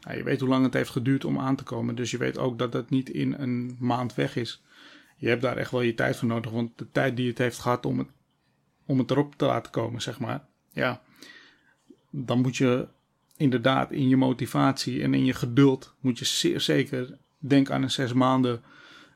Nou, 0.00 0.16
je 0.16 0.22
weet 0.22 0.40
hoe 0.40 0.48
lang 0.48 0.64
het 0.64 0.74
heeft 0.74 0.90
geduurd 0.90 1.24
om 1.24 1.38
aan 1.38 1.56
te 1.56 1.62
komen, 1.62 1.94
dus 1.94 2.10
je 2.10 2.18
weet 2.18 2.38
ook 2.38 2.58
dat 2.58 2.72
dat 2.72 2.90
niet 2.90 3.10
in 3.10 3.34
een 3.38 3.76
maand 3.78 4.14
weg 4.14 4.36
is. 4.36 4.62
Je 5.16 5.28
hebt 5.28 5.42
daar 5.42 5.56
echt 5.56 5.70
wel 5.70 5.80
je 5.80 5.94
tijd 5.94 6.16
voor 6.16 6.28
nodig, 6.28 6.50
want 6.50 6.78
de 6.78 6.90
tijd 6.92 7.16
die 7.16 7.28
het 7.28 7.38
heeft 7.38 7.58
gehad 7.58 7.86
om 7.86 7.98
het, 7.98 8.08
om 8.86 8.98
het 8.98 9.10
erop 9.10 9.34
te 9.36 9.44
laten 9.44 9.72
komen, 9.72 10.02
zeg 10.02 10.18
maar, 10.18 10.44
ja, 10.72 11.02
dan 12.10 12.40
moet 12.40 12.56
je 12.56 12.88
inderdaad 13.36 13.92
in 13.92 14.08
je 14.08 14.16
motivatie 14.16 15.02
en 15.02 15.14
in 15.14 15.24
je 15.24 15.34
geduld, 15.34 15.94
moet 16.00 16.18
je 16.18 16.24
zeer 16.24 16.60
zeker, 16.60 17.18
denk 17.38 17.70
aan 17.70 17.82
een 17.82 17.90
zes 17.90 18.12
maanden 18.12 18.62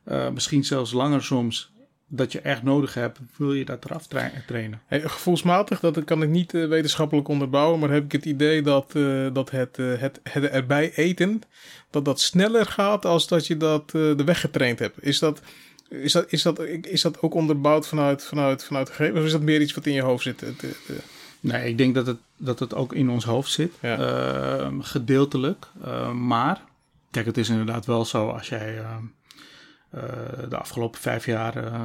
eh, 0.04 0.30
misschien 0.30 0.64
zelfs 0.64 0.92
langer 0.92 1.22
soms, 1.22 1.72
dat 2.14 2.32
je 2.32 2.40
echt 2.40 2.62
nodig 2.62 2.94
hebt, 2.94 3.18
wil 3.36 3.52
je 3.52 3.64
dat 3.64 3.84
eraf 3.84 4.06
tra- 4.06 4.30
trainen. 4.46 4.80
Hey, 4.86 5.00
gevoelsmatig, 5.00 5.80
dat 5.80 6.04
kan 6.04 6.22
ik 6.22 6.28
niet 6.28 6.54
eh, 6.54 6.66
wetenschappelijk 6.68 7.28
onderbouwen, 7.28 7.78
maar 7.78 7.90
heb 7.90 8.04
ik 8.04 8.12
het 8.12 8.24
idee 8.24 8.62
dat, 8.62 8.94
eh, 8.94 9.26
dat 9.32 9.50
het, 9.50 9.78
eh, 9.78 9.98
het, 9.98 10.20
het 10.22 10.44
erbij 10.44 10.92
eten, 10.94 11.42
dat 11.90 12.04
dat 12.04 12.20
sneller 12.20 12.66
gaat 12.66 13.04
als 13.04 13.28
dat 13.28 13.46
je 13.46 13.56
dat 13.56 13.90
de 13.90 14.22
weg 14.24 14.40
getraind 14.40 14.78
hebt. 14.78 15.04
Is 15.04 15.18
dat, 15.18 15.40
is 15.88 16.12
dat, 16.12 16.32
is 16.32 16.42
dat, 16.42 16.60
is 16.82 17.02
dat 17.02 17.22
ook 17.22 17.34
onderbouwd 17.34 17.88
vanuit, 17.88 18.24
vanuit, 18.24 18.64
vanuit 18.64 18.88
gegevens? 18.90 19.18
Of 19.18 19.24
is 19.26 19.32
dat 19.32 19.40
meer 19.42 19.60
iets 19.60 19.74
wat 19.74 19.86
in 19.86 19.92
je 19.92 20.02
hoofd 20.02 20.22
zit? 20.22 20.42
Eh, 20.42 20.52
Nee, 21.40 21.68
ik 21.68 21.78
denk 21.78 21.94
dat 21.94 22.06
het, 22.06 22.18
dat 22.36 22.58
het 22.58 22.74
ook 22.74 22.92
in 22.94 23.10
ons 23.10 23.24
hoofd 23.24 23.50
zit, 23.50 23.72
Ja. 23.80 23.98
Ehm, 23.98 24.80
gedeeltelijk. 24.80 25.66
Ehm, 25.84 26.26
maar, 26.26 26.62
kijk, 27.10 27.26
het 27.26 27.36
is 27.38 27.48
inderdaad 27.48 27.86
wel 27.86 28.04
zo 28.04 28.28
als 28.28 28.48
jij 28.48 28.78
ehm, 28.78 28.86
eh, 28.86 29.21
de 30.48 30.56
afgelopen 30.56 31.00
vijf 31.00 31.26
jaar, 31.26 31.56
eh, 31.56 31.80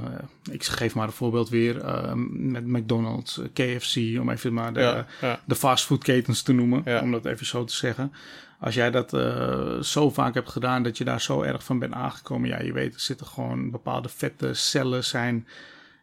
ik 0.52 0.63
geef 0.63 0.96
maar 0.96 1.08
een 1.08 1.13
voorbeeld 1.13 1.50
weer, 1.50 1.82
ehm, 1.82 2.52
met 2.52 2.67
McDonald's, 2.67 3.39
eh, 3.39 3.46
KFC, 3.54 4.20
om 4.20 4.30
even 4.30 4.54
maar 4.54 4.74
de, 4.74 4.80
ja, 4.80 5.06
ja, 5.22 5.39
de 5.46 5.56
fastfoodketens 5.56 6.41
te 6.41 6.54
noemen, 6.54 6.82
Ja. 6.86 7.02
om 7.02 7.12
dat 7.12 7.26
even 7.26 7.46
zo 7.46 7.63
te 7.63 7.74
zeggen. 7.76 8.13
Als 8.60 8.76
jij 8.76 8.91
dat 8.91 9.13
eh, 9.13 9.80
zo 9.80 10.10
vaak 10.10 10.34
hebt 10.34 10.50
gedaan 10.50 10.84
dat 10.84 10.98
je 10.98 11.04
daar 11.04 11.22
zo 11.22 11.41
erg 11.41 11.63
van 11.63 11.80
bent 11.80 11.93
aangekomen, 11.93 12.50
ja, 12.50 12.62
je 12.62 12.74
weet, 12.74 12.93
er 12.93 13.00
zitten 13.00 13.28
gewoon 13.28 13.72
bepaalde 13.72 14.10
vette 14.10 14.54
cellen 14.54 15.04
zijn 15.04 15.48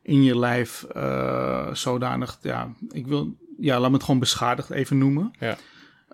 in 0.02 0.22
je 0.22 0.38
lijf 0.38 0.82
eh, 0.82 1.74
zodanig, 1.74 2.38
ja, 2.42 2.72
ik 2.90 3.06
wil, 3.06 3.36
ja, 3.58 3.80
laat 3.80 3.88
me 3.90 3.94
het 3.96 4.04
gewoon 4.04 4.20
beschadigd 4.20 4.70
even 4.70 4.98
noemen. 4.98 5.32
Ja. 5.40 5.56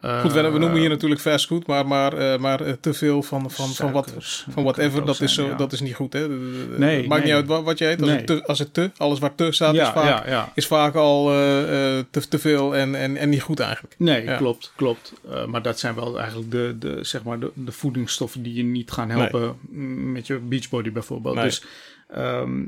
Eh, 0.01 0.21
Goed, 0.21 0.33
we, 0.33 0.51
we 0.51 0.59
noemen 0.59 0.81
hier 0.81 0.89
natuurlijk 0.89 1.21
fastfood, 1.21 1.67
maar, 1.67 1.87
maar, 1.87 2.13
eh, 2.13 2.39
maar 2.39 2.61
eh, 2.61 2.73
te 2.81 2.95
veel 2.95 3.23
van, 3.23 3.51
van, 3.51 3.69
van, 3.69 3.93
wat, 3.93 4.15
van 4.49 4.63
whatever, 4.63 5.05
dat 5.05 5.21
is, 5.21 5.35
zo, 5.35 5.55
dat 5.57 5.73
is 5.73 5.81
niet 5.81 5.95
goed. 5.95 6.13
Hè? 6.13 6.29
Nee, 6.29 7.07
maakt 7.07 7.25
niet 7.25 7.33
uit 7.33 7.47
wat, 7.47 7.63
wat 7.63 7.79
je 7.79 7.87
eet. 7.87 8.01
Als, 8.03 8.11
het 8.11 8.27
te, 8.27 8.47
als 8.47 8.59
het 8.59 8.75
te, 8.75 8.91
alles 8.97 9.19
waar 9.19 9.35
te 9.35 9.53
staat, 9.53 9.75
is 9.75 9.89
vaak, 9.89 10.27
ja, 10.27 10.31
ja. 10.31 10.53
is 10.55 10.67
vaak 10.67 10.95
al 10.95 11.31
eh, 11.31 11.99
eh, 11.99 12.05
te, 12.11 12.29
te 12.29 12.39
veel 12.39 12.77
en, 12.77 12.95
en, 12.95 13.17
en 13.17 13.29
niet 13.29 13.43
goed 13.43 13.61
eigenlijk. 13.61 13.95
Nee, 13.99 14.37
klopt, 14.37 14.73
klopt. 14.77 15.13
Eh, 15.31 15.45
maar 15.45 15.63
dat 15.63 15.79
zijn 15.79 15.95
wel 15.95 16.19
eigenlijk 16.19 16.51
de, 16.51 16.77
de, 16.79 16.99
zeg 17.05 17.23
maar 17.23 17.39
de, 17.41 17.51
de 17.55 17.73
voedingsstoffen 17.73 18.43
die 18.43 18.55
je 18.55 18.63
niet 18.63 18.91
gaan 18.91 19.11
helpen 19.11 19.57
mm, 19.71 20.13
met 20.13 20.27
je 20.27 20.39
beachbody 20.39 20.93
bijvoorbeeld. 20.93 21.37
Dus 21.37 21.65
ehm, 22.09 22.65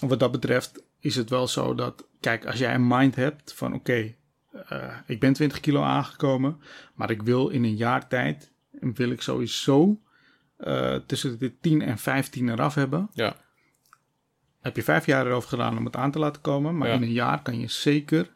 wat 0.00 0.20
dat 0.20 0.32
betreft 0.32 0.82
is 1.00 1.16
het 1.16 1.30
wel 1.30 1.48
zo 1.48 1.74
dat, 1.74 2.04
kijk, 2.20 2.46
als 2.46 2.58
jij 2.58 2.74
een 2.74 2.86
mind 2.86 3.16
hebt 3.16 3.52
van 3.54 3.74
oké, 3.74 4.14
eh, 4.68 4.96
ik 5.06 5.20
ben 5.20 5.32
20 5.32 5.60
kilo 5.60 5.82
aangekomen, 5.82 6.60
maar 6.94 7.10
ik 7.10 7.22
wil 7.22 7.48
in 7.48 7.64
een 7.64 7.76
jaar 7.76 8.08
tijd 8.08 8.52
wil 8.80 9.10
ik 9.10 9.22
sowieso 9.22 10.00
uh, 10.58 10.96
tussen 11.06 11.38
de 11.38 11.58
10 11.60 11.82
en 11.82 11.98
15 11.98 12.48
eraf 12.48 12.74
hebben. 12.74 13.10
Ja. 13.12 13.36
Heb 14.60 14.76
je 14.76 14.82
vijf 14.82 15.06
jaar 15.06 15.26
erover 15.26 15.48
gedaan 15.48 15.78
om 15.78 15.84
het 15.84 15.96
aan 15.96 16.10
te 16.10 16.18
laten 16.18 16.42
komen. 16.42 16.76
Maar 16.76 16.88
in 16.88 17.02
een 17.02 17.12
jaar 17.12 17.42
kan 17.42 17.60
je 17.60 17.68
zeker, 17.68 18.30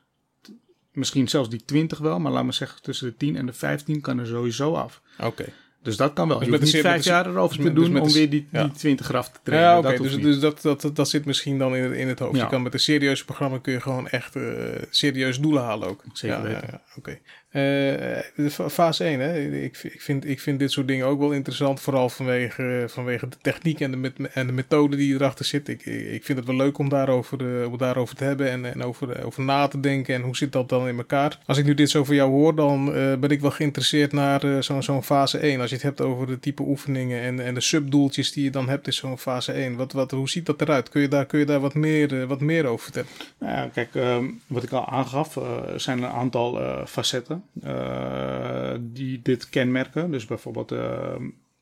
misschien 0.92 1.28
zelfs 1.28 1.50
die 1.50 1.64
20 1.64 1.98
wel, 1.98 2.18
maar 2.18 2.32
laat 2.32 2.44
me 2.44 2.52
zeggen 2.52 2.82
tussen 2.82 3.08
de 3.08 3.16
10 3.16 3.36
en 3.36 3.46
de 3.46 3.52
15 3.52 4.00
kan 4.00 4.18
er 4.18 4.26
sowieso 4.26 4.74
af. 4.74 5.02
Oké. 5.18 5.52
Dus 5.82 5.96
dat 5.96 6.12
kan 6.12 6.28
wel. 6.28 6.38
Dus 6.38 6.46
je 6.46 6.52
hoeft 6.52 6.72
niet 6.72 6.82
vijf 6.82 7.04
jaar 7.04 7.26
erover 7.26 7.56
dus 7.56 7.66
te 7.66 7.72
doen 7.72 7.92
dus 7.92 8.02
om 8.02 8.12
weer 8.12 8.30
die, 8.30 8.48
die 8.50 8.70
20 8.70 9.08
eraf 9.08 9.30
te 9.30 9.38
trainen. 9.42 9.70
Ja, 9.70 9.78
oké. 9.78 10.02
Dus, 10.02 10.16
dus 10.16 10.40
dat, 10.40 10.62
dat, 10.62 10.90
dat 10.92 11.08
zit 11.08 11.24
misschien 11.24 11.58
dan 11.58 11.76
in 11.76 11.82
het, 11.82 11.92
in 11.92 12.08
het 12.08 12.18
hoofd. 12.18 12.36
Je 12.36 12.46
kan 12.46 12.62
met 12.62 12.74
een 12.74 12.80
serieuze 12.80 13.24
programma 13.24 13.58
kun 13.58 13.72
je 13.72 13.80
gewoon 13.80 14.08
echt 14.08 14.36
uh, 14.36 14.52
serieus 14.90 15.40
doelen 15.40 15.62
halen 15.62 15.88
ook. 15.88 16.04
Zeker 16.12 16.42
weten. 16.42 16.68
Ja, 16.70 16.82
oké. 16.96 17.18
Uh, 17.52 18.48
fase 18.68 19.04
1, 19.04 19.20
hè? 19.20 19.40
Ik, 19.40 19.76
ik, 19.82 20.00
vind, 20.00 20.28
ik 20.28 20.40
vind 20.40 20.58
dit 20.58 20.70
soort 20.70 20.88
dingen 20.88 21.06
ook 21.06 21.18
wel 21.18 21.32
interessant. 21.32 21.80
Vooral 21.80 22.08
vanwege, 22.08 22.84
vanwege 22.88 23.28
de 23.28 23.36
techniek 23.42 23.80
en 23.80 24.02
de, 24.02 24.12
en 24.32 24.46
de 24.46 24.52
methode 24.52 24.96
die 24.96 25.14
erachter 25.14 25.44
zit. 25.44 25.68
Ik, 25.68 25.86
ik 25.86 26.24
vind 26.24 26.38
het 26.38 26.46
wel 26.46 26.56
leuk 26.56 26.78
om 26.78 26.88
daarover, 26.88 27.66
om 27.66 27.78
daarover 27.78 28.16
te 28.16 28.24
hebben 28.24 28.50
en, 28.50 28.64
en 28.64 28.82
over, 28.82 29.24
over 29.24 29.42
na 29.42 29.68
te 29.68 29.80
denken. 29.80 30.14
En 30.14 30.22
hoe 30.22 30.36
zit 30.36 30.52
dat 30.52 30.68
dan 30.68 30.88
in 30.88 30.96
elkaar? 30.96 31.38
Als 31.46 31.58
ik 31.58 31.64
nu 31.64 31.74
dit 31.74 31.90
zo 31.90 32.04
van 32.04 32.14
jou 32.14 32.30
hoor, 32.30 32.54
dan 32.54 32.84
ben 33.20 33.30
ik 33.30 33.40
wel 33.40 33.50
geïnteresseerd 33.50 34.12
naar 34.12 34.62
zo'n 34.62 35.04
fase 35.04 35.38
1. 35.38 35.60
Als 35.60 35.68
je 35.68 35.76
het 35.76 35.84
hebt 35.84 36.00
over 36.00 36.26
de 36.26 36.40
type 36.40 36.62
oefeningen 36.62 37.20
en, 37.20 37.40
en 37.40 37.54
de 37.54 37.60
subdoeltjes 37.60 38.32
die 38.32 38.44
je 38.44 38.50
dan 38.50 38.68
hebt 38.68 38.86
in 38.86 38.92
zo'n 38.92 39.18
fase 39.18 39.52
1. 39.52 39.76
Wat, 39.76 39.92
wat, 39.92 40.10
hoe 40.10 40.28
ziet 40.28 40.46
dat 40.46 40.60
eruit? 40.60 40.88
Kun 40.88 41.00
je 41.00 41.08
daar, 41.08 41.26
kun 41.26 41.38
je 41.38 41.46
daar 41.46 41.60
wat, 41.60 41.74
meer, 41.74 42.26
wat 42.26 42.40
meer 42.40 42.66
over 42.66 42.84
vertellen? 42.84 43.08
Nou 43.38 43.52
ja, 43.52 43.68
kijk, 43.72 43.94
ehm, 43.94 44.24
wat 44.46 44.62
ik 44.62 44.72
al 44.72 44.88
aangaf, 44.88 45.38
zijn 45.76 46.02
een 46.02 46.10
aantal 46.10 46.60
facetten. 46.86 47.37
Eh, 47.62 48.74
die 48.80 49.22
dit 49.22 49.48
kenmerken. 49.48 50.10
Dus 50.10 50.24
bijvoorbeeld, 50.24 50.72
uh, 50.72 51.16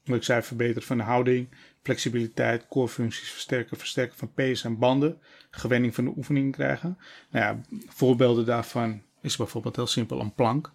wat 0.04 0.16
ik 0.16 0.22
zei, 0.22 0.42
verbeteren 0.42 0.82
van 0.82 0.96
de 0.96 1.02
houding, 1.02 1.48
flexibiliteit, 1.82 2.66
core 2.68 2.88
functies 2.88 3.30
versterken, 3.30 3.76
versterken 3.76 4.16
van 4.16 4.32
pees 4.32 4.64
en 4.64 4.78
banden, 4.78 5.18
gewenning 5.50 5.94
van 5.94 6.04
de 6.04 6.12
oefening 6.16 6.52
krijgen. 6.52 6.98
Nou 7.30 7.56
voorbeelden 7.88 8.46
daarvan 8.46 9.02
is 9.20 9.36
bijvoorbeeld 9.36 9.76
heel 9.76 9.86
simpel 9.86 10.20
een 10.20 10.34
plank 10.34 10.70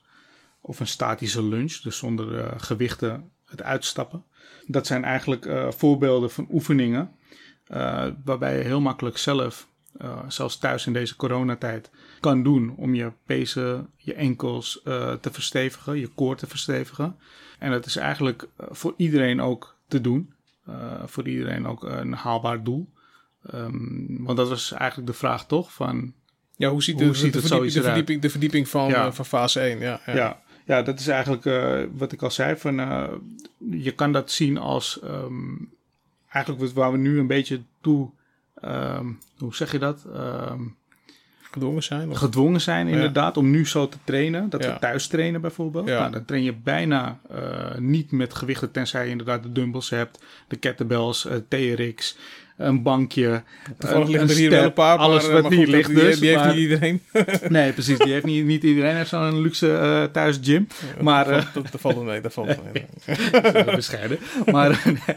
of 0.62 0.80
een 0.80 0.88
statische 0.88 1.44
lunge, 1.44 1.80
dus 1.84 1.98
zonder 1.98 2.38
uh, 2.38 2.52
gewichten 2.58 3.32
het 3.46 3.64
uitstappen. 3.64 4.24
Dat 4.68 4.88
zijn 4.88 5.04
eigenlijk 5.04 5.74
voorbeelden 5.74 6.32
van 6.32 6.48
oefeningen 6.52 7.12
waarbij 8.24 8.58
je 8.58 8.64
heel 8.64 8.82
makkelijk 8.82 9.18
zelf 9.18 9.70
uh, 10.01 10.19
zelfs 10.27 10.58
thuis 10.58 10.86
in 10.86 10.93
deze 10.93 11.15
coronatijd, 11.15 11.89
kan 12.19 12.43
doen 12.43 12.73
om 12.75 12.95
je 12.95 13.12
pezen, 13.25 13.89
je 13.97 14.13
enkels 14.13 14.82
uh, 14.86 15.13
te 15.13 15.32
verstevigen, 15.32 15.99
je 15.99 16.08
koor 16.08 16.36
te 16.36 16.47
verstevigen. 16.47 17.15
En 17.60 17.71
dat 17.71 17.86
is 17.86 17.95
eigenlijk 17.95 18.41
uh, 18.62 18.67
voor 18.69 18.93
iedereen 18.97 19.41
ook 19.41 19.75
te 19.88 20.01
doen. 20.01 20.34
voor 21.06 21.27
iedereen 21.27 21.67
ook 21.67 21.84
een 21.84 22.13
haalbaar 22.13 22.63
doel. 22.63 22.89
Um, 23.54 24.17
want 24.19 24.38
dat 24.38 24.49
was 24.49 24.71
eigenlijk 24.71 25.12
de 25.12 25.17
vraag 25.17 25.45
toch 25.45 25.73
van... 25.73 26.13
Ja, 26.56 26.69
hoe 26.69 26.84
ziet, 26.84 26.97
de, 26.97 27.06
hoe 27.06 27.15
ziet 27.15 27.34
de, 27.34 27.39
het 27.39 27.47
verdieping, 27.47 27.73
de, 27.73 27.82
verdieping, 27.82 28.21
de 28.21 28.30
verdieping 28.30 28.69
van, 28.69 28.89
ja. 28.89 29.12
van 29.12 29.25
fase 29.25 29.60
1? 29.60 29.80
Ja, 29.80 30.01
ja. 30.06 30.15
ja. 30.15 30.41
ja 30.65 30.82
dat 30.82 30.99
is 30.99 31.08
eigenlijk 31.08 31.43
wat 31.97 32.12
ik 32.12 32.21
al 32.21 32.32
zei. 32.32 32.58
Van, 32.58 32.75
je 33.69 33.91
kan 33.91 34.12
dat 34.12 34.32
zien 34.32 34.58
als 34.58 34.99
um, 35.04 35.73
eigenlijk 36.30 36.73
waar 36.73 36.91
we 36.91 36.97
nu 36.97 37.19
een 37.19 37.27
beetje 37.27 37.62
toe 37.82 38.12
um, 38.65 39.19
hoe 39.38 39.56
zeg 39.56 39.71
je 39.71 39.80
dat? 39.80 40.06
Um, 40.15 40.76
gedwongen 41.52 41.84
zijn? 41.84 42.10
Of? 42.10 42.17
Gedwongen 42.17 42.62
zijn, 42.62 42.88
inderdaad, 42.88 43.38
om 43.38 43.52
nu 43.52 43.67
zo 43.67 43.89
te 43.89 43.97
trainen. 44.04 44.50
Dat 44.50 44.65
we 44.65 44.78
thuis 44.80 45.08
trainen 45.08 45.41
bijvoorbeeld. 45.41 45.88
Ja. 45.88 46.00
Nou, 46.00 46.12
dan 46.12 46.26
train 46.26 46.43
je 46.43 46.54
bijna 46.54 47.19
uh, 47.32 47.78
niet 47.78 48.12
met 48.12 48.34
gewichten, 48.34 48.71
tenzij 48.71 49.04
je 49.04 49.12
inderdaad 49.12 49.43
de 49.43 49.52
dumbbells 49.52 49.89
hebt, 49.89 50.24
de 50.47 50.56
kettlebells, 50.56 51.26
uh, 51.26 51.34
TRX, 51.47 52.17
een 52.58 52.82
bankje. 52.82 53.43
Toevallig 53.78 54.08
liggen 54.08 54.30
er 54.30 54.36
hier 54.36 54.50
wel 54.50 54.63
een 54.63 54.74
paar. 54.74 54.97
Alles 54.97 55.28
wat 55.28 55.47
hier 55.47 55.67
ligt 55.67 55.88
die, 55.88 55.95
dus. 55.95 56.19
Die, 56.19 56.30
heeft 56.30 56.45
niet 56.45 56.56
iedereen. 56.56 57.02
nee, 57.50 57.74
precies. 57.74 57.97
Die 57.97 58.12
heeft 58.12 58.26
niet, 58.26 58.45
niet 58.45 58.63
iedereen 58.63 58.95
heeft 58.95 59.10
zo'n 59.10 59.41
luxe 59.41 59.67
uh, 59.67 60.04
thuis 60.04 60.39
gym. 60.41 60.67
maar, 61.02 61.50
dat, 61.54 61.69
valt 61.82 62.04
mee, 62.04 62.21
dat 62.21 62.34
valt 62.34 62.47
mee. 62.74 62.86
bescheiden. 63.76 64.19
maar, 64.52 64.82
nee, 64.86 65.15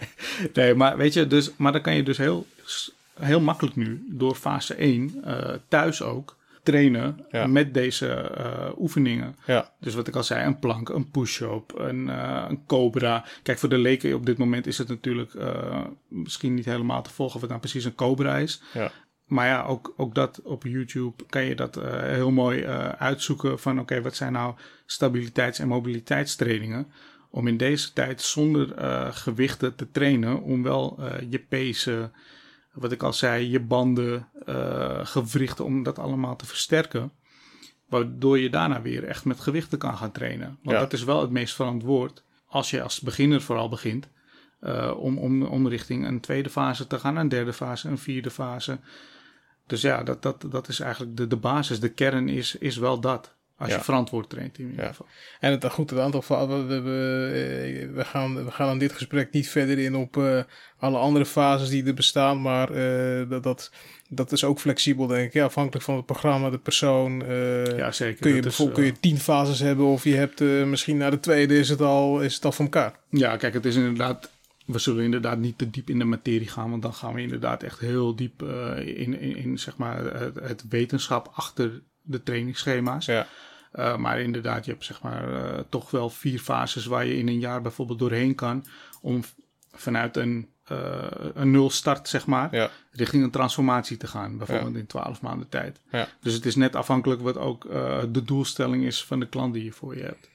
nee, 0.55 0.75
maar 0.75 0.97
weet 0.97 1.13
je, 1.13 1.27
dus, 1.27 1.51
maar 1.57 1.73
dan 1.73 1.81
kan 1.81 1.95
je 1.97 2.03
dus 2.03 2.19
heel 2.19 2.47
heel 3.21 3.41
makkelijk 3.41 3.77
nu 3.77 4.05
door 4.09 4.35
fase 4.35 4.75
1 4.75 5.23
uh, 5.25 5.55
eh, 5.55 5.61
thuis 5.69 6.03
ook 6.03 6.37
trainen 6.63 7.27
ja. 7.31 7.47
met 7.47 7.75
deze 7.75 8.31
uh, 8.39 8.79
oefeningen. 8.79 9.37
Ja. 9.47 9.73
Dus 9.81 9.95
wat 9.95 10.09
ik 10.09 10.17
al 10.17 10.25
zei, 10.25 10.47
een 10.47 10.59
plank, 10.59 10.89
een 10.89 11.11
push-up, 11.11 11.79
een, 11.79 12.07
uh, 12.07 12.45
een 12.49 12.67
cobra. 12.67 13.25
Kijk, 13.43 13.59
voor 13.59 13.69
de 13.69 13.79
leken 13.79 14.15
op 14.15 14.27
dit 14.27 14.39
moment 14.39 14.67
is 14.67 14.79
het 14.79 14.89
natuurlijk 14.89 15.35
misschien 16.09 16.55
niet 16.55 16.65
helemaal 16.65 17.03
te 17.03 17.11
volgen 17.11 17.41
wat 17.41 17.49
nou 17.49 17.61
precies 17.61 17.85
een 17.85 17.95
cobra 17.95 18.37
is. 18.37 18.63
Ja. 18.73 18.91
Maar 19.25 19.47
ja, 19.47 19.63
ook, 19.63 19.95
ook 19.97 20.15
dat 20.15 20.41
op 20.43 20.63
YouTube 20.63 21.25
kan 21.29 21.45
je 21.45 21.55
dat 21.55 21.81
heel 21.85 22.31
mooi 22.31 22.67
uitzoeken 22.99 23.59
van 23.59 23.81
oké, 23.81 24.03
wat 24.03 24.17
zijn 24.17 24.33
nou 24.33 24.55
stabiliteits- 24.87 25.59
en 25.59 25.69
mobiliteitstrainingen 25.69 26.87
om 27.31 27.47
in 27.47 27.57
deze 27.57 27.93
tijd 27.93 28.23
zonder 28.23 28.75
gewichten 29.13 29.75
te 29.75 29.91
trainen, 29.91 30.43
om 30.43 30.63
wel 30.63 31.01
je 31.29 31.39
pezen, 31.39 32.13
wat 32.75 32.93
ik 32.93 33.03
al 33.03 33.13
zei, 33.13 33.51
je 33.51 33.61
banden, 33.61 34.29
uh, 34.47 35.07
gewrichten, 35.07 35.65
om 35.65 35.83
dat 35.83 35.99
allemaal 35.99 36.37
te 36.37 36.47
versterken. 36.47 37.13
Waardoor 37.89 38.39
je 38.39 38.51
daarna 38.51 38.83
weer 38.83 39.05
echt 39.05 39.25
met 39.25 39.41
gewichten 39.41 39.79
kan 39.79 39.97
gaan 39.97 40.13
trainen. 40.13 40.59
Want 40.63 40.79
dat 40.79 40.93
is 40.93 41.05
wel 41.05 41.21
het 41.21 41.31
meest 41.31 41.55
verantwoord, 41.55 42.25
als 42.47 42.71
je 42.71 42.83
als 42.83 43.01
beginner 43.01 43.43
vooral 43.43 43.69
begint, 43.69 44.09
uh, 44.61 44.93
om, 44.97 45.19
om, 45.19 45.43
om 45.43 45.69
richting 45.69 46.07
een 46.07 46.21
tweede 46.21 46.51
fase 46.51 46.87
te 46.87 46.99
gaan, 46.99 47.17
een 47.17 47.29
derde 47.29 47.53
fase, 47.53 47.89
een 47.89 47.99
vierde 47.99 48.31
fase. 48.31 48.79
Dus 49.67 49.81
ja, 49.81 50.03
dat, 50.03 50.23
dat, 50.23 50.47
dat 50.51 50.69
is 50.69 50.81
eigenlijk 50.81 51.17
de, 51.17 51.27
de 51.27 51.37
basis. 51.37 51.81
De 51.81 51.89
kern 51.89 52.29
is, 52.29 52.55
is 52.55 52.77
wel 52.77 53.01
dat. 53.01 53.35
Als 53.59 53.73
je 53.73 53.81
verantwoord 53.81 54.31
traint 54.31 54.59
in 54.59 54.71
ieder 54.71 54.87
geval. 54.87 55.07
En 55.41 55.51
het, 55.51 55.71
goed, 55.71 55.91
het 55.91 55.99
aantal 55.99 56.49
we, 56.49 56.65
we, 56.65 56.81
we, 56.81 57.91
we, 57.95 58.05
gaan, 58.05 58.45
we 58.45 58.51
gaan 58.51 58.71
in 58.71 58.79
dit 58.79 58.93
gesprek 58.93 59.33
niet 59.33 59.49
verder 59.49 59.79
in 59.79 59.97
op 59.97 60.17
uh, 60.17 60.43
alle 60.79 60.99
andere 60.99 61.27
fases 61.27 61.69
die 61.69 61.85
er 61.85 61.95
bestaan. 61.95 62.43
Maar 62.43 62.71
uh, 62.71 63.31
dat, 63.31 63.43
dat, 63.43 63.71
dat 64.09 64.33
is 64.33 64.45
ook 64.45 64.61
flexibel, 64.61 65.07
denk 65.07 65.27
ik. 65.27 65.33
Ja, 65.33 65.45
afhankelijk 65.45 65.85
van 65.85 65.97
het 65.97 66.07
programma, 66.07 66.51
de 66.51 66.59
persoon. 66.59 67.23
Uh, 67.23 67.77
ja, 67.77 67.93
zeker. 67.93 68.21
Kun 68.21 68.35
je 68.35 68.43
bijvoorbeeld 68.43 68.79
kun 68.79 68.87
je 68.87 69.01
tien 69.01 69.19
fases 69.19 69.61
hebben 69.61 69.87
of 69.87 70.05
je 70.05 70.15
hebt 70.15 70.41
misschien 70.41 70.97
na 70.97 71.11
de 71.11 71.21
tweede 71.21 71.59
is 71.59 71.69
het 71.69 71.81
al, 71.81 72.21
is 72.21 72.35
het 72.35 72.45
al 72.45 72.53
van 72.53 72.65
elkaar. 72.65 72.99
Ja, 73.11 73.37
kijk, 73.37 73.55
het 73.55 73.65
is 73.65 73.77
inderdaad 73.77 74.33
we 74.67 74.79
zullen 74.79 75.05
inderdaad 75.05 75.39
niet 75.39 75.59
te 75.59 75.71
diep 75.71 75.91
in 75.91 75.99
de 75.99 76.05
materie 76.05 76.49
gaan, 76.49 76.71
want 76.71 76.83
dan 76.83 76.95
gaan 76.95 77.15
we 77.15 77.21
inderdaad 77.21 77.63
echt 77.63 77.79
heel 77.79 78.17
diep 78.17 78.43
uh, 78.43 78.79
in, 78.79 79.21
in, 79.21 79.37
in, 79.37 79.59
zeg 79.59 79.77
maar 79.77 80.05
het, 80.05 80.41
het, 80.41 80.65
wetenschap 80.69 81.31
achter 81.35 81.83
de 82.05 82.23
trainingsschema's. 82.23 83.07
Ja. 83.07 83.27
Uh, 83.75 83.97
maar 83.97 84.21
inderdaad, 84.21 84.65
je 84.65 84.71
hebt 84.71 84.85
zeg 84.85 85.03
maar 85.03 85.29
uh, 85.29 85.59
toch 85.69 85.91
wel 85.91 86.11
vier 86.11 86.39
fases 86.39 86.87
waar 86.87 87.07
je 87.07 87.17
in 87.17 87.29
een 87.29 87.39
jaar 87.39 87.63
bijvoorbeeld 87.63 87.99
doorheen 87.99 88.35
kan. 88.35 88.65
Om 89.01 89.23
vanuit 89.73 90.17
een, 90.17 90.49
uh, 90.73 91.05
een 91.35 91.51
nul 91.51 91.71
start, 91.71 92.09
zeg 92.09 92.27
maar, 92.27 92.55
ja. 92.55 92.71
richting 92.91 93.25
een 93.25 93.31
transformatie 93.31 93.97
te 93.97 94.07
gaan. 94.07 94.39
Bijvoorbeeld 94.39 94.73
ja. 94.73 94.79
in 94.79 94.87
twaalf 94.87 95.21
maanden 95.21 95.49
tijd. 95.49 95.81
Ja. 95.91 96.09
Dus 96.21 96.35
het 96.35 96.47
is 96.47 96.57
net 96.57 96.77
afhankelijk 96.77 97.21
wat 97.21 97.37
ook 97.37 97.63
de 98.13 98.23
doelstelling 98.25 98.85
is 98.85 99.05
van 99.05 99.21
de 99.21 99.29
klant 99.29 99.55
die 99.55 99.65
je 99.65 99.73
voor 99.73 99.97
je 99.97 100.03
hebt. 100.03 100.31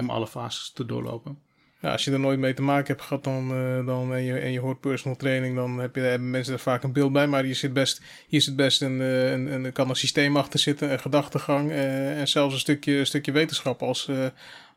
Om 0.00 0.10
alle 0.10 0.26
fases 0.26 0.70
te 0.72 0.86
doorlopen 0.86 1.38
als 1.90 2.04
je 2.04 2.12
er 2.12 2.20
nooit 2.20 2.38
mee 2.38 2.54
te 2.54 2.62
maken 2.62 2.86
hebt 2.86 3.02
gehad 3.02 3.24
dan, 3.24 3.50
uh, 3.52 3.86
dan, 3.86 4.14
en, 4.14 4.22
je, 4.22 4.38
en 4.38 4.52
je 4.52 4.60
hoort 4.60 4.80
personal 4.80 5.16
training, 5.16 5.56
dan 5.56 5.78
heb 5.78 5.94
je, 5.94 6.00
hebben 6.00 6.30
mensen 6.30 6.52
er 6.52 6.58
vaak 6.58 6.82
een 6.82 6.92
beeld 6.92 7.12
bij. 7.12 7.26
Maar 7.26 7.44
hier 7.44 7.54
zit 7.54 7.72
best, 7.72 8.00
hier 8.28 8.42
zit 8.42 8.56
best 8.56 8.82
een, 8.82 9.00
eh, 9.00 9.30
een, 9.30 9.52
een, 9.52 9.72
kan 9.72 9.88
een 9.88 9.96
systeem 9.96 10.36
achter 10.36 10.58
zitten, 10.58 10.92
een 10.92 11.00
gedachtegang 11.00 11.70
uh, 11.70 12.20
en 12.20 12.28
zelfs 12.28 12.54
een 12.54 12.60
stukje, 12.60 12.92
een 12.92 13.06
stukje 13.06 13.32
wetenschap 13.32 13.82
als, 13.82 14.10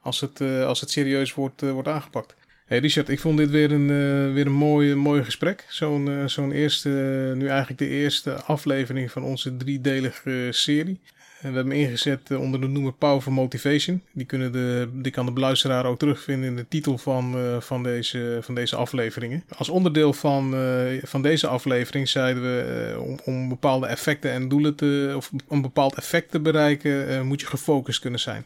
als, 0.02 0.22
het, 0.22 0.41
als 0.41 0.80
het 0.80 0.91
serieus 0.91 1.34
wordt, 1.34 1.62
wordt 1.62 1.88
aangepakt. 1.88 2.36
Hey 2.65 2.78
Richard, 2.80 3.10
ik 3.10 3.20
vond 3.20 3.38
dit 3.38 3.50
weer 3.50 3.72
een, 3.72 3.88
weer 4.34 4.46
een 4.46 4.52
mooi, 4.52 4.96
mooi 4.96 5.24
gesprek. 5.24 5.65
Zo'n 5.70 6.24
zo'n 6.26 6.52
eerste, 6.52 6.89
nu 7.36 7.48
eigenlijk 7.48 7.80
de 7.80 7.88
eerste 7.88 8.34
aflevering 8.34 9.12
van 9.12 9.24
onze 9.24 9.58
driedelige 9.58 10.48
serie. 10.50 11.00
We 11.45 11.51
hebben 11.51 11.71
hem 11.71 11.81
ingezet 11.81 12.31
eh, 12.31 12.39
onder 12.39 12.62
de 12.62 12.67
noemer 12.67 12.93
Power 12.93 13.31
Motivation. 13.31 14.01
Die, 14.12 14.25
kunnen 14.25 14.51
de, 14.51 14.89
die 14.93 15.12
kan 15.12 15.25
de 15.25 15.31
beluisteraar 15.31 15.86
ook 15.86 15.99
terugvinden 15.99 16.49
in 16.49 16.55
de 16.55 16.67
titel 16.67 16.97
van, 16.97 17.38
uh, 17.38 17.62
van, 17.62 17.84
deze, 17.84 18.37
van 18.41 18.56
deze 18.56 18.75
afleveringen. 18.75 19.43
Als 19.58 19.69
onderdeel 19.69 20.13
van, 20.13 20.54
uh, 20.54 21.04
van 21.04 21.21
deze 21.21 21.48
aflevering 21.48 22.10
zeiden 22.10 22.43
we 22.43 22.96
om, 23.00 23.19
om 23.25 23.50
bepaalde 23.50 23.87
effecten 23.87 24.31
en 24.31 24.48
doelen 24.48 24.75
te, 24.75 25.13
of 25.15 25.31
een 25.50 25.62
bepaald 25.62 25.96
effect 25.96 26.31
te 26.31 26.39
bereiken, 26.39 27.25
moet 27.25 27.41
je 27.41 27.48
gefocust 27.48 28.00
kunnen 28.00 28.19
zijn. 28.19 28.46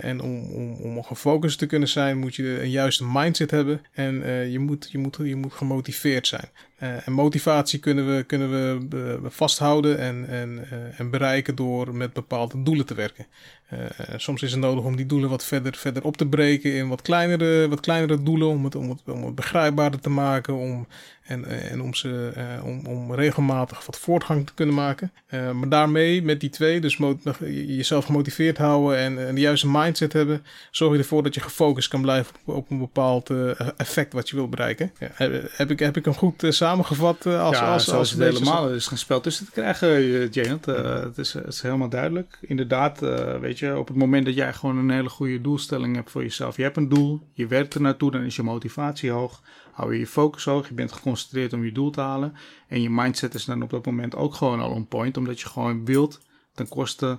en 0.00 0.20
om, 0.20 0.40
om, 0.50 0.72
om 0.72 1.02
gefocust 1.02 1.58
te 1.58 1.66
kunnen 1.66 1.88
zijn, 1.88 2.18
moet 2.18 2.34
je 2.34 2.60
een 2.62 2.70
juiste 2.70 3.04
mindset 3.12 3.50
hebben 3.50 3.80
en 3.92 4.14
je, 4.50 4.58
moet, 4.58 4.88
je, 4.90 4.98
moet, 4.98 5.18
je 5.22 5.36
moet 5.36 5.52
gemotiveerd 5.52 6.26
zijn. 6.26 6.48
En 6.78 7.12
motivatie 7.12 7.78
kunnen 7.78 8.16
we, 8.16 8.22
kunnen 8.22 8.50
we 8.50 9.18
vasthouden 9.30 9.98
en, 9.98 10.28
en, 10.28 10.66
en 10.96 11.10
bereiken 11.10 11.54
door 11.54 11.94
met 11.94 12.12
bepaalde 12.12 12.62
doelen 12.62 12.86
te 12.86 12.94
werken. 12.94 13.26
Soms 14.16 14.42
is 14.42 14.50
het 14.50 14.60
nodig 14.60 14.84
om 14.84 14.96
die 14.96 15.06
doelen 15.06 15.30
wat 15.30 15.44
verder, 15.44 15.74
verder 15.76 16.04
op 16.04 16.16
te 16.16 16.26
breken 16.26 16.74
in 16.74 16.88
wat 16.88 17.02
kleinere, 17.02 17.68
wat 17.68 17.80
kleinere 17.80 18.22
doelen, 18.22 18.48
om 18.48 18.64
het, 18.64 18.74
om, 18.74 18.88
het, 18.88 19.00
om 19.04 19.24
het 19.24 19.34
begrijpbaarder 19.34 20.00
te 20.00 20.10
maken, 20.10 20.54
om 20.54 20.86
en, 21.28 21.44
eh, 21.44 21.72
en 21.72 21.82
om, 21.82 21.94
ze, 21.94 22.32
uh, 22.36 22.64
om, 22.64 22.86
om 22.86 23.14
regelmatig 23.14 23.86
wat 23.86 23.98
voortgang 23.98 24.46
te 24.46 24.54
kunnen 24.54 24.74
maken. 24.74 25.12
Uh, 25.30 25.50
maar 25.50 25.68
daarmee, 25.68 26.22
met 26.22 26.40
die 26.40 26.50
twee, 26.50 26.80
dus 26.80 26.98
jezelf 27.48 28.04
gemotiveerd 28.04 28.58
houden 28.58 28.98
en, 28.98 29.26
en, 29.26 29.34
de 29.34 29.40
juiste 29.40 29.68
mindset 29.70 30.12
hebben, 30.12 30.44
zorg 30.70 30.92
je 30.92 30.98
ervoor 30.98 31.22
dat 31.22 31.34
je 31.34 31.40
gefocust 31.40 31.88
kan 31.88 32.02
blijven 32.02 32.34
op, 32.44 32.54
op 32.54 32.70
een 32.70 32.78
bepaald 32.78 33.30
effect 33.76 34.12
wat 34.12 34.28
je 34.28 34.36
wil 34.36 34.48
bereiken. 34.48 34.92
Ja, 34.98 35.08
heb, 35.52 35.70
ik, 35.70 35.78
heb 35.78 35.96
ik 35.96 36.04
hem 36.04 36.14
goed 36.14 36.44
samengevat? 36.48 37.26
als, 37.26 37.58
ja, 37.58 37.72
als, 37.72 37.90
als, 37.90 38.10
het 38.10 38.20
helemaal. 38.20 38.70
Is 38.70 38.86
geen 38.86 38.98
spel 38.98 39.20
tussen 39.20 39.44
te 39.44 39.52
krijgen, 39.52 40.28
Janet. 40.28 40.66
het, 40.66 41.18
is, 41.18 41.32
het 41.32 41.46
is 41.46 41.62
helemaal 41.62 41.88
duidelijk. 41.88 42.38
Inderdaad, 42.40 43.00
weet 43.40 43.57
je, 43.57 43.57
op 43.62 43.88
het 43.88 43.96
moment 43.96 44.24
dat 44.24 44.34
jij 44.34 44.52
gewoon 44.52 44.76
een 44.76 44.90
hele 44.90 45.08
goede 45.08 45.40
doelstelling 45.40 45.94
hebt 45.94 46.10
voor 46.10 46.22
jezelf. 46.22 46.56
Je 46.56 46.62
hebt 46.62 46.76
een 46.76 46.88
doel, 46.88 47.28
je 47.32 47.46
werkt 47.46 47.74
er 47.74 47.80
naartoe, 47.80 48.10
dan 48.10 48.22
is 48.22 48.36
je 48.36 48.42
motivatie 48.42 49.10
hoog 49.10 49.42
hou 49.78 49.92
je 49.92 49.98
je 49.98 50.06
focus 50.06 50.44
hoog, 50.44 50.68
je 50.68 50.74
bent 50.74 50.92
geconcentreerd 50.92 51.52
om 51.52 51.64
je 51.64 51.72
doel 51.72 51.90
te 51.90 52.00
halen. 52.00 52.34
En 52.68 52.82
je 52.82 52.90
mindset 52.90 53.34
is 53.34 53.44
dan 53.44 53.62
op 53.62 53.70
dat 53.70 53.86
moment 53.86 54.14
ook 54.14 54.34
gewoon 54.34 54.60
al 54.60 54.70
on 54.70 54.86
point, 54.86 55.16
omdat 55.16 55.40
je 55.40 55.48
gewoon 55.48 55.84
wilt, 55.84 56.20
ten 56.52 56.68
koste 56.68 57.18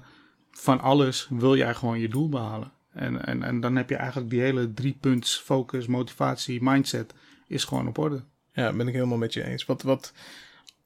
van 0.52 0.80
alles, 0.80 1.28
wil 1.30 1.56
jij 1.56 1.74
gewoon 1.74 2.00
je 2.00 2.10
doel 2.10 2.30
behalen. 2.30 2.72
En, 2.94 3.26
en, 3.26 3.44
en 3.44 3.60
dan 3.60 3.76
heb 3.76 3.90
je 3.90 3.96
eigenlijk 3.96 4.30
die 4.30 4.42
hele 4.42 4.74
drie 4.74 4.98
punts, 5.00 5.38
focus, 5.38 5.88
motivatie, 5.88 6.64
mindset, 6.64 7.14
is 7.48 7.64
gewoon 7.64 7.88
op 7.88 7.98
orde. 7.98 8.24
Ja, 8.54 8.74
ben 8.74 8.88
ik 8.88 8.94
helemaal 8.94 9.18
met 9.18 9.34
je 9.34 9.44
eens. 9.44 9.66
Wat, 9.66 9.82
wat, 9.82 10.14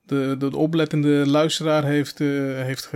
de, 0.06 0.36
de, 0.40 0.58
oplettende 0.58 1.28
luisteraar 1.28 1.84
heeft, 1.84 2.20
uh, 2.20 2.62
heeft 2.62 2.90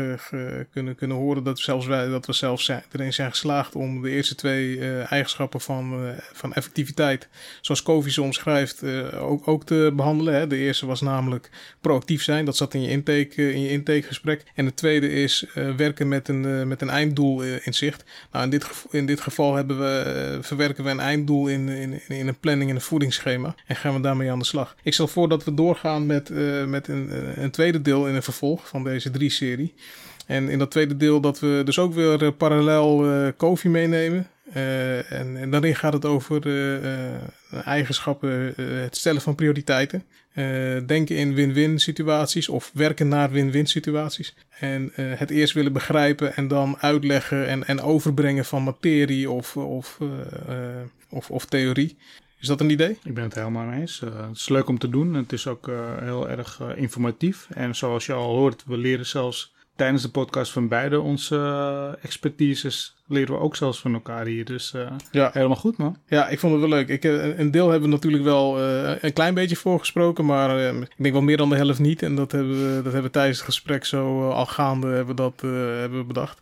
kunnen, 0.71 0.95
kunnen 0.95 1.17
horen 1.17 1.43
dat, 1.43 1.59
zelfs 1.59 1.85
wij, 1.85 2.07
dat 2.07 2.25
we 2.25 2.33
zelfs 2.33 2.65
zijn, 2.65 2.83
erin 2.91 3.13
zijn 3.13 3.29
geslaagd 3.29 3.75
om 3.75 4.01
de 4.01 4.09
eerste 4.09 4.35
twee 4.35 4.77
uh, 4.77 5.11
eigenschappen 5.11 5.61
van, 5.61 6.03
uh, 6.03 6.09
van 6.33 6.53
effectiviteit, 6.53 7.27
zoals 7.61 7.83
Covey 7.83 8.11
ze 8.11 8.21
omschrijft, 8.21 8.83
ook, 9.13 9.47
ook 9.47 9.65
te 9.65 9.91
behandelen. 9.95 10.33
Hè. 10.33 10.47
De 10.47 10.57
eerste 10.57 10.85
was 10.85 11.01
namelijk 11.01 11.49
proactief 11.81 12.23
zijn, 12.23 12.45
dat 12.45 12.57
zat 12.57 12.73
in 12.73 12.81
je, 12.81 12.89
intake, 12.89 13.53
in 13.53 13.61
je 13.61 13.69
intakegesprek. 13.69 14.43
En 14.55 14.65
de 14.65 14.73
tweede 14.73 15.09
is 15.09 15.45
werken 15.77 16.07
met 16.07 16.27
een, 16.27 16.67
met 16.67 16.81
een 16.81 16.89
einddoel 16.89 17.43
in 17.43 17.73
zicht. 17.73 18.03
Nou, 18.31 18.43
in, 18.43 18.49
dit, 18.49 18.85
in 18.91 19.05
dit 19.05 19.21
geval 19.21 19.55
hebben 19.55 19.79
we, 19.79 20.37
verwerken 20.41 20.83
we 20.83 20.89
een 20.89 20.99
einddoel 20.99 21.47
in, 21.47 21.69
in, 21.69 22.01
in 22.07 22.27
een 22.27 22.39
planning 22.39 22.69
in 22.69 22.75
een 22.75 22.81
voedingsschema 22.81 23.55
en 23.65 23.75
gaan 23.75 23.93
we 23.93 24.01
daarmee 24.01 24.31
aan 24.31 24.39
de 24.39 24.45
slag. 24.45 24.75
Ik 24.83 24.93
stel 24.93 25.07
voor 25.07 25.29
dat 25.29 25.43
we 25.43 25.53
doorgaan 25.53 26.05
met, 26.05 26.29
met 26.67 26.87
een 26.87 26.96
een, 26.97 27.43
een 27.43 27.51
tweede 27.51 27.81
deel 27.81 28.07
in 28.07 28.15
een 28.15 28.23
vervolg 28.23 28.67
van 28.67 28.83
deze 28.83 29.11
drie 29.11 29.29
serie. 29.29 29.73
En 30.27 30.49
in 30.49 30.59
dat 30.59 30.71
tweede 30.71 30.97
deel 30.97 31.21
dat 31.21 31.39
we 31.39 31.61
dus 31.65 31.79
ook 31.79 31.93
weer 31.93 32.23
uh, 32.23 32.29
parallel 32.37 33.05
uh, 33.05 33.27
Kofi 33.37 33.69
meenemen. 33.69 34.27
En, 34.53 35.37
en, 35.37 35.51
daarin 35.51 35.75
gaat 35.75 35.93
het 35.93 36.05
over 36.05 36.41
eigenschappen, 37.63 38.53
het 38.57 38.97
stellen 38.97 39.21
van 39.21 39.35
prioriteiten. 39.35 40.03
denken 40.85 41.15
in 41.15 41.33
win-win 41.33 41.79
situaties 41.79 42.49
of 42.49 42.71
werken 42.73 43.07
naar 43.07 43.31
win-win 43.31 43.67
situaties. 43.67 44.35
En 44.59 44.91
het 44.95 45.29
eerst 45.29 45.53
willen 45.53 45.73
begrijpen 45.73 46.35
en 46.35 46.47
dan 46.47 46.77
uitleggen 46.79 47.47
en, 47.47 47.67
en 47.67 47.81
overbrengen 47.81 48.45
van 48.45 48.63
materie 48.63 49.29
of, 49.29 49.57
of, 49.57 49.97
of, 51.09 51.29
of 51.29 51.45
theorie. 51.45 51.97
Is 52.39 52.47
dat 52.47 52.61
een 52.61 52.69
idee? 52.69 52.97
Ik 53.03 53.13
ben 53.13 53.23
het 53.23 53.35
helemaal 53.35 53.65
mee 53.65 53.79
eens. 53.79 54.01
Uh, 54.03 54.27
het 54.27 54.35
is 54.35 54.49
leuk 54.49 54.67
om 54.67 54.77
te 54.77 54.89
doen. 54.89 55.13
Het 55.13 55.33
is 55.33 55.47
ook 55.47 55.67
uh, 55.67 55.97
heel 55.97 56.29
erg 56.29 56.59
uh, 56.61 56.77
informatief. 56.77 57.47
En 57.49 57.75
zoals 57.75 58.05
je 58.05 58.13
al 58.13 58.35
hoort, 58.35 58.63
we 58.65 58.77
leren 58.77 59.05
zelfs 59.05 59.53
tijdens 59.77 60.01
de 60.01 60.09
podcast 60.09 60.51
van 60.51 60.67
beide 60.67 60.99
onze 61.01 61.97
expertises 62.01 62.95
leren 63.07 63.35
we 63.35 63.41
ook 63.41 63.55
zelfs 63.55 63.79
van 63.79 63.93
elkaar 63.93 64.25
hier. 64.25 64.45
Dus 64.45 64.73
uh, 64.75 64.87
ja. 65.11 65.29
helemaal 65.33 65.55
goed, 65.55 65.77
man. 65.77 65.97
Ja, 66.07 66.27
ik 66.27 66.39
vond 66.39 66.51
het 66.51 66.61
wel 66.61 66.69
leuk. 66.69 66.87
Ik, 66.87 67.03
een 67.37 67.51
deel 67.51 67.69
hebben 67.69 67.89
we 67.89 67.95
natuurlijk 67.95 68.23
wel 68.23 68.59
uh, 68.59 68.91
een 69.01 69.13
klein 69.13 69.33
beetje 69.33 69.55
voorgesproken, 69.55 70.25
maar 70.25 70.57
uh, 70.57 70.81
ik 70.81 70.87
denk 70.97 71.13
wel 71.13 71.23
meer 71.23 71.37
dan 71.37 71.49
de 71.49 71.55
helft 71.55 71.79
niet. 71.79 72.01
En 72.01 72.15
dat 72.15 72.31
hebben 72.31 72.53
we, 72.53 72.73
dat 72.75 72.83
hebben 72.83 73.03
we 73.03 73.09
tijdens 73.09 73.37
het 73.37 73.45
gesprek 73.45 73.85
zo 73.85 74.29
al 74.29 74.45
gaande 74.45 74.87
hebben 74.87 75.15
we 75.15 75.21
dat, 75.21 75.41
hebben 75.79 75.99
we 75.99 76.05
bedacht. 76.05 76.39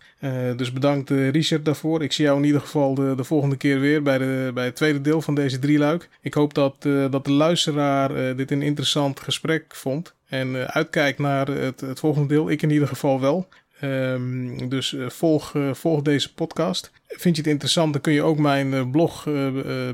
dus 0.57 0.73
bedankt 0.73 1.09
Richard 1.09 1.65
daarvoor. 1.65 2.03
Ik 2.03 2.11
zie 2.11 2.25
jou 2.25 2.37
in 2.37 2.45
ieder 2.45 2.61
geval 2.61 2.95
de, 2.95 3.13
de 3.15 3.23
volgende 3.23 3.57
keer 3.57 3.79
weer 3.79 4.01
bij, 4.01 4.17
de, 4.17 4.51
bij 4.53 4.65
het 4.65 4.75
tweede 4.75 5.01
deel 5.01 5.21
van 5.21 5.35
deze 5.35 5.59
drieluik. 5.59 6.09
Ik 6.21 6.33
hoop 6.33 6.53
dat, 6.53 6.75
dat 7.09 7.25
de 7.25 7.31
luisteraar 7.31 8.35
dit 8.35 8.51
een 8.51 8.61
interessant 8.61 9.19
gesprek 9.19 9.75
vond. 9.75 10.13
En 10.39 10.73
uitkijkt 10.73 11.19
naar 11.19 11.47
het, 11.47 11.81
het 11.81 11.99
volgende 11.99 12.27
deel. 12.27 12.49
Ik 12.49 12.61
in 12.61 12.69
ieder 12.69 12.87
geval 12.87 13.19
wel. 13.19 13.47
Um, 13.83 14.69
dus 14.69 14.91
uh, 14.91 15.09
volg, 15.09 15.53
uh, 15.53 15.73
volg 15.73 16.01
deze 16.01 16.33
podcast. 16.33 16.91
Vind 17.07 17.35
je 17.35 17.41
het 17.41 17.51
interessant, 17.51 17.93
dan 17.93 18.01
kun 18.01 18.13
je 18.13 18.21
ook 18.21 18.37
mijn 18.37 18.91
blog 18.91 19.23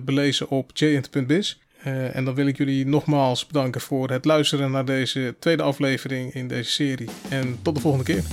belezen 0.02 0.50
op 0.50 0.72
jant.biz. 0.74 1.58
en 1.84 2.26
dan 2.26 2.36
wil 2.36 2.48
ik 2.48 2.58
jullie 2.58 2.88
nogmaals 2.88 3.48
bedanken 3.48 3.82
voor 3.82 4.10
het 4.10 4.26
luisteren 4.26 4.72
naar 4.72 4.86
deze 4.86 5.36
tweede 5.40 5.64
aflevering 5.64 6.34
in 6.34 6.48
deze 6.48 6.72
serie. 6.72 7.10
En 7.30 7.60
tot 7.62 7.76
de 7.76 7.82
volgende 7.82 8.06
keer. 8.06 8.24